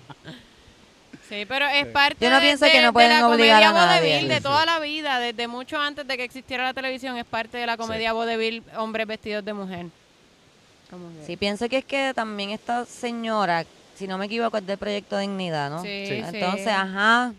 Sí, 1.28 1.44
pero 1.46 1.66
es 1.68 1.86
parte 1.86 2.16
Yo 2.24 2.28
no 2.28 2.36
de, 2.36 2.42
pienso 2.42 2.64
de- 2.64 2.72
que 2.72 2.80
no 2.80 2.88
de 2.88 2.92
pueden 2.92 3.10
la 3.20 3.28
obligar 3.28 3.62
comedia 3.62 3.86
vodevil 3.86 4.28
de 4.28 4.40
toda 4.40 4.66
la 4.66 4.80
vida, 4.80 5.18
desde 5.20 5.46
mucho 5.46 5.78
antes 5.80 6.06
de 6.06 6.16
que 6.16 6.24
existiera 6.24 6.64
la 6.64 6.74
televisión, 6.74 7.16
es 7.16 7.24
parte 7.24 7.56
de 7.56 7.66
la 7.66 7.76
comedia 7.76 8.12
vodevil, 8.12 8.64
hombres 8.76 9.06
vestidos 9.06 9.44
de 9.44 9.52
mujer. 9.54 9.86
Sí, 11.24 11.36
pienso 11.36 11.68
que 11.68 11.78
es 11.78 11.84
que 11.84 12.12
también 12.16 12.50
esta 12.50 12.84
señora, 12.84 13.64
si 14.00 14.08
no 14.08 14.18
me 14.18 14.26
equivoco, 14.26 14.56
es 14.56 14.66
del 14.66 14.78
proyecto 14.78 15.16
Dignidad, 15.18 15.70
¿no? 15.70 15.82
Sí, 15.82 16.06
Sí. 16.08 16.22
sí. 16.30 16.36
Entonces, 16.38 16.66
ajá, 16.68 17.32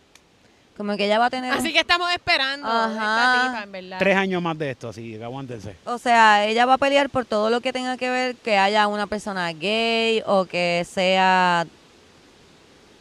como 0.77 0.95
que 0.95 1.05
ella 1.05 1.19
va 1.19 1.25
a 1.25 1.29
tener... 1.29 1.51
Así 1.51 1.67
un- 1.67 1.73
que 1.73 1.79
estamos 1.79 2.09
esperando 2.11 2.67
de 2.67 2.73
Ajá. 2.97 3.33
esta 3.35 3.47
tipa, 3.49 3.63
en 3.63 3.71
verdad. 3.71 3.97
Tres 3.99 4.15
años 4.17 4.41
más 4.41 4.57
de 4.57 4.71
esto, 4.71 4.89
así 4.89 5.17
que 5.17 5.23
aguántense. 5.23 5.75
O 5.85 5.97
sea, 5.97 6.45
ella 6.45 6.65
va 6.65 6.75
a 6.75 6.77
pelear 6.77 7.09
por 7.09 7.25
todo 7.25 7.49
lo 7.49 7.59
que 7.61 7.73
tenga 7.73 7.97
que 7.97 8.09
ver 8.09 8.35
que 8.37 8.57
haya 8.57 8.87
una 8.87 9.05
persona 9.07 9.51
gay 9.51 10.23
o 10.25 10.45
que 10.45 10.85
sea, 10.89 11.67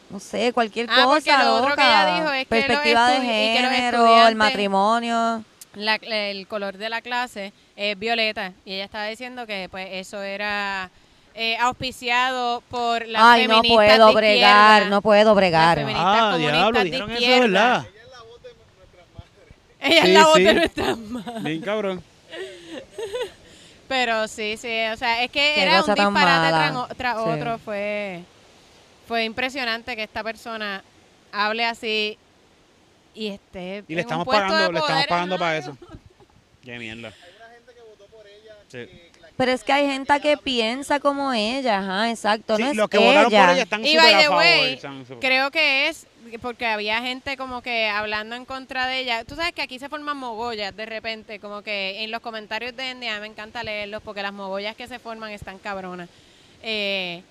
no 0.09 0.19
sé, 0.19 0.51
cualquier 0.53 0.87
Ah, 0.89 1.03
porque 1.05 1.31
cosa. 1.31 1.43
lo 1.43 1.55
otro 1.55 1.75
que 1.75 1.81
loca. 1.81 2.03
ella 2.03 2.15
dijo 2.15 2.33
es 2.33 2.47
que 2.47 2.55
los 2.55 2.65
Perspectiva 2.65 3.07
de 3.09 3.19
que 3.21 3.55
género, 3.55 4.27
el 4.27 4.35
matrimonio. 4.35 5.43
La- 5.73 5.95
el 5.95 6.47
color 6.47 6.77
de 6.77 6.89
la 6.89 7.01
clase 7.01 7.53
es 7.77 7.97
violeta 7.97 8.51
y 8.65 8.73
ella 8.73 8.83
estaba 8.83 9.05
diciendo 9.05 9.47
que 9.47 9.69
pues 9.71 9.87
eso 9.91 10.21
era 10.21 10.91
eh, 11.33 11.57
auspiciado 11.57 12.61
por 12.69 13.07
las 13.07 13.21
Ay, 13.23 13.47
no 13.47 13.61
puedo 13.61 14.07
de 14.07 14.13
bregar, 14.13 14.87
no 14.87 15.01
puedo 15.01 15.33
bregar. 15.35 15.85
Ah, 15.95 16.35
diablo, 16.37 16.79
de 16.79 16.85
dijeron 16.85 17.11
eso. 17.11 17.41
¿verdad? 17.41 17.85
Ella 19.79 19.97
es 19.99 20.05
Sí, 20.05 20.11
la 20.13 20.25
voz 20.25 20.35
sí. 20.35 20.43
de 20.43 20.53
nuestras 20.53 20.97
madres. 20.97 21.43
Bien 21.43 21.61
cabrón. 21.61 22.03
Pero 23.87 24.27
sí, 24.27 24.55
sí, 24.57 24.67
o 24.93 24.95
sea, 24.97 25.23
es 25.23 25.31
que 25.31 25.53
Qué 25.55 25.63
era 25.63 25.83
un 25.83 25.93
disparate 25.93 26.95
tras, 26.95 27.17
Sí. 27.17 27.23
otro. 27.29 27.57
Fue, 27.57 28.23
fue 29.07 29.25
impresionante 29.25 29.95
que 29.95 30.03
esta 30.03 30.23
persona 30.23 30.83
hable 31.31 31.65
así 31.65 32.17
y 33.13 33.27
esté 33.27 33.83
Y 33.87 33.95
le 33.95 34.01
estamos 34.01 34.25
pagando, 34.25 34.71
le 34.71 34.79
estamos 34.79 35.07
pagando 35.07 35.37
para 35.37 35.57
eso. 35.57 35.77
Qué 36.63 36.77
mierda. 36.77 37.11
Sí. 38.69 38.87
Pero 39.37 39.51
es 39.51 39.63
que 39.63 39.73
hay 39.73 39.87
gente 39.87 40.19
que 40.19 40.37
piensa 40.37 40.99
como 40.99 41.33
ella, 41.33 41.79
ajá, 41.79 42.09
exacto. 42.09 42.57
Sí, 42.57 42.63
no 42.63 42.69
es 42.69 42.75
los 42.75 42.89
que 42.89 42.97
votaron 42.97 43.23
por 43.25 43.33
ella. 43.33 43.53
ella 43.53 43.63
están 43.63 43.85
Y 43.85 43.95
by 43.97 44.17
the 44.21 44.29
way, 44.29 44.79
creo 45.19 45.51
que 45.51 45.87
es 45.87 46.05
porque 46.41 46.65
había 46.65 47.01
gente 47.01 47.35
como 47.37 47.61
que 47.61 47.87
hablando 47.87 48.35
en 48.35 48.45
contra 48.45 48.87
de 48.87 48.99
ella. 48.99 49.25
Tú 49.25 49.35
sabes 49.35 49.53
que 49.53 49.61
aquí 49.61 49.79
se 49.79 49.89
forman 49.89 50.17
mogollas 50.17 50.75
de 50.75 50.85
repente, 50.85 51.39
como 51.39 51.61
que 51.61 52.03
en 52.03 52.11
los 52.11 52.21
comentarios 52.21 52.75
de 52.75 52.93
NDA 52.93 53.19
me 53.19 53.27
encanta 53.27 53.63
leerlos 53.63 54.01
porque 54.03 54.21
las 54.21 54.33
mogollas 54.33 54.75
que 54.75 54.87
se 54.87 54.99
forman 54.99 55.31
están 55.31 55.57
cabronas. 55.57 56.09
Eh, 56.63 57.23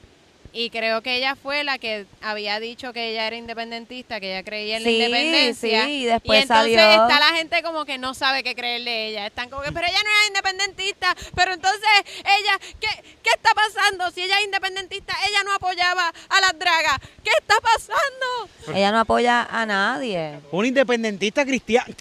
y 0.52 0.70
creo 0.70 1.00
que 1.02 1.16
ella 1.16 1.36
fue 1.36 1.64
la 1.64 1.78
que 1.78 2.06
había 2.20 2.58
dicho 2.60 2.92
que 2.92 3.10
ella 3.10 3.26
era 3.26 3.36
independentista, 3.36 4.18
que 4.20 4.32
ella 4.32 4.42
creía 4.44 4.78
en 4.78 4.84
Sí, 4.84 4.98
la 4.98 5.04
independencia. 5.06 5.84
sí, 5.84 5.90
y 5.92 6.04
después 6.06 6.42
entonces 6.42 6.74
salió- 6.76 6.90
está 7.04 7.20
la 7.20 7.36
gente 7.36 7.62
como 7.62 7.84
que 7.84 7.98
no 7.98 8.14
sabe 8.14 8.42
qué 8.42 8.54
creerle 8.54 8.90
a 8.90 8.98
ella. 9.06 9.26
Están 9.26 9.48
como 9.50 9.62
que, 9.62 9.72
pero 9.72 9.86
ella 9.86 10.02
no 10.02 10.10
era 10.10 10.26
independentista, 10.28 11.16
pero 11.34 11.52
entonces 11.54 11.88
ella, 12.18 12.58
¿qué, 12.80 12.88
qué 13.22 13.30
está 13.30 13.50
pasando? 13.54 14.10
Si 14.10 14.22
ella 14.22 14.38
es 14.38 14.44
independentista, 14.44 15.14
ella 15.28 15.42
no 15.44 15.54
apoyaba 15.54 16.12
a 16.28 16.40
las 16.40 16.58
dragas. 16.58 16.98
¿Qué 17.22 17.30
está 17.38 17.54
pasando? 17.60 18.76
Ella 18.78 18.90
no 18.92 19.00
apoya 19.00 19.44
a 19.50 19.66
nadie. 19.66 20.40
Un 20.50 20.66
independentista 20.66 21.44
cristiano. 21.44 21.94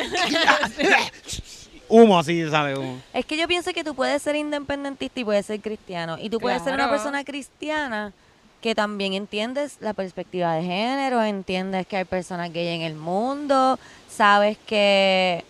humo 1.90 2.18
así, 2.18 2.48
sale 2.48 2.76
humo. 2.78 2.98
Es 3.12 3.26
que 3.26 3.36
yo 3.36 3.46
pienso 3.48 3.72
que 3.72 3.84
tú 3.84 3.94
puedes 3.94 4.22
ser 4.22 4.36
independentista 4.36 5.20
y 5.20 5.24
puedes 5.24 5.44
ser 5.46 5.60
cristiano. 5.60 6.16
Y 6.18 6.30
tú 6.30 6.38
puedes 6.38 6.62
ser 6.62 6.72
una 6.74 6.88
persona 6.88 7.24
cristiana 7.24 8.12
que 8.60 8.74
también 8.74 9.14
entiendes 9.14 9.78
la 9.80 9.94
perspectiva 9.94 10.54
de 10.54 10.62
género, 10.62 11.22
entiendes 11.22 11.86
que 11.86 11.96
hay 11.96 12.04
personas 12.04 12.52
gay 12.52 12.68
en 12.68 12.82
el 12.82 12.94
mundo, 12.94 13.78
sabes 14.08 14.58
que 14.66 15.44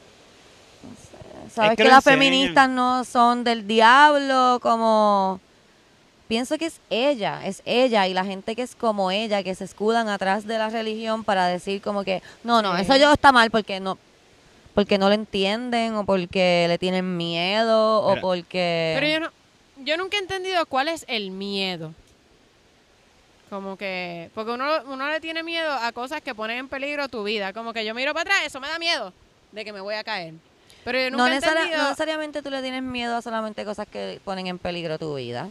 no 0.84 0.90
sé, 0.96 1.52
sabes 1.54 1.70
que 1.70 1.76
que, 1.76 1.84
lo 1.84 1.90
las 1.90 2.06
enseñan. 2.06 2.18
feministas 2.18 2.68
no 2.68 3.04
son 3.04 3.42
del 3.42 3.66
diablo, 3.66 4.60
como 4.62 5.40
pienso 6.28 6.56
que 6.56 6.66
es 6.66 6.80
ella, 6.88 7.44
es 7.44 7.62
ella 7.64 8.06
y 8.06 8.14
la 8.14 8.24
gente 8.24 8.54
que 8.54 8.62
es 8.62 8.76
como 8.76 9.10
ella, 9.10 9.42
que 9.42 9.56
se 9.56 9.64
escudan 9.64 10.08
atrás 10.08 10.46
de 10.46 10.56
la 10.58 10.68
religión 10.70 11.24
para 11.24 11.46
decir 11.48 11.82
como 11.82 12.04
que 12.04 12.22
no, 12.44 12.62
no, 12.62 12.76
Sí. 12.76 12.82
eso 12.82 12.96
yo 12.96 13.12
está 13.12 13.32
mal 13.32 13.50
porque 13.50 13.80
no 13.80 13.98
porque 14.74 14.98
no 14.98 15.08
lo 15.08 15.14
entienden 15.14 15.94
o 15.94 16.04
porque 16.04 16.66
le 16.68 16.78
tienen 16.78 17.16
miedo 17.16 18.00
o 18.02 18.10
Mira. 18.10 18.20
porque 18.20 18.96
Pero 18.98 19.06
yo 19.08 19.20
no, 19.20 19.30
yo 19.84 19.96
nunca 19.96 20.16
he 20.16 20.20
entendido 20.20 20.64
cuál 20.66 20.88
es 20.88 21.04
el 21.08 21.30
miedo. 21.30 21.92
Como 23.48 23.76
que, 23.76 24.30
porque 24.34 24.52
uno, 24.52 24.64
uno 24.86 25.08
le 25.08 25.18
tiene 25.20 25.42
miedo 25.42 25.72
a 25.72 25.90
cosas 25.90 26.20
que 26.22 26.34
ponen 26.36 26.58
en 26.58 26.68
peligro 26.68 27.08
tu 27.08 27.24
vida. 27.24 27.52
Como 27.52 27.72
que 27.72 27.84
yo 27.84 27.94
miro 27.94 28.12
para 28.14 28.22
atrás, 28.22 28.46
eso 28.46 28.60
me 28.60 28.68
da 28.68 28.78
miedo 28.78 29.12
de 29.50 29.64
que 29.64 29.72
me 29.72 29.80
voy 29.80 29.96
a 29.96 30.04
caer. 30.04 30.34
Pero 30.84 30.98
yo 31.00 31.10
nunca 31.10 31.24
no, 31.24 31.26
he 31.26 31.36
necesari- 31.36 31.56
entendido. 31.56 31.78
no 31.82 31.84
necesariamente 31.90 32.42
tú 32.42 32.50
le 32.50 32.62
tienes 32.62 32.82
miedo 32.82 33.16
a 33.16 33.22
solamente 33.22 33.64
cosas 33.64 33.88
que 33.88 34.20
ponen 34.24 34.46
en 34.46 34.58
peligro 34.58 34.98
tu 35.00 35.14
vida. 35.16 35.48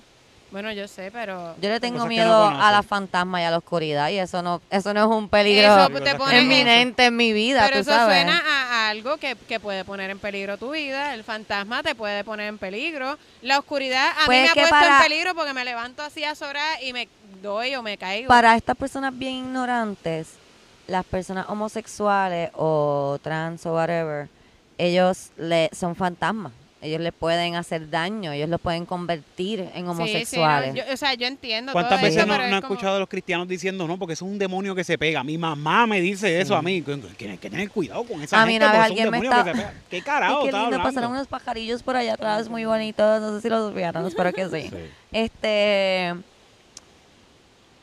Bueno, 0.52 0.72
yo 0.72 0.88
sé, 0.88 1.12
pero 1.12 1.56
Yo 1.62 1.70
le 1.70 1.80
tengo 1.80 2.00
no 2.00 2.06
miedo 2.08 2.46
a 2.48 2.72
las 2.72 2.84
fantasmas 2.86 3.42
y 3.42 3.44
a 3.44 3.52
la 3.52 3.58
oscuridad 3.60 4.10
y 4.10 4.18
eso 4.18 4.42
no 4.42 4.62
eso 4.72 4.94
no 4.96 5.02
es 5.02 5.08
un 5.18 5.30
peligro 5.30 5.62
eso 5.68 5.88
Cosas 5.92 6.04
te 6.04 6.12
que 6.12 6.18
pone 6.18 6.34
no 6.34 6.40
eminente 6.40 7.06
en 7.06 7.16
mi 7.16 7.34
vida, 7.34 7.62
Pero 7.66 7.76
tú 7.78 7.82
eso 7.82 7.92
sabes. 7.92 8.16
suena 8.24 8.42
a, 8.48 8.90
algo 8.90 9.18
que, 9.18 9.36
que 9.48 9.60
puede 9.60 9.86
poner 9.86 10.10
en 10.10 10.18
peligro 10.18 10.58
tu 10.58 10.72
vida. 10.72 11.14
El 11.14 11.24
fantasma 11.24 11.84
te 11.84 11.94
puede 11.94 12.24
poner 12.24 12.48
en 12.48 12.58
peligro. 12.58 13.18
La 13.44 13.60
oscuridad 13.60 14.10
a 14.20 14.26
Pues 14.26 14.40
mí 14.40 14.44
me 14.46 14.50
ha 14.50 14.54
puesto 14.56 14.70
para- 14.72 14.98
en 14.98 15.04
peligro 15.04 15.36
porque 15.36 15.54
me 15.54 15.64
levanto 15.64 16.02
así 16.02 16.24
a 16.24 16.34
sorar 16.34 16.82
y 16.82 16.94
me 16.94 17.08
doy 17.44 17.76
o 17.76 17.84
me 17.84 17.98
caigo. 18.00 18.28
Para 18.30 18.56
estas 18.56 18.76
personas 18.76 19.16
bien 19.16 19.36
ignorantes, 19.36 20.30
las 20.88 21.06
personas 21.06 21.46
homosexuales 21.50 22.50
o 22.56 23.20
trans 23.22 23.64
o 23.68 23.76
whatever, 23.76 24.28
ellos 24.80 25.30
le 25.38 25.70
son 25.78 25.96
fantasmas. 25.96 26.52
Ellos 26.82 27.02
le 27.02 27.12
pueden 27.12 27.56
hacer 27.56 27.90
daño, 27.90 28.32
ellos 28.32 28.48
los 28.48 28.62
pueden 28.62 28.86
convertir 28.86 29.60
en 29.60 29.68
Sí, 29.68 29.74
sí, 29.74 29.82
no, 29.84 29.92
homosexuales. 29.92 30.76
yo- 30.76 30.84
o 30.94 30.96
sea, 30.96 31.14
yo 31.14 31.28
entiendo 31.28 31.74
¿Cuántas 31.74 32.00
todo 32.00 32.06
veces 32.06 32.18
eso, 32.20 32.26
no, 32.26 32.34
pero 32.36 32.48
no 32.50 32.56
es 32.56 32.62
como- 32.62 32.74
escuchado 32.74 32.96
a 32.96 33.00
los 33.00 33.10
cristianos 33.10 33.48
diciendo 33.50 33.86
no? 33.86 34.00
Porque 34.00 34.14
eso 34.14 34.26
es 34.26 34.32
un 34.32 34.40
demonio 34.40 34.74
que 34.74 34.86
se 34.86 34.98
pega. 34.98 35.22
Mi 35.24 35.38
mamá 35.38 35.86
me 35.88 36.00
dice 36.00 36.40
eso 36.40 36.56
a 36.56 36.62
mí. 36.62 36.82
que 36.82 36.98
que 37.18 37.30
hay 37.32 37.38
que 37.38 37.50
tener 37.50 37.70
cuidado 37.70 38.04
con 38.06 38.22
esa 38.22 38.42
A 38.42 38.46
mí 38.46 38.54
gente 38.54 38.66
un 38.66 38.72
alguien 38.82 39.10
me 39.12 39.20
que 39.20 39.28
está- 39.28 39.44
se 39.44 39.52
pega. 39.52 39.74
¿Qué 39.90 40.02
carajo 40.02 40.46
qué 40.46 40.52
lindo, 40.54 40.82
pasaron 40.82 41.12
unos 41.12 41.28
pajarillos 41.28 41.84
por 41.84 41.98
allá 41.98 42.14
atrás, 42.14 42.48
muy 42.48 42.64
bonitos, 42.64 43.22
no 43.22 43.36
sé 43.36 43.42
si 43.42 43.50
los 43.50 43.74
vieron, 43.74 44.06
espero 44.08 44.32
que 44.32 44.46
sí. 44.50 44.70
Sí. 44.70 44.78
Este, 45.12 46.16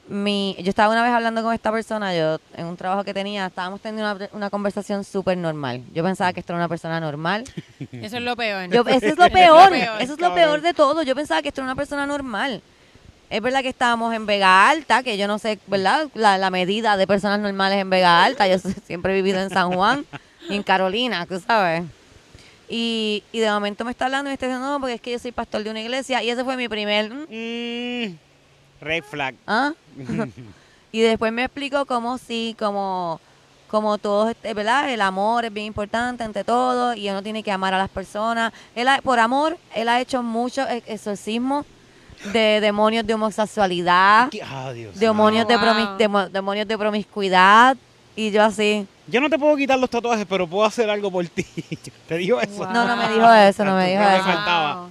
mi, 0.08 0.56
yo 0.60 0.70
estaba 0.70 0.92
una 0.92 1.02
vez 1.02 1.12
hablando 1.12 1.42
con 1.42 1.52
esta 1.52 1.72
persona, 1.72 2.14
yo 2.14 2.38
en 2.54 2.66
un 2.66 2.76
trabajo 2.76 3.04
que 3.04 3.12
tenía, 3.12 3.46
estábamos 3.46 3.80
teniendo 3.80 4.14
una, 4.14 4.28
una 4.32 4.50
conversación 4.50 5.04
súper 5.04 5.36
normal. 5.36 5.82
Yo 5.92 6.04
pensaba 6.04 6.32
que 6.32 6.40
esto 6.40 6.52
era 6.52 6.58
una 6.58 6.68
persona 6.68 7.00
normal. 7.00 7.44
Eso 7.92 8.16
es 8.16 8.22
lo 8.22 8.36
peor. 8.36 8.70
Yo, 8.70 8.82
eso 8.86 9.06
es 9.06 9.18
lo 9.18 9.30
peor, 9.30 9.74
eso 9.74 10.12
es 10.14 10.20
lo 10.20 10.34
peor 10.34 10.60
de 10.60 10.74
todo. 10.74 11.02
Yo 11.02 11.14
pensaba 11.14 11.42
que 11.42 11.48
esto 11.48 11.60
era 11.60 11.66
una 11.66 11.74
persona 11.74 12.06
normal. 12.06 12.62
Es 13.28 13.42
verdad 13.42 13.62
que 13.62 13.68
estábamos 13.68 14.14
en 14.14 14.24
Vega 14.26 14.70
Alta, 14.70 15.02
que 15.02 15.18
yo 15.18 15.26
no 15.26 15.38
sé, 15.38 15.58
¿verdad? 15.66 16.08
La, 16.14 16.38
la 16.38 16.50
medida 16.50 16.96
de 16.96 17.06
personas 17.08 17.40
normales 17.40 17.80
en 17.80 17.90
Vega 17.90 18.22
Alta. 18.22 18.46
Yo 18.46 18.58
siempre 18.86 19.12
he 19.12 19.16
vivido 19.16 19.40
en 19.40 19.50
San 19.50 19.72
Juan 19.72 20.06
y 20.48 20.54
en 20.54 20.62
Carolina, 20.62 21.26
tú 21.26 21.40
sabes. 21.40 21.82
Y, 22.68 23.24
y 23.32 23.40
de 23.40 23.50
momento 23.50 23.84
me 23.84 23.90
está 23.90 24.06
hablando 24.06 24.28
y 24.28 24.30
me 24.30 24.34
está 24.34 24.46
diciendo, 24.46 24.68
no, 24.68 24.80
porque 24.80 24.94
es 24.94 25.00
que 25.00 25.12
yo 25.12 25.18
soy 25.18 25.32
pastor 25.32 25.64
de 25.64 25.70
una 25.70 25.80
iglesia. 25.80 26.22
Y 26.22 26.30
ese 26.30 26.44
fue 26.44 26.56
mi 26.56 26.68
primer... 26.68 27.10
¿mm? 27.10 28.25
Red 28.80 29.04
flag. 29.04 29.34
¿Ah? 29.46 29.72
y 30.92 31.00
después 31.00 31.32
me 31.32 31.44
explicó 31.44 31.86
cómo 31.86 32.18
sí, 32.18 32.54
como, 32.58 33.20
como 33.68 33.98
todo, 33.98 34.30
este, 34.30 34.54
¿verdad? 34.54 34.90
El 34.90 35.00
amor 35.00 35.44
es 35.44 35.52
bien 35.52 35.66
importante 35.66 36.22
ante 36.24 36.44
todo 36.44 36.94
y 36.94 37.08
uno 37.10 37.22
tiene 37.22 37.42
que 37.42 37.52
amar 37.52 37.74
a 37.74 37.78
las 37.78 37.90
personas. 37.90 38.52
Él 38.74 38.88
ha- 38.88 39.00
por 39.02 39.18
amor, 39.18 39.56
él 39.74 39.88
ha 39.88 40.00
hecho 40.00 40.22
muchos 40.22 40.66
ex- 40.70 40.88
exorcismos 40.88 41.64
de 42.32 42.60
demonios 42.60 43.06
de 43.06 43.14
homosexualidad. 43.14 44.30
Ah, 44.44 44.72
Dios. 44.72 44.98
demonios, 44.98 45.46
de 45.46 45.56
Wow. 45.56 45.64
promis- 45.66 45.96
demo- 45.98 46.28
demonios 46.28 46.66
de 46.68 46.78
promiscuidad. 46.78 47.76
Y 48.18 48.30
yo 48.30 48.42
así, 48.42 48.86
Yo 49.08 49.20
no 49.20 49.28
te 49.28 49.38
puedo 49.38 49.54
quitar 49.56 49.78
los 49.78 49.90
tatuajes, 49.90 50.24
pero 50.28 50.46
puedo 50.48 50.64
hacer 50.64 50.88
algo 50.88 51.10
por 51.10 51.24
ti. 51.28 51.44
¿Te 52.08 52.16
digo 52.16 52.40
eso? 52.40 52.64
Wow. 52.64 52.72
no, 52.72 52.84
no 52.88 52.96
me 52.96 53.08
dijo 53.12 53.30
eso, 53.32 53.64
no 53.64 53.76
me 53.76 53.90
dijo 53.90 54.02
eso. 54.02 54.24
faltaba. 54.24 54.88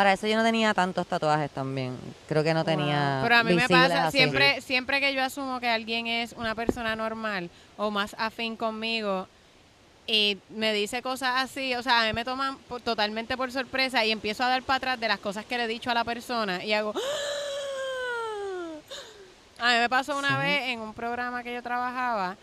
Para 0.00 0.14
eso 0.14 0.26
yo 0.26 0.34
no 0.34 0.42
tenía 0.42 0.72
tantos 0.72 1.06
tatuajes 1.06 1.50
también. 1.50 1.94
Creo 2.26 2.42
que 2.42 2.54
no 2.54 2.64
tenía. 2.64 3.20
Pero 3.22 3.36
a 3.36 3.44
mí 3.44 3.52
me 3.52 3.68
pasa, 3.68 4.06
así. 4.06 4.16
siempre, 4.16 4.62
siempre 4.62 4.98
que 4.98 5.12
yo 5.12 5.22
asumo 5.22 5.60
que 5.60 5.68
alguien 5.68 6.06
es 6.06 6.32
una 6.32 6.54
persona 6.54 6.96
normal 6.96 7.50
o 7.76 7.90
más 7.90 8.16
afín 8.16 8.56
conmigo, 8.56 9.28
y 10.06 10.38
me 10.48 10.72
dice 10.72 11.02
cosas 11.02 11.32
así, 11.36 11.74
o 11.74 11.82
sea, 11.82 12.00
a 12.00 12.06
mí 12.06 12.14
me 12.14 12.24
toman 12.24 12.56
por- 12.60 12.80
totalmente 12.80 13.36
por 13.36 13.52
sorpresa 13.52 14.02
y 14.02 14.10
empiezo 14.10 14.42
a 14.42 14.48
dar 14.48 14.62
para 14.62 14.76
atrás 14.78 15.00
de 15.00 15.06
las 15.08 15.18
cosas 15.18 15.44
que 15.44 15.58
le 15.58 15.64
he 15.64 15.68
dicho 15.68 15.90
a 15.90 15.94
la 15.94 16.04
persona 16.04 16.64
y 16.64 16.72
hago... 16.72 16.94
A 19.58 19.72
mí 19.74 19.78
me 19.80 19.88
pasó 19.90 20.16
una 20.16 20.38
vez 20.38 20.62
en 20.68 20.80
un 20.80 20.94
programa 20.94 21.42
que 21.42 21.52
yo 21.52 21.62
trabajaba, 21.62 22.38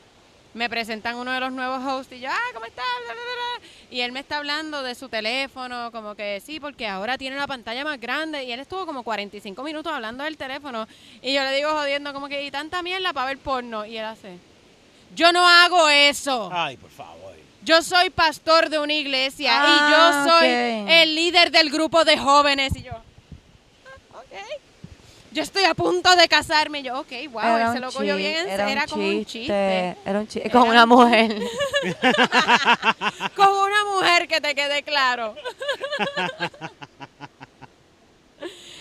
me 0.57 0.69
presentan 0.69 1.15
uno 1.15 1.31
de 1.31 1.39
los 1.39 1.51
nuevos 1.51 1.83
hosts 1.85 2.13
y 2.13 2.19
yo, 2.19 2.29
ah, 2.29 2.49
¿cómo 2.53 2.65
estás? 2.65 2.85
Bla, 3.05 3.13
bla, 3.13 3.23
bla, 3.23 3.33
bla. 3.59 3.67
Y 3.89 4.01
él 4.01 4.11
me 4.11 4.19
está 4.19 4.37
hablando 4.37 4.83
de 4.83 4.95
su 4.95 5.07
teléfono, 5.07 5.91
como 5.91 6.15
que 6.15 6.41
sí, 6.45 6.59
porque 6.59 6.87
ahora 6.87 7.17
tiene 7.17 7.35
la 7.37 7.47
pantalla 7.47 7.83
más 7.85 7.99
grande. 7.99 8.43
Y 8.43 8.51
él 8.51 8.59
estuvo 8.59 8.85
como 8.85 9.03
45 9.03 9.63
minutos 9.63 9.93
hablando 9.93 10.23
del 10.25 10.35
teléfono. 10.35 10.87
Y 11.21 11.33
yo 11.33 11.43
le 11.43 11.55
digo 11.55 11.71
jodiendo, 11.71 12.11
como 12.13 12.27
que, 12.27 12.43
y 12.43 12.51
tanta 12.51 12.81
mierda 12.81 13.13
para 13.13 13.27
ver 13.27 13.37
porno. 13.37 13.85
Y 13.85 13.97
él 13.97 14.05
hace, 14.05 14.37
yo 15.15 15.31
no 15.31 15.47
hago 15.47 15.87
eso. 15.89 16.49
Ay, 16.51 16.75
por 16.77 16.89
favor. 16.91 17.17
Yo 17.63 17.81
soy 17.81 18.09
pastor 18.09 18.69
de 18.69 18.79
una 18.79 18.93
iglesia 18.93 19.51
Ah, 19.53 19.67
y 19.67 19.91
yo 19.91 20.31
soy 20.31 20.47
ok. 20.83 20.89
el 20.89 21.15
líder 21.15 21.51
del 21.51 21.69
grupo 21.69 22.03
de 22.05 22.17
jóvenes. 22.17 22.73
Y 22.75 22.83
yo, 22.83 22.91
"Ah, 22.93 24.19
ok. 24.19 24.61
Yo 25.37 25.43
estoy 25.43 25.65
a 25.65 25.75
punto 25.75 26.15
de 26.15 26.27
casarme. 26.27 26.79
Y 26.79 26.83
yo, 26.83 26.99
ok, 26.99 27.11
wow, 27.31 27.41
él 27.43 27.55
Era 27.57 27.71
se 27.71 27.79
lo 27.79 27.91
cogió 27.91 28.15
bien. 28.15 28.31
en 28.31 28.37
chiste, 28.37 28.57
serio, 28.57 28.71
Era, 28.71 28.87
como 28.87 29.07
un 29.07 29.25
chiste. 29.25 29.97
Era 30.03 30.19
un 30.19 30.27
chiste. 30.27 30.47
Era 30.47 30.59
Con 30.59 30.69
una 30.69 30.83
un 30.85 30.89
mujer. 30.89 31.37
Con 33.35 33.49
una 33.49 33.85
mujer 33.85 34.27
que 34.27 34.41
te 34.41 34.55
quede 34.55 34.81
claro. 34.81 35.35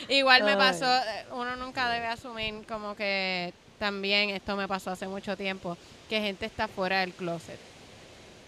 Igual 0.08 0.44
me 0.44 0.56
pasó, 0.56 0.86
eh, 0.86 1.26
uno 1.32 1.56
nunca 1.56 1.90
debe 1.90 2.06
asumir 2.06 2.64
como 2.66 2.96
que 2.96 3.52
también 3.78 4.30
esto 4.30 4.56
me 4.56 4.66
pasó 4.66 4.92
hace 4.92 5.06
mucho 5.06 5.36
tiempo, 5.36 5.76
que 6.08 6.22
gente 6.22 6.46
está 6.46 6.68
fuera 6.68 7.00
del 7.00 7.12
closet. 7.12 7.58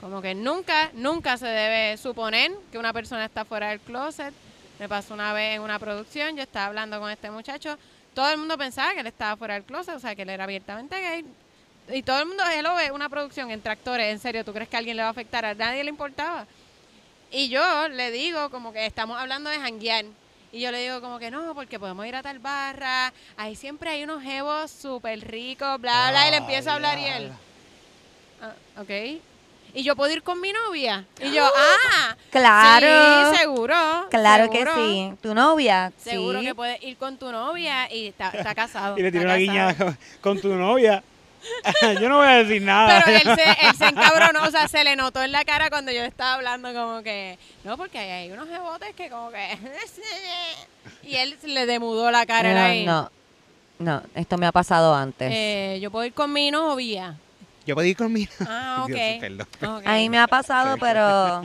Como 0.00 0.22
que 0.22 0.34
nunca, 0.34 0.90
nunca 0.94 1.36
se 1.36 1.46
debe 1.46 1.98
suponer 1.98 2.52
que 2.72 2.78
una 2.78 2.94
persona 2.94 3.26
está 3.26 3.44
fuera 3.44 3.68
del 3.68 3.80
closet. 3.80 4.32
Me 4.78 4.88
pasó 4.88 5.12
una 5.12 5.34
vez 5.34 5.56
en 5.56 5.60
una 5.60 5.78
producción, 5.78 6.36
yo 6.36 6.42
estaba 6.42 6.66
hablando 6.66 6.98
con 7.00 7.10
este 7.10 7.30
muchacho, 7.30 7.76
todo 8.14 8.30
el 8.30 8.38
mundo 8.38 8.58
pensaba 8.58 8.92
que 8.94 9.00
él 9.00 9.06
estaba 9.06 9.36
fuera 9.36 9.54
del 9.54 9.64
closet, 9.64 9.94
o 9.94 10.00
sea, 10.00 10.14
que 10.14 10.22
él 10.22 10.30
era 10.30 10.44
abiertamente 10.44 11.00
gay. 11.00 11.24
Y 11.90 12.02
todo 12.02 12.20
el 12.20 12.26
mundo, 12.26 12.42
él 12.52 12.62
lo 12.62 12.74
ve 12.74 12.90
una 12.90 13.08
producción 13.08 13.50
entre 13.50 13.72
actores, 13.72 14.12
en 14.12 14.18
serio, 14.18 14.44
¿tú 14.44 14.52
crees 14.52 14.68
que 14.68 14.76
a 14.76 14.78
alguien 14.80 14.96
le 14.96 15.02
va 15.02 15.08
a 15.08 15.12
afectar? 15.12 15.44
A 15.44 15.54
nadie 15.54 15.82
le 15.84 15.90
importaba. 15.90 16.46
Y 17.30 17.48
yo 17.48 17.88
le 17.88 18.10
digo, 18.10 18.50
como 18.50 18.72
que 18.72 18.84
estamos 18.86 19.18
hablando 19.18 19.50
de 19.50 19.58
janguear. 19.58 20.04
Y 20.50 20.60
yo 20.60 20.70
le 20.70 20.82
digo 20.82 21.00
como 21.00 21.18
que 21.18 21.30
no, 21.30 21.54
porque 21.54 21.78
podemos 21.78 22.06
ir 22.06 22.16
a 22.16 22.22
tal 22.22 22.38
barra. 22.38 23.12
Ahí 23.36 23.54
siempre 23.54 23.90
hay 23.90 24.04
unos 24.04 24.22
jevos 24.22 24.70
súper 24.70 25.20
ricos, 25.20 25.80
bla, 25.80 26.10
bla. 26.10 26.28
Y 26.28 26.30
le 26.30 26.36
empiezo 26.38 26.70
a 26.70 26.74
hablar 26.74 26.98
y 26.98 27.04
él, 27.04 27.32
"Ah, 28.40 28.54
ok. 28.80 29.20
Y 29.74 29.82
yo 29.82 29.94
puedo 29.96 30.12
ir 30.12 30.22
con 30.22 30.40
mi 30.40 30.52
novia. 30.52 31.04
Y 31.22 31.32
yo, 31.32 31.44
ah, 31.44 32.16
Claro. 32.30 33.30
sí, 33.32 33.38
seguro. 33.38 33.74
Claro 34.10 34.50
que 34.50 34.64
sí. 34.74 35.12
Tu 35.22 35.34
novia. 35.34 35.92
Seguro 35.98 36.40
sí. 36.40 36.46
que 36.46 36.54
puedes 36.54 36.82
ir 36.82 36.96
con 36.96 37.16
tu 37.16 37.30
novia 37.30 37.92
y 37.92 38.08
está, 38.08 38.30
está 38.30 38.54
casado. 38.54 38.98
Y 38.98 39.02
le 39.02 39.12
tiró 39.12 39.24
una 39.24 39.34
casado. 39.34 39.46
guiñada 39.46 39.98
con 40.20 40.40
tu 40.40 40.48
novia. 40.54 41.02
Yo 42.00 42.08
no 42.08 42.18
voy 42.18 42.26
a 42.26 42.42
decir 42.42 42.62
nada. 42.62 43.02
Pero 43.04 43.16
él 43.18 43.36
se, 43.36 43.66
él 43.66 43.76
se 43.76 43.86
encabronó, 43.86 44.42
o 44.44 44.50
sea, 44.50 44.68
se 44.68 44.82
le 44.84 44.96
notó 44.96 45.22
en 45.22 45.32
la 45.32 45.44
cara 45.44 45.70
cuando 45.70 45.92
yo 45.92 46.02
estaba 46.02 46.34
hablando 46.34 46.72
como 46.72 47.02
que, 47.02 47.38
no, 47.64 47.76
porque 47.76 47.98
hay 47.98 48.30
unos 48.30 48.48
rebotes 48.48 48.94
que 48.94 49.08
como 49.08 49.30
que... 49.30 49.58
Y 51.02 51.16
él 51.16 51.36
le 51.44 51.66
demudó 51.66 52.10
la 52.10 52.26
cara 52.26 52.50
era 52.50 52.66
ahí. 52.66 52.84
No, 52.84 53.10
no, 53.78 54.00
no, 54.00 54.02
esto 54.14 54.36
me 54.36 54.46
ha 54.46 54.52
pasado 54.52 54.94
antes. 54.94 55.30
Eh, 55.32 55.78
yo 55.80 55.90
puedo 55.90 56.04
ir 56.04 56.12
con 56.12 56.32
mi 56.32 56.50
novia. 56.50 57.16
Yo 57.68 57.74
puedo 57.74 57.86
ir 57.86 57.98
conmigo. 57.98 58.32
Ah, 58.46 58.80
ok. 58.84 58.88
Dios. 58.90 59.82
A 59.84 59.92
mí 59.96 60.08
me 60.08 60.18
ha 60.18 60.26
pasado, 60.26 60.78
pero 60.80 61.42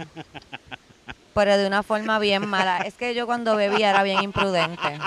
pero 1.34 1.58
de 1.58 1.68
una 1.68 1.84
forma 1.84 2.18
bien 2.18 2.48
mala. 2.48 2.78
Es 2.78 2.94
que 2.94 3.14
yo 3.14 3.26
cuando 3.26 3.58
bebía 3.58 3.90
era 3.90 4.04
bien 4.04 4.24
imprudente. 4.24 5.00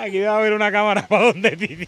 Aquí 0.00 0.18
debe 0.18 0.26
haber 0.26 0.52
una 0.52 0.72
cámara 0.72 1.06
para 1.06 1.26
donde 1.26 1.56
Titi. 1.56 1.86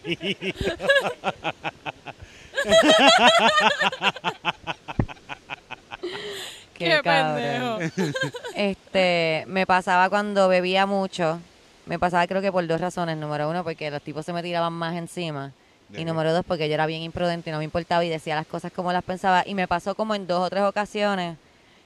Qué 6.74 7.00
cabrón. 7.02 7.90
pendejo. 7.90 8.18
Este, 8.54 9.44
me 9.48 9.66
pasaba 9.66 10.08
cuando 10.10 10.46
bebía 10.46 10.86
mucho. 10.86 11.40
Me 11.86 11.98
pasaba 11.98 12.24
creo 12.28 12.40
que 12.40 12.52
por 12.52 12.64
dos 12.68 12.80
razones. 12.80 13.16
Número 13.16 13.50
uno, 13.50 13.64
porque 13.64 13.90
los 13.90 14.00
tipos 14.00 14.24
se 14.24 14.32
me 14.32 14.44
tiraban 14.44 14.74
más 14.74 14.94
encima. 14.94 15.52
Y 15.94 16.04
número 16.04 16.32
dos, 16.32 16.44
porque 16.46 16.68
yo 16.68 16.74
era 16.74 16.86
bien 16.86 17.02
imprudente 17.02 17.50
y 17.50 17.52
no 17.52 17.58
me 17.58 17.64
importaba 17.64 18.04
y 18.04 18.08
decía 18.08 18.34
las 18.34 18.46
cosas 18.46 18.72
como 18.72 18.92
las 18.92 19.04
pensaba. 19.04 19.44
Y 19.46 19.54
me 19.54 19.68
pasó 19.68 19.94
como 19.94 20.14
en 20.14 20.26
dos 20.26 20.40
o 20.46 20.50
tres 20.50 20.62
ocasiones 20.64 21.36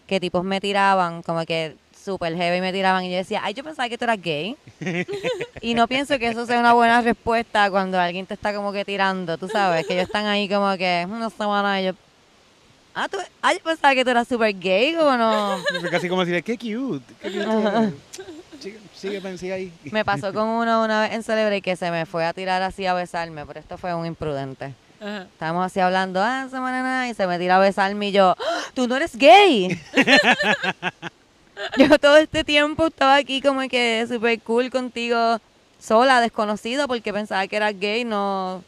que 0.06 0.18
tipos 0.20 0.42
me 0.42 0.60
tiraban, 0.60 1.22
como 1.22 1.44
que 1.44 1.76
súper 2.02 2.34
heavy 2.34 2.60
me 2.60 2.72
tiraban. 2.72 3.04
Y 3.04 3.10
yo 3.10 3.16
decía, 3.18 3.40
ay, 3.44 3.54
yo 3.54 3.62
pensaba 3.62 3.88
que 3.88 3.98
tú 3.98 4.04
eras 4.04 4.20
gay. 4.20 4.56
y 5.60 5.74
no 5.74 5.86
pienso 5.86 6.18
que 6.18 6.28
eso 6.28 6.46
sea 6.46 6.58
una 6.58 6.72
buena 6.72 7.00
respuesta 7.02 7.70
cuando 7.70 8.00
alguien 8.00 8.26
te 8.26 8.34
está 8.34 8.54
como 8.54 8.72
que 8.72 8.84
tirando, 8.84 9.36
tú 9.38 9.48
sabes, 9.48 9.86
que 9.86 9.92
ellos 9.92 10.06
están 10.06 10.26
ahí 10.26 10.48
como 10.48 10.76
que, 10.76 11.06
"Mm, 11.06 11.18
no 11.18 11.30
sé, 11.30 11.36
nada. 11.38 11.80
Y 11.80 11.84
yo, 11.86 11.92
ah, 12.94 13.06
tú, 13.08 13.18
ah, 13.42 13.52
yo 13.52 13.60
pensaba 13.60 13.94
que 13.94 14.02
tú 14.04 14.10
eras 14.10 14.26
súper 14.26 14.58
gay, 14.58 14.96
o 14.96 15.16
no. 15.16 15.58
Casi 15.90 16.08
como 16.08 16.22
decirle, 16.24 16.42
qué 16.42 16.56
cute. 16.56 17.14
Qué 17.22 17.30
cute. 17.30 17.92
Sigue, 18.60 18.78
sigue, 18.94 19.20
pensé 19.20 19.52
ahí. 19.52 19.72
Me 19.90 20.04
pasó 20.04 20.32
con 20.32 20.46
uno 20.46 20.84
una 20.84 21.00
vez 21.02 21.12
en 21.12 21.22
Celebrate 21.22 21.62
que 21.62 21.76
se 21.76 21.90
me 21.90 22.04
fue 22.06 22.24
a 22.26 22.32
tirar 22.32 22.62
así 22.62 22.86
a 22.86 22.94
besarme, 22.94 23.44
pero 23.46 23.58
esto 23.60 23.78
fue 23.78 23.94
un 23.94 24.06
imprudente. 24.06 24.74
Ajá. 25.00 25.22
Estábamos 25.22 25.64
así 25.66 25.80
hablando, 25.80 26.20
ah, 26.22 26.44
esa 26.46 26.60
manera, 26.60 27.08
y 27.08 27.14
se 27.14 27.26
me 27.26 27.38
tira 27.38 27.56
a 27.56 27.58
besarme 27.58 28.08
y 28.08 28.12
yo, 28.12 28.36
"¡Ah! 28.38 28.60
tú 28.74 28.86
no 28.86 28.96
eres 28.96 29.16
gay. 29.16 29.80
yo 31.78 31.98
todo 31.98 32.16
este 32.18 32.44
tiempo 32.44 32.88
estaba 32.88 33.16
aquí 33.16 33.40
como 33.40 33.60
que 33.68 34.04
súper 34.06 34.38
cool 34.42 34.70
contigo, 34.70 35.38
sola, 35.78 36.20
desconocido, 36.20 36.86
porque 36.86 37.12
pensaba 37.14 37.46
que 37.46 37.56
eras 37.56 37.78
gay, 37.80 38.04
no... 38.04 38.62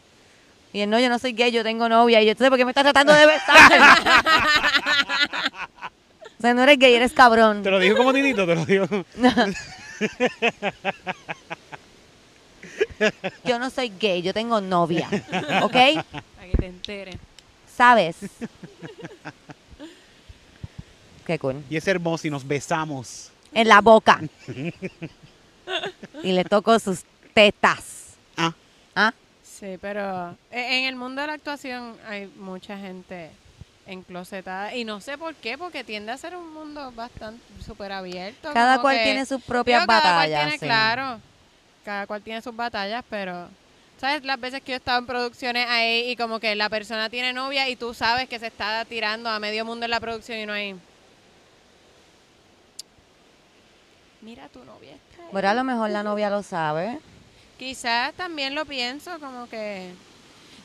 Y 0.72 0.80
él, 0.80 0.88
no, 0.88 0.98
yo 0.98 1.10
no 1.10 1.18
soy 1.18 1.34
gay, 1.34 1.52
yo 1.52 1.62
tengo 1.62 1.86
novia. 1.86 2.22
Y 2.22 2.24
yo, 2.24 2.30
entonces, 2.30 2.48
¿por 2.48 2.56
qué 2.56 2.64
me 2.64 2.70
estás 2.70 2.84
tratando 2.84 3.12
de 3.12 3.26
besar? 3.26 3.72
o 6.42 6.44
sea, 6.44 6.54
no 6.54 6.64
eres 6.64 6.76
gay, 6.76 6.92
eres 6.92 7.12
cabrón. 7.12 7.62
Te 7.62 7.70
lo 7.70 7.78
digo 7.78 7.96
como 7.96 8.12
Titito, 8.12 8.44
te 8.44 8.56
lo 8.56 8.66
digo. 8.66 8.88
Yo 13.44 13.60
no 13.60 13.70
soy 13.70 13.92
gay, 13.96 14.22
yo 14.22 14.34
tengo 14.34 14.60
novia. 14.60 15.08
¿Ok? 15.62 15.72
Para 15.72 16.48
que 16.50 16.56
te 16.58 16.66
enteres. 16.66 17.14
¿Sabes? 17.76 18.16
Qué 21.24 21.38
cool. 21.38 21.62
Y 21.70 21.76
es 21.76 21.86
hermoso 21.86 22.26
y 22.26 22.30
nos 22.30 22.44
besamos. 22.44 23.30
En 23.52 23.68
la 23.68 23.80
boca. 23.80 24.20
Y 26.24 26.32
le 26.32 26.44
toco 26.44 26.76
sus 26.80 27.04
tetas. 27.34 28.14
Ah, 28.36 28.52
¿Ah? 28.96 29.14
Sí, 29.44 29.78
pero 29.80 30.36
en 30.50 30.86
el 30.86 30.96
mundo 30.96 31.20
de 31.20 31.28
la 31.28 31.34
actuación 31.34 31.96
hay 32.08 32.26
mucha 32.36 32.76
gente 32.76 33.30
enclosetada 33.86 34.74
y 34.74 34.84
no 34.84 35.00
sé 35.00 35.18
por 35.18 35.34
qué, 35.34 35.58
porque 35.58 35.84
tiende 35.84 36.12
a 36.12 36.16
ser 36.16 36.36
un 36.36 36.52
mundo 36.52 36.92
bastante 36.92 37.42
súper 37.64 37.92
abierto. 37.92 38.50
Cada 38.52 38.80
cual 38.80 38.96
que- 38.96 39.02
tiene 39.04 39.26
sus 39.26 39.42
propias 39.42 39.86
cada 39.86 40.00
cual 40.00 40.02
batallas. 40.14 40.40
tiene, 40.40 40.58
sí. 40.58 40.66
Claro, 40.66 41.20
cada 41.84 42.06
cual 42.06 42.22
tiene 42.22 42.42
sus 42.42 42.54
batallas, 42.54 43.04
pero 43.10 43.48
¿sabes? 43.98 44.24
Las 44.24 44.40
veces 44.40 44.60
que 44.62 44.72
yo 44.72 44.74
he 44.74 44.78
estado 44.78 44.98
en 44.98 45.06
producciones 45.06 45.68
ahí 45.68 46.10
y 46.10 46.16
como 46.16 46.40
que 46.40 46.54
la 46.54 46.68
persona 46.68 47.08
tiene 47.08 47.32
novia 47.32 47.68
y 47.68 47.76
tú 47.76 47.94
sabes 47.94 48.28
que 48.28 48.38
se 48.38 48.48
está 48.48 48.84
tirando 48.84 49.28
a 49.30 49.38
medio 49.38 49.64
mundo 49.64 49.84
en 49.84 49.90
la 49.90 50.00
producción 50.00 50.38
y 50.38 50.46
no 50.46 50.52
hay... 50.52 50.74
Mira, 54.20 54.48
tu 54.48 54.64
novia 54.64 54.92
está 54.92 55.22
ahí. 55.24 55.28
Bueno, 55.32 55.48
a 55.48 55.54
lo 55.54 55.64
mejor 55.64 55.90
la 55.90 56.02
novia 56.02 56.30
lo 56.30 56.42
sabe. 56.42 56.98
Quizás 57.58 58.12
también 58.14 58.54
lo 58.54 58.64
pienso, 58.64 59.18
como 59.18 59.48
que 59.48 59.92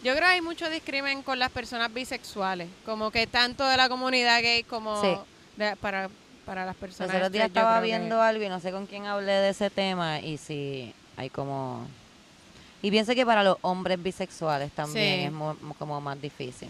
yo 0.03 0.13
creo 0.13 0.27
que 0.27 0.33
hay 0.35 0.41
mucho 0.41 0.69
discrimen 0.69 1.21
con 1.23 1.39
las 1.39 1.51
personas 1.51 1.93
bisexuales, 1.93 2.67
como 2.85 3.11
que 3.11 3.27
tanto 3.27 3.65
de 3.67 3.77
la 3.77 3.89
comunidad 3.89 4.41
gay 4.41 4.63
como 4.63 5.01
Sí. 5.01 5.15
de- 5.57 5.75
para, 5.77 6.09
para 6.45 6.65
las 6.65 6.75
personas. 6.75 7.09
Los 7.09 7.17
otros 7.17 7.31
días 7.31 7.47
estaba 7.47 7.79
que- 7.79 7.85
viendo 7.85 8.21
algo 8.21 8.43
y 8.43 8.49
no 8.49 8.59
sé 8.59 8.71
con 8.71 8.85
quién 8.85 9.05
hablé 9.05 9.31
de 9.33 9.49
ese 9.49 9.69
tema 9.69 10.19
y 10.19 10.37
si 10.37 10.93
hay 11.17 11.29
como... 11.29 11.87
Y 12.81 12.91
pienso 12.91 13.15
que 13.15 13.25
para 13.25 13.43
los 13.43 13.57
hombres 13.61 14.01
bisexuales 14.01 14.71
también 14.71 15.19
Sí. 15.19 15.25
es 15.25 15.31
mo- 15.31 15.57
como 15.79 15.99
más 15.99 16.21
difícil. 16.21 16.69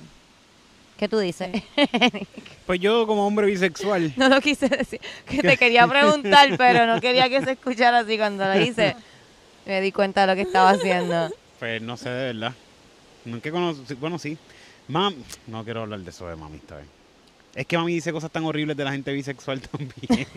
¿Qué 0.98 1.08
tú 1.08 1.20
dices? 1.20 1.50
pues 2.66 2.80
yo 2.80 3.06
como 3.06 3.28
hombre 3.28 3.46
bisexual. 3.48 4.14
no 4.18 4.30
lo 4.30 4.42
quise 4.42 4.68
decir, 4.70 5.00
que 5.28 5.42
te 5.42 5.58
quería 5.58 5.86
preguntar, 5.88 6.50
pero 6.58 6.88
no 6.88 7.00
quería 7.02 7.30
que 7.30 7.42
se 7.44 7.52
escuchara 7.52 8.00
así 8.00 8.18
cuando 8.18 8.46
lo 8.46 8.60
hice. 8.60 8.96
Me 9.66 9.82
di 9.82 9.92
cuenta 9.92 10.22
de 10.22 10.28
lo 10.28 10.36
que 10.36 10.42
estaba 10.44 10.70
haciendo. 10.72 11.30
Pues 11.60 11.82
no 11.82 11.98
sé, 11.98 12.10
de 12.10 12.34
verdad. 12.34 12.54
Nunca 13.28 13.52
conocí, 13.52 13.94
bueno, 13.96 14.18
sí. 14.20 14.38
Mam, 14.88 15.14
no 15.48 15.64
quiero 15.64 15.82
hablar 15.82 16.00
de 16.00 16.10
eso 16.10 16.28
de 16.28 16.36
mami 16.36 16.58
esta 16.58 16.78
vez. 16.78 16.86
Es 17.56 17.66
que 17.66 17.78
mami 17.78 17.94
dice 17.94 18.12
cosas 18.14 18.30
tan 18.32 18.46
horribles 18.46 18.78
de 18.78 18.84
la 18.84 18.92
gente 18.92 19.12
bisexual 19.12 19.60
también. 19.72 20.28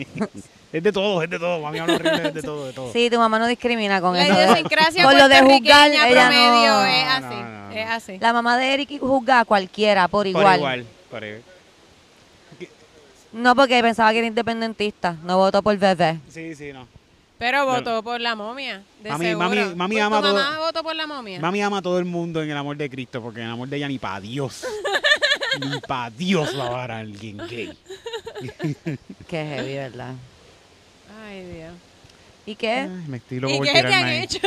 es 0.73 0.83
de 0.83 0.91
todo, 0.91 1.21
es 1.23 1.29
de 1.29 1.39
todo. 1.39 1.61
Mami 1.61 1.79
habla 1.79 1.95
horrible 1.95 2.27
es 2.27 2.33
de 2.33 2.41
todo, 2.41 2.65
de 2.67 2.73
todo. 2.73 2.91
Sí, 2.91 3.09
tu 3.09 3.17
mamá 3.17 3.39
no 3.39 3.47
discrimina 3.47 4.01
con 4.01 4.13
La 4.15 4.25
eso. 4.27 4.33
idiosincrasia 4.33 5.03
Con 5.03 5.17
lo 5.17 5.29
de 5.29 5.41
juzgar, 5.41 5.89
ella 5.91 6.09
promedio 6.09 6.71
no. 6.73 6.85
es 6.85 7.05
así, 7.07 7.23
no, 7.35 7.43
no, 7.43 7.67
no. 7.69 7.71
es 7.73 7.89
así. 7.89 8.17
La 8.19 8.33
mamá 8.33 8.57
de 8.57 8.73
Eric 8.73 8.99
juzga 8.99 9.39
a 9.41 9.45
cualquiera 9.45 10.07
por 10.07 10.23
Por 10.23 10.27
igual. 10.27 10.57
igual. 10.57 10.85
por 11.09 11.23
igual. 11.23 11.43
No, 13.33 13.55
porque 13.55 13.81
pensaba 13.81 14.11
que 14.11 14.17
era 14.17 14.27
independentista. 14.27 15.15
No 15.23 15.37
votó 15.37 15.61
por 15.63 15.77
bebé. 15.77 16.19
Sí, 16.29 16.53
sí, 16.55 16.73
no. 16.73 16.85
Pero 17.41 17.65
votó 17.65 18.03
por 18.03 18.21
la 18.21 18.35
momia. 18.35 18.83
De 19.01 19.09
Mami- 19.09 19.25
seguro. 19.29 19.49
mami- 19.49 19.75
mami 19.75 19.95
¿Tu 19.95 20.01
ama 20.03 20.21
todo- 20.21 20.33
mamá 20.35 20.59
votó 20.59 20.83
por 20.83 20.95
la 20.95 21.07
momia? 21.07 21.39
Mami 21.39 21.61
ama 21.63 21.79
a 21.79 21.81
todo 21.81 21.97
el 21.97 22.05
mundo 22.05 22.43
en 22.43 22.51
el 22.51 22.55
amor 22.55 22.77
de 22.77 22.87
Cristo, 22.87 23.19
porque 23.19 23.39
en 23.39 23.47
el 23.47 23.51
amor 23.53 23.67
de 23.67 23.77
ella 23.77 23.87
ni 23.87 23.97
para 23.97 24.19
Dios. 24.21 24.63
ni 25.59 25.79
para 25.81 26.11
Dios 26.11 26.55
va 26.57 26.83
a 26.85 26.99
alguien 26.99 27.37
gay. 27.49 27.75
Qué 29.27 29.45
heavy, 29.45 29.73
¿verdad? 29.73 30.13
Ay, 31.25 31.43
Dios. 31.45 31.73
¿Y 32.45 32.55
qué? 32.55 32.71
Ay, 32.81 32.89
me 33.07 33.17
estoy 33.17 33.39
loco 33.39 33.53
¿Y 33.53 33.57
por 33.57 33.65
qué 33.67 33.71
te 33.73 33.77
tirarme 33.79 33.95
han 33.97 34.05
ahí. 34.05 34.17
hecho? 34.23 34.39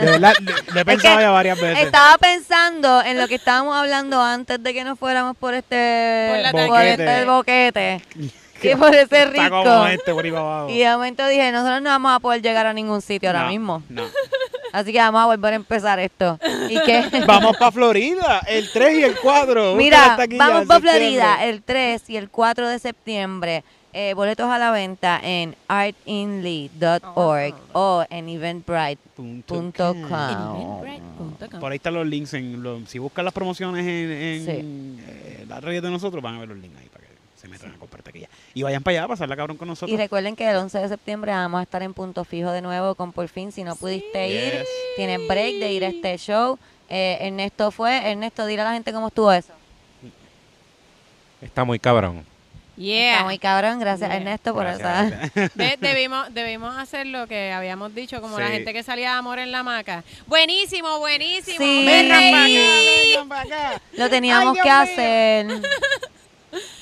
De 0.00 0.06
verdad, 0.06 0.32
le- 0.40 0.72
le 0.74 0.80
he 0.80 0.84
pensado 0.84 1.16
que 1.18 1.22
ya 1.22 1.30
varias 1.30 1.60
veces. 1.60 1.84
Estaba 1.84 2.18
pensando 2.18 3.02
en 3.02 3.16
lo 3.20 3.28
que 3.28 3.36
estábamos 3.36 3.76
hablando 3.76 4.20
antes 4.20 4.60
de 4.62 4.74
que 4.74 4.82
nos 4.82 4.98
fuéramos 4.98 5.36
por 5.36 5.54
este 5.54 6.28
Por 6.30 6.38
la 6.42 6.50
por 6.52 6.66
Boquete. 6.68 6.90
este 7.04 7.24
boquete. 7.26 8.02
y 8.62 8.74
por 8.76 8.94
ese 8.94 9.22
Está 9.22 9.48
como 9.50 9.62
rico. 9.64 9.86
este 9.86 10.12
por 10.14 10.24
ahí 10.24 10.30
para 10.30 10.42
abajo. 10.42 10.70
Y 10.70 10.78
de 10.78 10.90
momento 10.92 11.26
dije, 11.28 11.52
nosotros 11.52 11.82
no 11.82 11.90
vamos 11.90 12.12
a 12.12 12.20
poder 12.20 12.42
llegar 12.42 12.66
a 12.66 12.72
ningún 12.72 13.00
sitio 13.02 13.28
ahora 13.30 13.42
No, 13.44 13.48
mismo. 13.50 13.82
No. 13.88 14.02
Así 14.72 14.92
que 14.92 14.98
vamos 14.98 15.20
a 15.22 15.26
volver 15.26 15.52
a 15.52 15.56
empezar 15.56 15.98
esto. 15.98 16.38
¿Y 16.68 16.78
qué? 16.84 17.02
Vamos 17.26 17.56
para 17.56 17.72
Florida, 17.72 18.40
el 18.46 18.70
3 18.72 18.98
y 18.98 19.02
el 19.02 19.16
4. 19.20 19.74
Mira, 19.74 20.16
vamos 20.38 20.66
para 20.66 20.78
Florida 20.80 21.44
el 21.44 21.60
3 21.64 22.08
y 22.08 22.16
el 22.16 22.30
4 22.30 22.68
de 22.68 22.78
septiembre. 22.78 23.64
Eh, 23.92 24.14
boletos 24.14 24.48
a 24.48 24.56
la 24.58 24.70
venta 24.70 25.18
en 25.20 25.56
artinly.org 25.66 27.54
o 27.72 28.04
en 28.08 28.28
eventbrite.com. 28.28 30.08
Por 31.58 31.72
ahí 31.72 31.76
están 31.76 31.94
los 31.94 32.06
links. 32.06 32.34
En 32.34 32.62
los- 32.62 32.88
si 32.88 33.00
buscan 33.00 33.24
las 33.24 33.34
promociones 33.34 33.84
en, 33.84 34.10
en 34.12 34.44
Sí. 34.44 35.02
eh, 35.08 35.44
las 35.48 35.64
redes 35.64 35.82
de 35.82 35.90
nosotros, 35.90 36.22
van 36.22 36.36
a 36.36 36.38
ver 36.38 36.48
los 36.50 36.58
links 36.58 36.78
ahí 36.78 36.88
se 37.40 37.48
metan 37.48 37.72
a 37.74 37.78
comprar 37.78 38.02
taquilla. 38.02 38.28
Y 38.52 38.62
vayan 38.62 38.82
para 38.82 38.98
allá 38.98 39.04
a 39.04 39.08
pasarla 39.08 39.34
cabrón 39.36 39.56
con 39.56 39.66
nosotros. 39.68 39.90
Y 39.90 39.96
recuerden 39.96 40.36
que 40.36 40.48
el 40.48 40.56
11 40.56 40.78
de 40.78 40.88
septiembre 40.88 41.32
vamos 41.32 41.60
a 41.60 41.62
estar 41.62 41.82
en 41.82 41.94
punto 41.94 42.24
fijo 42.24 42.50
de 42.52 42.60
nuevo 42.60 42.94
con 42.94 43.12
Por 43.12 43.28
fin. 43.28 43.50
Si 43.52 43.64
no 43.64 43.76
pudiste 43.76 44.28
ir, 44.28 44.52
Yes. 44.52 44.68
tienes 44.96 45.26
break 45.26 45.54
de 45.56 45.72
ir 45.72 45.84
a 45.84 45.88
este 45.88 46.16
show. 46.18 46.58
Eh, 46.88 47.18
Ernesto 47.20 47.70
fue. 47.70 48.10
Ernesto, 48.10 48.44
dile 48.46 48.62
a 48.62 48.66
la 48.66 48.72
gente 48.72 48.92
cómo 48.92 49.08
estuvo 49.08 49.32
eso. 49.32 49.52
Está 51.40 51.64
muy 51.64 51.78
cabrón. 51.78 52.26
Yeah. 52.76 53.12
Está 53.12 53.24
muy 53.24 53.38
cabrón. 53.38 53.78
Gracias, 53.80 54.08
Yeah. 54.08 54.18
Ernesto, 54.18 54.52
por. 54.54 54.66
De- 54.66 55.76
debimos, 55.80 56.32
debimos 56.34 56.76
hacer 56.76 57.06
lo 57.06 57.26
que 57.26 57.52
habíamos 57.52 57.94
dicho, 57.94 58.20
como 58.20 58.38
la 58.38 58.48
gente 58.48 58.72
que 58.72 58.82
salía 58.82 59.12
de 59.12 59.16
amor 59.18 59.38
en 59.38 59.50
la 59.52 59.60
hamaca. 59.60 60.04
Buenísimo, 60.26 60.98
buenísimo. 60.98 61.58
Sí. 61.58 61.84
Vengan 61.86 62.18
reí. 62.20 62.32
pa' 62.32 63.08
vengan 63.08 63.28
para 63.28 63.42
acá. 63.42 63.82
Lo 63.92 64.08
teníamos 64.10 64.56
Ay, 64.56 64.62
que 64.62 64.68
Dios 64.68 64.78
hacer. 64.78 65.46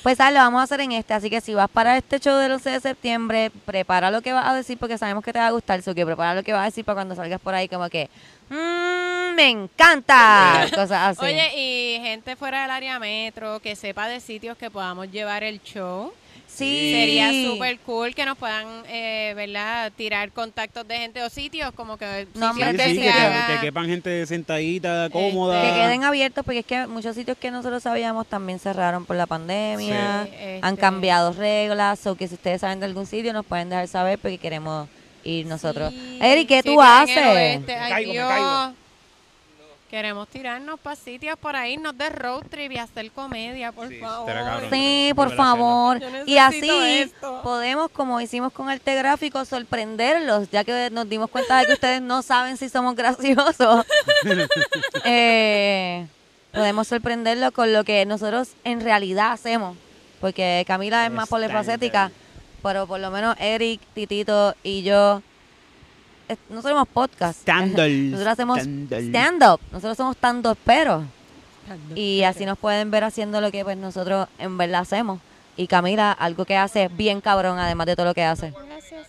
Pues 0.03 0.17
¿sabes? 0.17 0.33
lo 0.33 0.39
vamos 0.39 0.61
a 0.61 0.63
hacer 0.63 0.81
en 0.81 0.91
este, 0.93 1.13
así 1.13 1.29
que 1.29 1.41
si 1.41 1.53
vas 1.53 1.69
para 1.69 1.97
este 1.97 2.19
show 2.19 2.37
del 2.37 2.51
11 2.53 2.69
de 2.69 2.79
septiembre, 2.79 3.51
prepara 3.65 4.11
lo 4.11 4.21
que 4.21 4.33
vas 4.33 4.47
a 4.47 4.53
decir 4.55 4.77
porque 4.77 4.97
sabemos 4.97 5.23
que 5.23 5.33
te 5.33 5.39
va 5.39 5.47
a 5.47 5.51
gustar, 5.51 5.81
so 5.81 5.93
que 5.93 6.05
prepara 6.05 6.35
lo 6.35 6.43
que 6.43 6.53
vas 6.53 6.61
a 6.61 6.65
decir 6.65 6.85
para 6.85 6.95
cuando 6.95 7.15
salgas 7.15 7.39
por 7.41 7.53
ahí 7.53 7.67
como 7.67 7.89
que, 7.89 8.09
"Mm, 8.49 9.35
me 9.35 9.49
encanta, 9.49 10.67
cosas 10.73 11.17
así. 11.17 11.25
Oye, 11.25 11.51
y 11.55 11.99
gente 12.01 12.35
fuera 12.35 12.61
del 12.63 12.71
área 12.71 12.99
metro 12.99 13.59
que 13.59 13.75
sepa 13.75 14.07
de 14.07 14.19
sitios 14.19 14.57
que 14.57 14.69
podamos 14.71 15.09
llevar 15.11 15.43
el 15.43 15.61
show. 15.61 16.11
Sí. 16.59 16.91
Sería 16.91 17.31
súper 17.49 17.79
cool 17.79 18.13
que 18.13 18.25
nos 18.25 18.37
puedan, 18.37 18.67
eh, 18.87 19.33
¿verdad? 19.35 19.91
Tirar 19.95 20.31
contactos 20.31 20.87
de 20.87 20.97
gente 20.97 21.23
o 21.23 21.29
sitios 21.29 21.71
como 21.73 21.97
que 21.97 22.27
No, 22.35 22.53
Sí, 22.53 22.59
que 22.61 22.71
sí, 22.89 22.95
se 22.95 23.01
que, 23.01 23.09
haga- 23.09 23.47
que 23.55 23.65
quepan 23.67 23.87
gente 23.87 24.25
sentadita, 24.25 25.09
cómoda. 25.11 25.61
Que 25.61 25.73
queden 25.73 26.03
abiertos 26.03 26.43
porque 26.45 26.59
es 26.59 26.65
que 26.65 26.85
muchos 26.87 27.15
sitios 27.15 27.37
que 27.37 27.49
nosotros 27.51 27.81
sabíamos 27.83 28.27
también 28.27 28.59
cerraron 28.59 29.05
por 29.05 29.15
la 29.15 29.25
pandemia, 29.25 30.23
Sí, 30.25 30.29
este- 30.33 30.59
han 30.61 30.75
cambiado 30.75 31.33
reglas, 31.33 32.05
o 32.07 32.15
que 32.15 32.27
si 32.27 32.35
ustedes 32.35 32.61
saben 32.61 32.79
de 32.79 32.85
algún 32.85 33.05
sitio 33.05 33.33
nos 33.33 33.45
pueden 33.45 33.69
dejar 33.69 33.87
saber 33.87 34.19
porque 34.19 34.37
queremos 34.37 34.87
ir 35.23 35.45
nosotros. 35.47 35.91
Sí, 35.91 36.19
Eric, 36.21 36.47
¿qué 36.47 36.61
sí, 36.61 36.69
tú 36.69 36.81
haces? 36.81 37.17
oeste, 37.17 37.73
Me 37.73 37.79
ay, 37.79 37.91
caigo, 37.91 38.07
me 38.09 38.13
Dios. 38.13 38.27
caigo. 38.29 38.73
Queremos 39.89 40.27
tirarnos 40.27 40.79
para 40.79 40.95
sitios 40.95 41.35
por 41.39 41.55
ahí, 41.55 41.75
nos 41.77 41.97
de 41.97 42.09
road 42.09 42.43
trip 42.47 42.71
y 42.73 42.77
hacer 42.77 43.09
comedia, 43.11 43.71
por 43.71 43.87
Sí, 43.87 43.95
favor. 43.99 44.31
cabrón. 44.31 44.69
Sí, 44.69 45.11
por 45.15 45.35
favor. 45.35 45.99
Y 46.27 46.37
así 46.37 46.69
esto. 46.99 47.41
podemos, 47.41 47.89
como 47.89 48.21
hicimos 48.21 48.53
con 48.53 48.69
Arte 48.69 48.93
Gráfico, 48.93 49.43
sorprenderlos, 49.45 50.51
ya 50.51 50.63
que 50.63 50.89
nos 50.91 51.09
dimos 51.09 51.31
cuenta 51.31 51.57
de 51.59 51.65
que 51.65 51.73
ustedes 51.73 52.03
no 52.03 52.21
saben 52.21 52.57
si 52.57 52.69
somos 52.69 52.95
graciosos. 52.95 53.85
Eh, 55.05 56.05
podemos 56.51 56.87
sorprenderlos 56.87 57.51
con 57.51 57.73
lo 57.73 57.83
que 57.83 58.05
nosotros 58.05 58.49
en 58.63 58.81
realidad 58.81 59.31
hacemos. 59.31 59.75
Porque 60.21 60.63
Camila 60.67 61.05
es 61.05 61.11
más 61.11 61.29
polifacética, 61.29 62.11
pero 62.61 62.85
por 62.85 62.99
lo 62.99 63.09
menos 63.09 63.35
Eric, 63.39 63.81
Titito 63.93 64.53
y 64.63 64.83
yo 64.83 65.21
no 66.49 66.61
somos 66.61 66.87
podcast. 66.87 67.39
Stand-up. 67.41 67.87
Nosotros 68.11 68.33
hacemos 68.33 68.59
Stand-up. 68.59 69.59
Nosotros 69.71 69.97
somos 69.97 70.17
tantos 70.17 70.57
pero 70.65 71.03
y 71.95 72.23
así 72.23 72.45
nos 72.45 72.57
pueden 72.57 72.89
ver 72.91 73.03
haciendo 73.03 73.41
lo 73.41 73.51
que 73.51 73.63
pues 73.63 73.77
nosotros 73.77 74.27
en 74.39 74.57
verdad 74.57 74.81
hacemos. 74.81 75.19
Y 75.55 75.67
Camila, 75.67 76.11
algo 76.11 76.45
que 76.45 76.55
hace 76.55 76.87
bien 76.87 77.21
cabrón, 77.21 77.59
además 77.59 77.85
de 77.87 77.95
todo 77.95 78.07
lo 78.07 78.13
que 78.13 78.23
hace. 78.23 78.53
Gracias. 78.67 79.07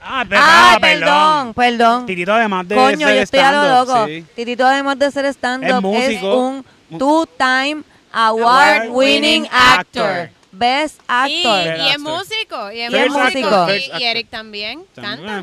Ah, 0.00 0.24
Ah, 0.30 0.74
ah, 0.74 0.78
perdón, 0.80 1.54
perdón. 1.54 2.06
Titito 2.06 2.32
además 2.32 2.68
de 2.68 2.74
Coño, 2.76 3.06
ser 3.08 3.16
yo 3.16 3.22
estoy 3.22 3.40
a 3.40 3.52
lo 3.52 3.78
loco. 3.80 4.06
sí. 4.06 4.24
Titito, 4.36 4.64
además 4.66 4.98
de 4.98 5.10
ser 5.10 5.24
stand-up, 5.26 5.84
es, 5.94 6.22
un 6.22 6.64
two-time 6.96 7.82
award-winning 8.12 9.46
Award-winning 9.46 9.48
actor. 9.50 10.04
actor. 10.04 10.30
Best 10.52 11.00
Y, 11.00 11.04
actor. 11.08 11.76
Y 11.76 11.88
es 11.90 11.98
músico, 11.98 12.72
y 12.72 12.80
es 12.80 13.10
músico. 13.10 13.66
Y. 13.98 14.04
Eric 14.04 14.28
también 14.30 14.84
canta. 14.94 15.42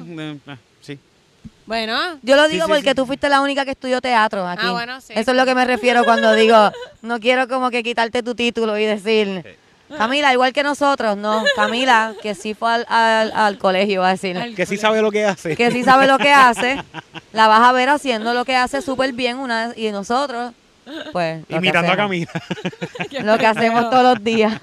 Bueno, 1.65 1.97
Yo 2.21 2.35
lo 2.35 2.47
digo 2.49 2.65
sí, 2.65 2.71
porque 2.71 2.89
sí. 2.89 2.95
tú 2.95 3.05
fuiste 3.05 3.29
la 3.29 3.39
única 3.41 3.63
que 3.65 3.71
estudió 3.71 4.01
teatro 4.01 4.45
aquí. 4.47 4.65
Ah, 4.65 4.71
bueno, 4.71 4.99
sí. 5.01 5.13
Eso 5.15 5.31
es 5.31 5.37
lo 5.37 5.45
que 5.45 5.55
me 5.55 5.63
refiero 5.65 6.03
cuando 6.03 6.33
digo, 6.35 6.71
no 7.01 7.19
quiero 7.19 7.47
como 7.47 7.71
que 7.71 7.83
quitarte 7.83 8.21
tu 8.21 8.35
título 8.35 8.77
y 8.77 8.85
decir, 8.85 9.57
Camila, 9.97 10.33
igual 10.33 10.51
que 10.53 10.63
nosotros, 10.63 11.15
no. 11.15 11.43
Camila, 11.55 12.15
que 12.21 12.35
sí 12.35 12.53
fue 12.53 12.71
al, 12.73 12.85
al- 12.89 13.31
al 13.33 13.57
colegio, 13.59 14.01
va 14.01 14.09
a 14.09 14.11
decir. 14.11 14.37
Al- 14.37 14.55
Que 14.55 14.65
sí 14.65 14.75
sabe 14.77 15.01
lo 15.01 15.11
que 15.11 15.23
hace. 15.25 15.55
que 15.55 15.71
sí 15.71 15.83
sabe 15.83 16.07
lo 16.07 16.17
que 16.17 16.33
hace, 16.33 16.83
la 17.31 17.47
vas 17.47 17.61
a 17.61 17.71
ver 17.71 17.89
haciendo 17.89 18.33
lo 18.33 18.43
que 18.43 18.55
hace 18.55 18.81
súper 18.81 19.13
bien 19.13 19.37
una 19.37 19.71
y 19.75 19.91
nosotros, 19.91 20.51
pues, 21.13 21.41
lo 21.41 21.47
que 21.47 21.55
Imitando 21.55 21.91
a. 21.93 21.95
Camila. 21.95 22.31
Lo 23.23 23.37
que 23.37 23.45
hacemos 23.45 23.89
todos 23.89 24.03
los 24.03 24.23
días. 24.23 24.59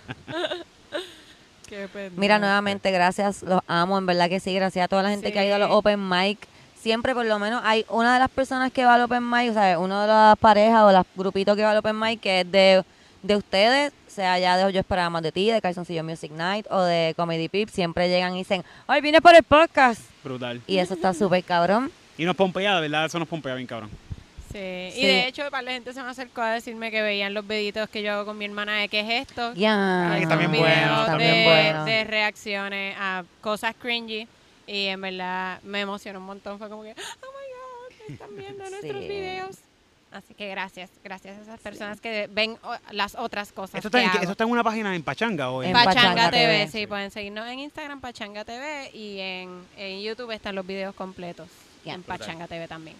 Qué. 1.68 1.88
Mira, 2.16 2.38
nuevamente, 2.38 2.90
gracias, 2.90 3.42
los 3.42 3.61
amo, 3.68 3.96
en 3.96 4.05
verdad 4.07 4.28
que 4.28 4.40
sí, 4.40 4.53
gracias 4.55 4.84
a 4.84 4.88
toda 4.88 5.03
la 5.05 5.11
gente 5.11 5.28
Sí. 5.28 5.32
que 5.32 5.38
ha 5.38 5.44
ido 5.46 5.55
a 5.55 5.59
los 5.59 5.70
open 5.70 6.09
mic. 6.09 6.38
Siempre, 6.80 7.14
por 7.14 7.26
lo 7.26 7.38
menos, 7.38 7.60
hay 7.64 7.84
una 7.90 8.14
de 8.14 8.20
las 8.20 8.30
personas 8.30 8.72
que 8.72 8.86
va 8.86 8.94
al 8.94 9.02
open 9.02 9.28
mic, 9.28 9.50
o 9.50 9.52
sea, 9.52 9.78
una 9.78 10.02
de 10.02 10.08
las 10.08 10.38
parejas 10.38 10.82
o 10.82 10.92
los 10.92 11.04
grupitos 11.14 11.54
que 11.54 11.62
va 11.62 11.72
al 11.72 11.76
open 11.76 11.98
mic, 11.98 12.20
que 12.20 12.40
es 12.40 12.50
de, 12.50 12.82
de 13.22 13.36
ustedes, 13.36 13.92
sea 14.06 14.38
ya 14.38 14.56
de 14.56 14.72
Yo 14.72 14.80
Esperaba 14.80 15.10
Más 15.10 15.22
de 15.22 15.30
Ti, 15.30 15.50
de 15.50 15.60
Calzoncillo 15.60 16.02
Music 16.02 16.32
Night 16.32 16.66
o 16.70 16.80
de 16.80 17.12
Comedy 17.16 17.50
Pip, 17.50 17.68
siempre 17.68 18.08
llegan 18.08 18.34
y 18.34 18.38
dicen, 18.38 18.64
¡ay, 18.86 19.02
vine 19.02 19.20
por 19.20 19.34
el 19.34 19.42
podcast! 19.42 20.00
Brutal. 20.24 20.62
Y 20.66 20.78
eso 20.78 20.94
está 20.94 21.12
súper 21.12 21.44
cabrón. 21.44 21.92
Y 22.16 22.24
nos 22.24 22.34
pompea, 22.34 22.76
de 22.76 22.80
verdad, 22.80 23.04
eso 23.04 23.18
nos 23.18 23.28
pompea 23.28 23.54
bien, 23.54 23.66
cabrón. 23.66 23.90
Sí. 24.50 24.90
Sí. 24.92 25.00
Y 25.00 25.06
de 25.06 25.28
hecho, 25.28 25.42
para 25.50 25.62
la 25.62 25.72
gente 25.72 25.92
se 25.92 26.02
me 26.02 26.08
acercó 26.08 26.40
a 26.40 26.52
decirme 26.52 26.90
que 26.90 27.02
veían 27.02 27.34
los 27.34 27.46
videitos 27.46 27.88
que 27.90 28.02
yo 28.02 28.12
hago 28.12 28.24
con 28.24 28.38
mi 28.38 28.46
hermana 28.46 28.78
de 28.78 28.88
qué 28.88 29.00
es 29.00 29.28
esto. 29.28 29.52
Ya. 29.54 30.16
Bien 30.16 30.50
Videos 30.50 31.06
bueno, 31.06 31.18
de, 31.18 31.24
bien 31.24 31.44
bueno. 31.44 31.84
de 31.84 32.04
reacciones 32.04 32.96
a 32.98 33.22
cosas 33.42 33.74
cringy. 33.78 34.26
Y 34.72 34.86
en 34.86 35.00
verdad 35.00 35.60
me 35.62 35.80
emocionó 35.80 36.20
un 36.20 36.26
montón. 36.26 36.58
Fue 36.58 36.68
como 36.68 36.82
que, 36.82 36.92
oh 36.92 36.94
my 36.94 38.06
God, 38.06 38.10
están 38.12 38.36
viendo 38.36 38.64
nuestros 38.70 39.00
videos. 39.00 39.56
Así 40.12 40.34
que 40.34 40.48
gracias, 40.48 40.90
gracias 41.04 41.38
a 41.38 41.42
esas 41.42 41.60
personas 41.60 42.00
que 42.00 42.28
ven 42.32 42.56
o- 42.64 42.74
las 42.90 43.14
otras 43.14 43.52
cosas. 43.52 43.76
¿Esto 43.76 43.88
está, 43.88 43.98
que 43.98 44.04
en, 44.04 44.10
hago. 44.10 44.22
eso 44.22 44.32
está 44.32 44.42
en 44.44 44.50
una 44.50 44.64
página 44.64 44.94
en 44.96 45.02
Pachanga 45.04 45.50
o 45.50 45.62
en 45.62 45.68
En 45.68 45.72
Pachanga, 45.72 45.94
Pachanga 46.02 46.30
TV, 46.32 46.46
TV. 46.46 46.68
sí, 46.68 46.86
pueden 46.88 47.10
seguirnos 47.12 47.46
en 47.48 47.60
Instagram, 47.60 48.00
Pachanga 48.00 48.44
TV, 48.44 48.90
y 48.92 49.20
en, 49.20 49.64
en 49.76 50.00
YouTube 50.02 50.32
están 50.32 50.56
los 50.56 50.66
videos 50.66 50.94
completos. 50.96 51.48
En 51.84 52.02
Pachanga 52.02 52.46
TV 52.48 52.66
también. 52.68 52.96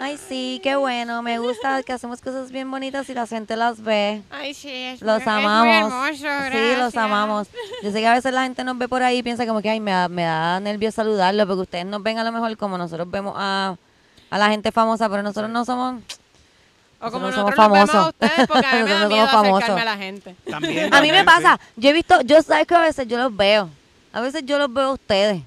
Ay, 0.00 0.18
sí, 0.28 0.60
qué 0.62 0.76
bueno. 0.76 1.22
Me 1.22 1.38
gusta 1.38 1.82
que 1.82 1.92
hacemos 1.92 2.20
cosas 2.20 2.50
bien 2.50 2.70
bonitas 2.70 3.08
y 3.08 3.14
la 3.14 3.26
gente 3.26 3.56
las 3.56 3.82
ve. 3.82 4.22
Ay, 4.30 4.54
sí, 4.54 4.68
es 4.70 5.00
Los 5.02 5.14
muy- 5.14 5.20
es 5.22 5.26
muy 5.26 5.34
amamos. 5.44 5.90
hermoso, 6.20 6.26
sí, 6.52 6.76
los 6.78 6.96
amamos. 6.96 7.48
Yo 7.82 7.90
sé 7.92 8.00
que 8.00 8.06
a 8.06 8.14
veces 8.14 8.32
la 8.32 8.42
gente 8.44 8.64
nos 8.64 8.76
ve 8.78 8.88
por 8.88 9.02
ahí 9.02 9.18
y 9.18 9.22
piensa 9.22 9.46
como 9.46 9.62
que, 9.62 9.70
ay, 9.70 9.80
me 9.80 9.90
da, 9.92 10.08
me 10.08 10.22
da 10.24 10.58
nervios 10.60 10.94
saludarlo, 10.94 11.46
porque 11.46 11.62
ustedes 11.62 11.86
nos 11.86 12.02
ven 12.02 12.18
a 12.18 12.24
lo 12.24 12.32
mejor 12.32 12.56
como 12.56 12.76
nosotros 12.78 13.10
vemos 13.10 13.34
a, 13.36 13.76
a 14.30 14.38
la 14.38 14.48
gente 14.50 14.72
famosa, 14.72 15.08
pero 15.08 15.22
nosotros 15.22 15.50
no 15.50 15.64
somos... 15.64 16.02
O 17.00 17.10
como 17.10 17.26
Nosotros 17.26 17.54
nosotros, 17.54 17.56
somos 17.56 17.78
los 17.78 17.88
vemos 17.88 17.90
a 17.90 17.92
famosos. 17.92 18.14
ustedes, 18.14 18.46
porque 18.48 18.66
a 18.66 18.72
mí 18.76 18.82
me 18.84 18.90
da 18.90 19.08
miedo 19.08 19.24
acercarme 19.24 19.48
famosos. 19.60 19.70
a 19.80 19.84
la 19.84 19.96
gente. 19.96 20.36
También. 20.48 20.94
A 20.94 21.00
mí 21.02 21.12
me 21.12 21.24
pasa, 21.24 21.60
yo 21.76 21.90
he 21.90 21.92
visto, 21.92 22.20
yo 22.22 22.40
sabes 22.42 22.66
que 22.66 22.74
a 22.74 22.80
veces 22.80 23.06
yo 23.06 23.18
los 23.18 23.36
veo, 23.36 23.68
a 24.12 24.20
veces 24.22 24.42
yo 24.46 24.58
los 24.58 24.72
veo 24.72 24.84
a 24.84 24.92
ustedes, 24.92 25.42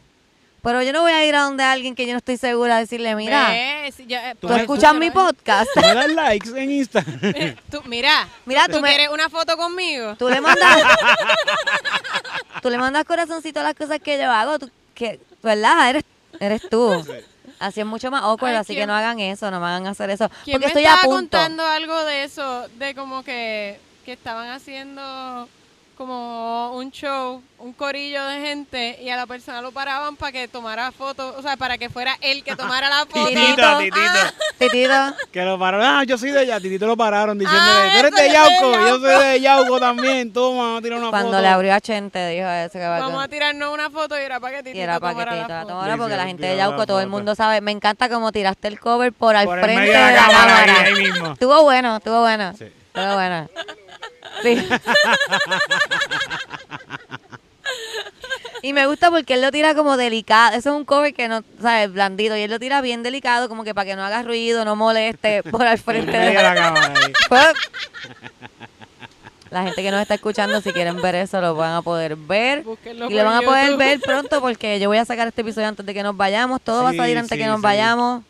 Pero 0.68 0.82
yo 0.84 0.92
no 0.92 1.00
voy 1.02 1.14
a 1.14 1.26
ir 1.26 1.34
a 1.34 1.44
donde 1.44 1.64
alguien 1.64 1.96
que 1.96 2.06
yo 2.06 2.12
no 2.12 2.18
estoy 2.18 2.36
segura 2.36 2.76
a 2.76 2.80
decirle, 2.80 3.16
mira, 3.16 3.48
Ve, 3.52 3.94
si 3.96 4.06
yo- 4.06 4.18
eh, 4.18 4.36
¿Tú 4.38 4.50
me 4.50 4.58
escuchas 4.60 4.94
mi 4.96 5.12
podcast. 5.12 5.70
¿Tú 5.74 5.80
me 5.80 5.94
das 5.94 6.10
likes 6.12 6.50
en 6.62 6.72
Instagram? 6.72 7.56
Tú, 7.72 7.82
mira, 7.86 8.28
Mira, 8.46 8.66
¿tú 8.66 8.74
tú 8.74 8.82
me- 8.82 8.90
quieres 8.90 9.08
una 9.08 9.30
foto 9.30 9.56
conmigo? 9.56 10.18
Tú 10.18 10.28
le 10.28 10.42
mandas, 10.42 10.82
tú 12.62 12.70
le 12.70 12.78
mandas 12.78 13.06
corazoncito 13.06 13.62
a 13.62 13.64
las 13.64 13.76
cosas 13.76 14.00
que 14.02 14.18
yo 14.18 14.30
hago, 14.30 14.60
tú, 14.60 14.70
que, 14.94 15.22
¿verdad? 15.42 15.90
Eres, 15.90 16.04
eres 16.40 16.70
tú. 16.70 16.92
Así 17.60 17.80
es 17.80 17.86
mucho 17.86 18.12
más 18.12 18.24
awkward, 18.24 18.52
Ay, 18.52 18.58
así 18.58 18.74
que 18.74 18.80
¿quién- 18.80 18.88
no 18.90 18.94
hagan 18.96 19.20
eso, 19.22 19.50
no 19.50 19.62
me 19.62 19.68
hagan 19.68 19.88
hacer 19.88 20.10
eso. 20.10 20.30
¿Quién 20.44 20.56
Porque 20.56 20.60
me 20.60 20.66
estoy 20.68 20.84
estaba 20.84 21.00
a 21.00 21.06
punto. 21.06 21.18
contando 21.38 21.66
algo 21.66 22.04
de 22.04 22.24
eso? 22.26 22.68
De 22.78 22.94
como 22.94 23.24
que, 23.24 23.80
que 24.06 24.12
estaban 24.14 24.50
haciendo 24.50 25.48
como 25.98 26.74
un 26.76 26.92
show, 26.92 27.42
un 27.58 27.74
corillo 27.74 28.24
de 28.26 28.40
gente 28.42 29.00
y 29.02 29.10
a 29.10 29.16
la 29.18 29.26
persona 29.26 29.62
lo 29.62 29.72
paraban 29.72 30.16
para 30.16 30.32
que 30.32 30.48
tomara 30.48 30.92
fotos, 30.92 31.36
o 31.38 31.42
sea, 31.42 31.58
para 31.58 31.78
que 31.80 31.90
fuera 31.90 32.16
él 32.22 32.44
que 32.44 32.56
tomara 32.56 32.88
la 32.90 33.06
foto. 33.10 33.26
Titito, 33.28 33.62
Ah, 33.66 33.78
titito. 33.80 34.00
Titito, 34.60 35.16
Que 35.32 35.44
lo 35.44 35.58
pararon. 35.58 35.86
Ah, 35.88 36.04
yo 36.04 36.18
soy 36.18 36.32
de 36.32 36.40
allá. 36.42 36.60
Titito 36.60 36.86
lo 36.86 36.96
pararon 36.96 37.38
diciéndole, 37.38 37.72
Ah, 37.72 37.90
tú 37.94 37.98
eres 38.00 38.12
de 38.12 38.18
yo 38.18 38.22
soy 38.22 38.28
de 38.28 38.34
Yauco. 38.34 38.88
Yo 38.88 39.00
soy 39.00 39.26
de 39.26 39.42
Yauco 39.42 39.80
también. 39.80 40.32
Toma, 40.34 40.64
vamos 40.64 40.80
a 40.80 40.82
tirar 40.84 41.00
una 41.00 41.10
cuando 41.10 41.30
foto. 41.32 41.42
le 41.42 41.48
abrió 41.48 41.74
a 41.74 41.82
Chente, 41.82 42.28
dijo 42.30 42.48
eso 42.48 42.74
que 42.74 42.88
va 42.88 43.00
Vamos 43.00 43.24
a 43.24 43.28
tirarnos 43.28 43.74
una 43.74 43.90
foto 43.90 44.16
y 44.20 44.22
era 44.22 44.40
para 44.40 44.58
que 44.58 44.64
Titito 44.64 44.78
Y 44.78 44.82
era 44.82 45.00
para 45.00 45.14
que 45.14 45.20
tomara 45.22 45.32
Titito 45.38 45.54
la 45.54 45.62
foto. 45.62 45.74
tomara 45.74 45.98
porque 45.98 46.14
sí, 46.14 46.18
la 46.18 46.26
gente 46.28 46.46
de 46.46 46.58
Yauco, 46.58 46.86
todo 46.86 47.02
el 47.02 47.08
mundo 47.08 47.34
sabe. 47.36 47.60
Me 47.62 47.72
encanta 47.72 48.08
como 48.08 48.32
tiraste 48.32 48.68
el 48.68 48.80
cover 48.80 49.14
por 49.14 49.36
al 49.36 49.46
Por 49.46 49.58
el 49.58 49.64
frente 49.66 49.82
medio 49.82 49.94
de 50.00 50.06
de 50.06 50.12
la 50.14 50.22
cámara, 50.28 50.46
cámara. 50.66 50.74
ahí, 50.86 50.94
ahí 50.94 51.04
mismo. 51.04 51.34
Estuvo 51.34 51.64
bueno, 51.64 51.98
estuvo 51.98 52.22
bueno. 52.22 52.54
Sí. 52.58 52.66
Estuvo 52.66 53.14
bueno. 53.16 53.50
Sí. 54.44 54.68
Y 58.64 58.74
me 58.74 58.88
gusta 58.88 59.12
porque 59.12 59.36
él 59.36 59.42
lo 59.42 59.52
tira 59.52 59.76
como 59.76 59.98
delicado. 59.98 60.56
Eso 60.58 60.70
es 60.72 60.76
un 60.76 60.84
cover 60.86 61.14
que 61.14 61.28
no, 61.28 61.44
¿sabes? 61.62 61.92
Blandito. 61.94 62.36
Y 62.36 62.42
él 62.42 62.52
lo 62.52 62.60
tira 62.60 62.82
bien 62.82 63.04
delicado, 63.04 63.50
como 63.50 63.64
que 63.64 63.76
para 63.76 63.86
que 63.86 63.96
no 63.96 64.04
haga 64.04 64.24
ruido, 64.24 64.66
no 64.66 64.76
moleste 64.76 65.44
por 65.44 65.66
al 65.66 65.78
frente 65.78 66.18
de 66.18 66.34
la 66.34 66.56
cámara. 66.56 66.94
Pues, 67.30 67.48
La 69.52 69.64
gente 69.64 69.82
que 69.82 69.92
nos 69.92 70.02
está 70.02 70.16
escuchando, 70.16 70.60
si 70.62 70.74
quieren 70.74 71.02
ver 71.02 71.16
eso, 71.16 71.40
lo 71.40 71.56
van 71.56 71.74
a 71.76 71.82
poder 71.82 72.16
ver. 72.16 72.64
Búsquenlo 72.64 73.10
Y 73.10 73.14
lo 73.14 73.26
van 73.26 73.36
a 73.36 73.42
poder 73.42 73.66
YouTube. 73.68 73.78
ver 73.80 74.00
pronto 74.02 74.42
porque 74.42 74.80
yo 74.80 74.90
voy 74.90 74.98
a 74.98 75.06
sacar 75.06 75.28
este 75.28 75.42
episodio 75.42 75.68
antes 75.68 75.86
de 75.86 75.94
que 75.94 76.04
nos 76.04 76.18
vayamos. 76.18 76.60
Todo 76.62 76.84
va 76.84 76.90
a 76.90 76.94
salir 76.94 77.18
antes 77.18 77.30
de 77.30 77.36
sí, 77.38 77.42
que 77.42 77.48
nos 77.48 77.58
sí. 77.58 77.64
vayamos. 77.64 78.24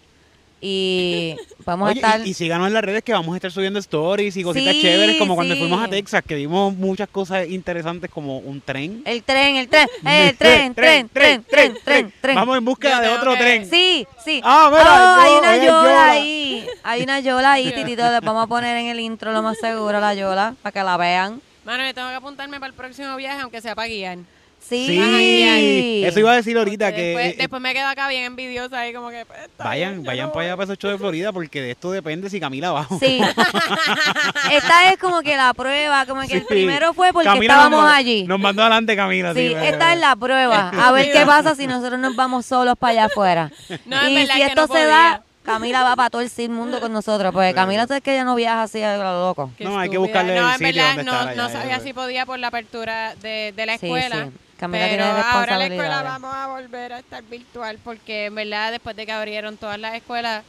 Y 0.60 1.36
vamos 1.66 1.91
Oye, 1.91 1.99
a 2.03 2.08
estar... 2.08 2.28
y, 2.28 2.32
y 2.32 2.34
síganos 2.34 2.68
en 2.68 2.74
las 2.74 2.84
redes 2.84 3.03
que 3.03 3.14
vamos 3.14 3.34
a 3.34 3.38
estar 3.38 3.51
subiendo 3.51 3.78
stories 3.80 4.36
y 4.38 4.43
cositas 4.43 4.74
Sí, 4.74 4.82
chéveres, 4.82 5.18
como 5.18 5.36
cuando 5.36 5.53
sí. 5.53 5.60
fuimos 5.60 5.84
a 5.84 5.88
Texas, 5.88 6.24
que 6.28 6.34
vimos 6.36 6.74
muchas 6.76 7.08
cosas 7.10 7.47
interesantes 7.47 8.10
como 8.10 8.39
un 8.39 8.60
tren. 8.62 9.03
El 9.05 9.22
tren, 9.24 9.55
el 9.58 9.68
tren, 9.68 9.88
el 10.05 10.36
tren, 10.36 10.74
tren, 10.74 11.10
tren, 11.10 11.43
tren, 11.43 11.78
tren, 11.84 12.14
tren. 12.22 12.36
Vamos 12.36 12.58
en 12.58 12.66
búsqueda 12.66 13.01
de 13.01 13.10
otro 13.10 13.34
que- 13.34 13.39
tren. 13.39 13.70
Sí, 13.70 14.08
sí. 14.26 14.41
Ah, 14.43 14.70
mira, 14.72 14.84
Oh, 15.18 15.22
hay 15.22 15.32
una 15.39 15.66
yola. 15.66 16.12
ahí. 16.12 16.68
Hay 16.84 17.01
una 17.03 17.20
yola 17.20 17.51
ahí, 17.53 17.72
titito. 17.76 18.10
Les 18.12 18.22
vamos 18.22 18.43
a 18.43 18.47
poner 18.47 18.78
en 18.78 18.88
el 18.88 18.99
intro 18.99 19.32
lo 19.32 19.43
más 19.43 19.58
seguro 19.60 19.99
la 19.99 20.14
yola 20.16 20.55
para 20.64 20.72
que 20.74 20.84
la 20.84 20.97
vean. 20.97 21.41
Mano, 21.66 21.86
yo 21.86 21.93
tengo 21.93 22.08
que 22.10 22.16
apuntarme 22.16 22.60
para 22.60 22.70
el 22.70 22.74
próximo 22.74 23.16
viaje, 23.18 23.41
aunque 23.41 23.62
sea 23.62 23.76
para 23.76 23.88
guiar. 23.89 24.18
Sí. 24.60 24.86
Sí, 24.88 26.03
eso 26.05 26.20
iba 26.20 26.34
a 26.34 26.36
decir 26.36 26.58
ahorita 26.58 26.93
que 26.93 27.01
después, 27.01 27.26
eh, 27.28 27.36
después 27.38 27.62
me 27.62 27.74
quedo 27.74 27.88
acá 27.88 28.10
bien 28.10 28.26
envidiosa 28.26 28.80
ahí 28.82 28.93
como 28.93 29.10
que... 29.10 29.26
pues, 29.26 29.39
vayan, 29.58 29.93
bien, 29.93 30.03
vayan 30.03 30.26
no 30.28 30.32
para 30.34 30.41
voy. 30.43 30.45
allá 30.47 30.55
para 30.58 30.64
esos 30.66 30.78
shows 30.78 30.91
de 30.93 30.97
Florida 30.97 31.32
porque 31.32 31.62
de 31.62 31.72
esto 31.72 31.89
depende 31.91 32.30
si 32.30 32.39
Camila 32.41 32.72
va. 32.74 32.86
o- 32.89 32.99
Sí. 32.99 33.22
Esta 34.51 34.91
es 34.91 34.97
como 34.99 35.22
que 35.22 35.36
la 35.38 35.53
prueba, 35.53 36.05
como 36.05 36.22
que 36.28 36.38
el 36.38 36.45
primero 36.45 36.93
fue 36.93 37.14
porque 37.14 37.28
Camila 37.28 37.53
estábamos 37.53 37.84
nos, 37.84 37.91
allí. 37.93 38.24
Nos 38.24 38.39
mandó 38.39 38.62
adelante 38.62 38.95
Camila. 38.95 39.34
Sí, 39.34 39.51
pero- 39.53 39.62
esta 39.62 39.93
es 39.93 39.99
la 39.99 40.16
prueba. 40.16 40.70
A 40.78 40.91
ver 40.91 41.12
qué 41.12 41.26
pasa 41.26 41.55
si 41.55 41.68
nosotros 41.68 41.99
nos 41.99 42.16
vamos 42.16 42.45
solos 42.45 42.76
para 42.78 42.91
allá 42.91 43.05
afuera. 43.05 43.51
No, 43.86 44.01
es 44.01 44.10
y 44.10 44.28
si 44.28 44.41
esto 44.41 44.62
no 44.62 44.68
se 44.68 44.68
podía. 44.74 44.88
da, 44.88 45.24
Camila 45.43 45.84
va 45.84 45.95
para 45.95 46.10
todo 46.10 46.22
el 46.22 46.30
sin 46.30 46.51
mundo 46.53 46.80
con 46.82 46.91
nosotros. 46.91 47.32
Porque. 47.34 47.53
Camila 47.53 47.88
sabes 47.88 48.03
que 48.03 48.14
ella 48.14 48.26
no 48.26 48.36
viaja 48.36 48.64
así 48.64 48.82
a 48.84 48.97
lo 48.97 49.28
loco. 49.28 49.51
Qué 49.58 49.64
No, 49.64 49.80
hay 49.80 49.89
que 49.89 49.97
buscarle 49.97 50.36
no, 50.36 50.41
el 50.47 50.53
en 50.53 50.58
sitio 50.58 50.74
verdad, 50.84 50.88
donde 50.89 51.03
no, 51.05 51.12
estar 51.14 51.28
allá, 51.30 51.41
no 51.41 51.47
ya, 51.47 51.53
sabía 51.62 51.80
si 51.80 51.93
podía 51.93 52.26
por 52.26 52.38
la 52.39 52.47
apertura 52.47 53.16
de, 53.16 53.53
de 53.55 53.66
la 53.66 53.78
Sí, 53.78 53.86
escuela. 53.86 54.30
Camila 54.58 54.86
pero 54.89 55.03
tiene 55.05 55.20
ahora 55.22 55.58
la 55.58 55.66
escuela 55.68 56.01
vamos 56.01 56.34
a 56.34 56.47
volver 56.47 56.93
a 56.93 56.99
estar 56.99 57.24
virtual 57.24 57.78
porque 57.84 58.26
en 58.26 58.36
verdad 58.36 58.72
después 58.72 58.95
de 58.95 59.05
que 59.05 59.12
abrieron 59.12 59.55
todas 59.58 59.80
las 59.80 59.93
escuelas 59.95 60.43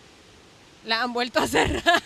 las 0.85 1.03
han 1.03 1.13
vuelto 1.13 1.41
a 1.41 1.47
cerrar. 1.47 1.83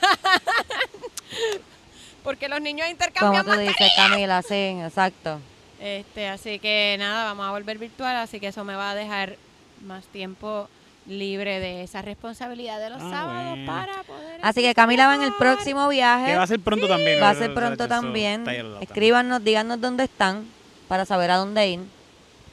porque 2.24 2.48
los 2.48 2.60
niños 2.60 2.86
Como 2.86 2.92
intercambian 2.92 3.44
tú 3.44 3.52
dices, 3.52 3.92
Camila, 3.96 4.42
sí, 4.42 4.54
exacto. 4.54 5.40
Este, 5.80 6.28
así 6.28 6.58
que 6.58 6.96
nada, 6.98 7.24
vamos 7.24 7.46
a 7.46 7.50
volver 7.50 7.78
virtual, 7.78 8.16
así 8.16 8.40
que 8.40 8.48
eso 8.48 8.64
me 8.64 8.74
va 8.74 8.90
a 8.90 8.94
dejar 8.94 9.36
más 9.84 10.04
tiempo 10.06 10.68
libre 11.06 11.58
de 11.58 11.82
esa 11.82 12.02
responsabilidad 12.02 12.78
de 12.78 12.90
los 12.90 13.02
Ah, 13.02 13.10
sábados 13.10 13.48
bueno. 13.50 13.66
para 13.72 14.02
poder 14.04 14.38
Así 14.42 14.62
que 14.62 14.74
Camila 14.74 15.08
va 15.08 15.16
en 15.16 15.22
el 15.22 15.34
próximo 15.34 15.88
viaje. 15.88 16.26
Que 16.26 16.36
va 16.36 16.44
a 16.44 16.46
ser 16.46 16.60
pronto 16.60 16.86
también. 16.86 17.20
Va 17.20 17.30
a 17.30 17.34
ser 17.34 17.52
pronto 17.52 17.88
también. 17.88 18.44
Escríbanos, 18.80 19.42
díganos 19.42 19.80
dónde 19.80 20.04
están 20.04 20.46
para 20.92 21.06
saber 21.06 21.30
a 21.30 21.36
dónde 21.38 21.66
ir. 21.68 21.80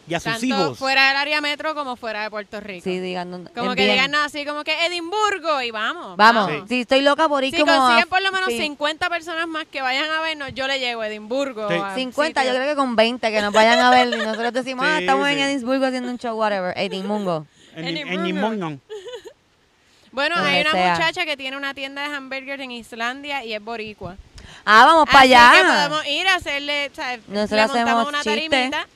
Y 0.08 0.14
a 0.14 0.20
sus 0.22 0.32
Tanto 0.32 0.46
hijos. 0.46 0.80
fuera 0.80 1.10
del 1.10 1.18
área 1.18 1.42
metro 1.42 1.76
como 1.76 1.98
fuera 1.98 2.24
de 2.24 2.30
Puerto 2.30 2.62
Rico. 2.62 2.86
Sí, 2.86 3.00
digan 3.00 3.30
dónde. 3.30 3.52
como 3.52 3.76
que 3.76 3.82
envíen. 3.82 3.92
digan 3.92 4.16
así 4.16 4.46
como 4.46 4.64
que 4.64 4.86
Edimburgo 4.86 5.62
y 5.62 5.72
vamos. 5.72 6.16
Vamos, 6.16 6.50
Sí. 6.50 6.64
sí, 6.70 6.82
estoy 6.82 7.02
loca 7.02 7.28
por 7.28 7.44
ir 7.44 7.54
Si 7.54 7.60
como 7.60 7.74
a- 7.74 7.78
consiguen 7.80 8.08
por 8.08 8.22
lo 8.22 8.32
menos 8.32 8.48
sí. 8.48 8.58
50 8.60 9.10
personas 9.10 9.46
más 9.50 9.66
que 9.66 9.82
vayan 9.82 10.10
a 10.10 10.22
vernos, 10.22 10.54
yo 10.56 10.68
le 10.68 10.80
llego 10.80 11.02
a 11.02 11.08
Edimburgo. 11.10 11.68
Sí. 11.68 11.76
a 11.76 11.94
50, 11.96 12.42
yo 12.44 12.50
sitios. 12.52 12.64
creo 12.64 12.76
que 12.76 12.76
con 12.80 12.96
20 12.96 13.30
que 13.30 13.42
nos 13.42 13.52
vayan 13.54 13.78
a 13.80 13.90
ver 13.92 14.08
y 14.08 14.16
nosotros 14.16 14.54
decimos, 14.54 14.86
ah, 14.88 14.96
Sí, 15.00 15.04
estamos 15.04 15.28
en 15.28 15.36
sí. 15.36 15.42
Edimburgo 15.42 15.86
haciendo 15.86 16.10
un 16.10 16.18
show, 16.18 16.36
whatever, 16.40 16.74
Edimburgo. 16.78 17.46
En, 17.76 17.86
Edimburgo. 17.98 18.68
en. 18.68 18.82
Bueno, 20.12 20.38
Donde 20.38 20.50
hay 20.52 20.62
una 20.62 20.72
sea. 20.72 20.94
muchacha 20.94 21.26
que 21.26 21.38
tiene 21.38 21.56
una 21.56 21.76
tienda 21.76 22.08
de 22.08 22.16
hamburgers 22.16 22.64
en 22.64 22.72
Islandia 22.72 23.44
y 23.46 23.54
es 23.54 23.62
boricua. 23.64 24.16
Ah, 24.66 24.86
vamos 24.86 25.06
para 25.06 25.20
allá. 25.22 25.52
que 25.56 25.64
podemos 25.68 26.06
ir 26.08 26.28
a 26.28 26.36
hacerle, 26.36 26.92
¿sabes? 26.94 27.20
Nosotros 27.28 27.52
le 27.52 27.68
montamos 27.68 27.78
hacemos 27.88 28.08
una 28.10 28.18
chistes. 28.24 28.50
tarimita 28.50 28.88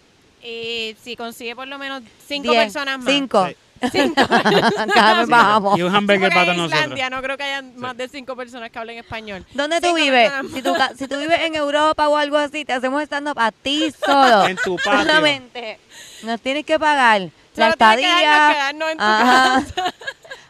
y 0.44 0.96
si 1.02 1.16
consigue 1.16 1.56
por 1.56 1.68
lo 1.68 1.78
menos 1.78 2.04
cinco 2.28 2.52
Diez, 2.52 2.64
personas 2.66 3.00
más. 3.00 3.14
Cinco. 3.14 3.48
Sí. 3.48 3.56
Cinco. 3.92 4.22
Cada 4.94 5.14
vez 5.20 5.28
bajamos. 5.28 5.78
Y 5.78 5.82
un 5.84 5.94
hamburger 5.94 6.30
para 6.30 6.44
todos 6.46 6.58
nosotros. 6.58 6.82
Islandia 6.82 7.10
no 7.10 7.22
creo 7.22 7.36
que 7.38 7.44
haya 7.44 7.62
más 7.76 7.98
de 7.98 8.08
cinco 8.08 8.36
personas 8.36 8.70
que 8.70 8.80
hablen 8.80 8.98
español. 8.98 9.46
¿Dónde 9.54 9.82
tú 9.82 9.88
Cinco 9.88 9.96
vives? 10.02 10.32
Si 10.54 10.62
tú, 10.62 10.74
si 10.98 11.08
tú 11.08 11.18
vives 11.18 11.40
en 11.42 11.56
Europa 11.56 12.08
o 12.08 12.16
algo 12.18 12.38
así, 12.38 12.64
te 12.64 12.72
hacemos 12.74 13.02
stand-up 13.04 13.38
a 13.40 13.52
ti 13.52 13.92
solo. 14.06 14.48
En 14.48 14.56
tu 14.58 14.78
patio. 14.78 15.00
Solamente. 15.02 15.80
Nos 16.24 16.40
tienes 16.40 16.66
que 16.66 16.80
pagar 16.80 17.22
la 17.56 17.72
Solo 17.72 17.76
tienes 17.76 17.98
que 17.98 18.06
estadía. 18.06 18.48
dejarnos 18.48 18.54
quedarnos 18.56 18.92
en 18.92 18.98
tu 18.98 19.04
Ajá. 19.04 19.64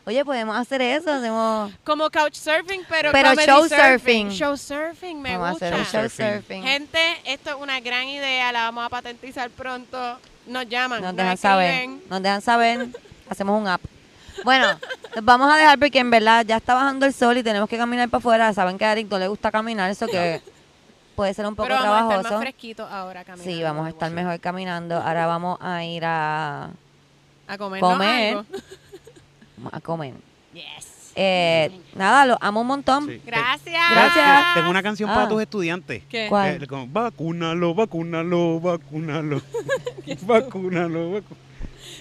Oye, 0.05 0.25
podemos 0.25 0.57
hacer 0.57 0.81
eso. 0.81 1.11
Hacemos... 1.11 1.71
Como 1.85 2.09
couchsurfing, 2.09 2.81
pero, 2.89 3.11
Pero 3.13 3.33
show 3.35 3.67
surfing. 3.69 4.29
Show 4.31 4.57
surfing, 4.57 5.21
me 5.21 5.37
Vamos 5.37 5.47
a 5.47 5.51
gusta. 5.51 5.65
hacer 5.67 5.79
un 5.79 6.09
show 6.09 6.09
Surfing. 6.09 6.63
Gente, 6.63 6.99
esto 7.25 7.51
es 7.51 7.55
una 7.55 7.79
gran 7.79 8.07
idea, 8.07 8.51
la 8.51 8.63
vamos 8.63 8.85
a 8.85 8.89
patentizar 8.89 9.49
pronto. 9.49 10.17
Nos 10.45 10.67
llaman, 10.67 11.01
Nos 11.01 11.15
dejan 11.15 11.37
saber. 11.37 11.89
Nos 12.09 12.21
dejan 12.21 12.41
saber. 12.41 12.87
Hacemos 13.29 13.59
un 13.61 13.67
app. 13.67 13.81
Bueno, 14.43 14.67
nos 15.15 15.23
vamos 15.23 15.49
a 15.49 15.55
dejar 15.55 15.79
porque 15.79 15.99
en 15.99 16.09
verdad 16.09 16.43
ya 16.45 16.57
está 16.57 16.73
bajando 16.73 17.05
el 17.05 17.13
sol 17.13 17.37
y 17.37 17.43
tenemos 17.43 17.69
que 17.69 17.77
caminar 17.77 18.09
para 18.09 18.17
afuera. 18.19 18.53
Saben 18.53 18.77
que 18.77 18.83
a 18.83 18.91
Eric 18.91 19.07
no 19.09 19.19
le 19.19 19.27
gusta 19.29 19.51
caminar, 19.51 19.89
eso 19.89 20.05
que 20.07 20.41
puede 21.15 21.33
ser 21.33 21.45
un 21.45 21.55
poco 21.55 21.69
Pero 21.69 21.79
vamos 21.79 21.91
a 21.93 21.99
estar 21.99 22.09
trabajoso. 22.09 22.33
más 22.33 22.41
fresquitos 22.41 22.91
ahora 22.91 23.23
caminando. 23.23 23.51
Sí, 23.55 23.63
vamos 23.63 23.85
a 23.85 23.89
estar 23.89 24.11
mejor 24.11 24.37
caminando. 24.41 24.97
Ahora 24.97 25.27
vamos 25.27 25.59
a 25.61 25.83
ir 25.85 26.03
a, 26.03 26.71
A 27.47 27.57
comer. 27.57 27.79
Comer. 27.79 28.37
Algo. 28.37 28.45
A 29.71 29.79
comer. 29.81 30.13
Yes. 30.53 31.11
Eh, 31.15 31.69
nada, 31.95 32.25
lo 32.25 32.37
amo 32.41 32.61
un 32.61 32.67
montón. 32.67 33.05
Sí. 33.07 33.21
Gracias. 33.25 33.91
Gracias. 33.91 34.53
Tengo 34.55 34.69
una 34.69 34.81
canción 34.81 35.09
Ah. 35.09 35.13
para 35.15 35.27
tus 35.29 35.41
estudiantes. 35.41 36.03
¿Qué? 36.09 36.27
¿Cuál? 36.27 36.63
Eh, 36.63 36.67
como, 36.67 36.87
vacúnalo, 36.87 37.73
vacúnalo, 37.75 38.59
vacúnalo. 38.59 39.41
vacúnalo, 40.23 41.11
vacúnalo. 41.11 41.23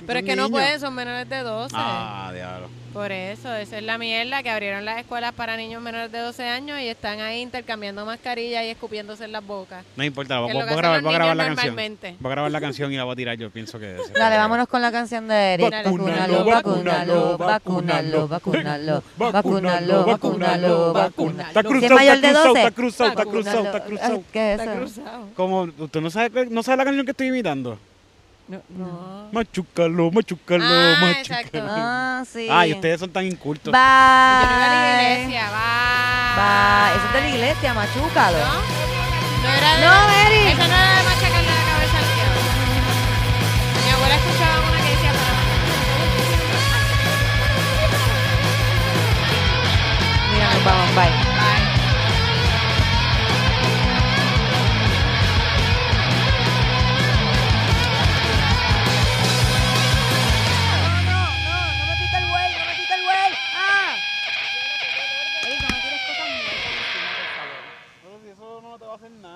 Pero 0.07 0.19
es 0.19 0.25
que 0.25 0.37
no 0.37 0.51
pueden, 0.51 0.81
son 0.81 0.95
menores 0.95 1.29
de 1.29 1.39
12. 1.41 1.75
Ah, 1.79 2.31
diablo. 2.35 2.69
Por 2.93 3.11
eso, 3.11 3.55
esa 3.55 3.79
es 3.79 3.85
la 3.85 3.97
mierda 3.97 4.43
que 4.43 4.51
abrieron 4.51 4.85
las 4.85 4.99
escuelas 4.99 5.33
para 5.33 5.57
niños 5.57 5.81
menores 5.81 6.13
de 6.13 6.19
12 6.19 6.45
años 6.45 6.79
y 6.79 6.89
están 6.89 7.21
ahí 7.21 7.41
intercambiando 7.41 8.05
mascarillas 8.05 8.65
y 8.65 8.69
escupiéndose 8.69 9.25
en 9.25 9.33
las 9.33 9.47
bocas. 9.47 9.83
No 9.97 10.05
importa, 10.05 10.41
voy, 10.41 10.51
es 10.51 10.55
voy 10.55 10.77
grabar, 10.77 11.01
voy 11.01 11.15
a 11.15 11.17
grabar 11.17 11.37
la 11.37 11.47
canción. 11.47 11.75
Voy 11.75 12.31
a 12.31 12.35
grabar 12.35 12.51
la 12.51 12.61
canción 12.61 12.93
y 12.93 12.97
la 12.97 13.05
voy 13.05 13.15
a 13.15 13.17
tirar 13.17 13.39
yo, 13.39 13.49
pienso 13.51 13.79
que 13.79 13.97
ser. 13.97 14.13
Dale, 14.13 14.37
vámonos 14.37 14.69
con 14.69 14.83
la 14.83 14.93
canción 14.93 15.27
de 15.27 15.55
Eric. 15.55 15.71
Vacúnalo, 15.71 16.45
Vacúnalo, 16.45 17.39
vacúnalo, 17.39 18.29
vacúnalo, 18.29 18.29
vacúnalo, 18.29 19.03
vacúnalo, 19.17 20.05
vacúnalo, 20.05 20.93
vacúnalo. 20.93 21.49
Está 21.49 21.61
es 21.61 21.67
cruzado, 21.67 21.99
está 21.99 22.21
cruzado, 22.21 22.45
12. 22.45 22.59
está 22.61 22.73
cruzado, 22.73 23.09
está 23.11 23.25
cruzado, 23.25 23.65
está 23.65 23.85
cruzado. 23.85 24.23
¿Qué 24.33 24.53
es 24.53 24.61
Está 24.61 24.73
eso? 24.73 24.81
cruzado. 24.81 25.29
Como, 25.35 25.63
¿usted 25.79 26.01
no 26.03 26.11
sabe, 26.11 26.47
no 26.51 26.63
sabe 26.63 26.77
la 26.77 26.85
canción 26.85 27.07
que 27.07 27.13
estoy 27.13 27.29
imitando? 27.29 27.79
No, 28.49 28.61
no. 28.71 29.29
Machucalo, 29.33 30.11
machucalo, 30.11 30.65
ah, 30.67 30.97
machucalo. 31.01 31.13
Exacto. 31.21 31.59
Ah, 31.71 32.25
sí. 32.31 32.49
Ay, 32.51 32.73
ustedes 32.75 33.01
son 33.01 33.11
tan 33.11 33.25
incultos. 33.25 33.73
Bye. 33.73 33.81
Yo 35.33 35.39
Eso 36.97 37.07
es 37.07 37.13
de 37.15 37.21
la 37.21 37.29
iglesia, 37.29 37.73
machúcalo. 37.75 38.39
No, 38.39 38.45
no 39.43 39.49
era 39.49 39.77
de 39.77 39.81
No, 39.85 39.91
la... 39.91 40.07
Mary. 40.07 40.47
Eso 40.49 40.59
no 40.59 40.65
era 40.65 40.97
de 40.97 41.03
machacarle 41.05 41.51
la 41.51 41.65
cabeza 41.71 41.99
al 41.99 42.05
diablo. 42.15 42.41
Mi 43.85 43.91
abuela 43.93 44.15
escuchaba 44.17 44.55
una 44.69 44.79
que 44.83 44.91
decía 44.91 45.13
para. 45.13 45.33
Mira, 50.35 50.55
nos 50.55 50.65
vamos, 50.65 50.95
bye. 50.95 51.32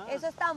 Eso 0.09 0.27
está 0.27 0.53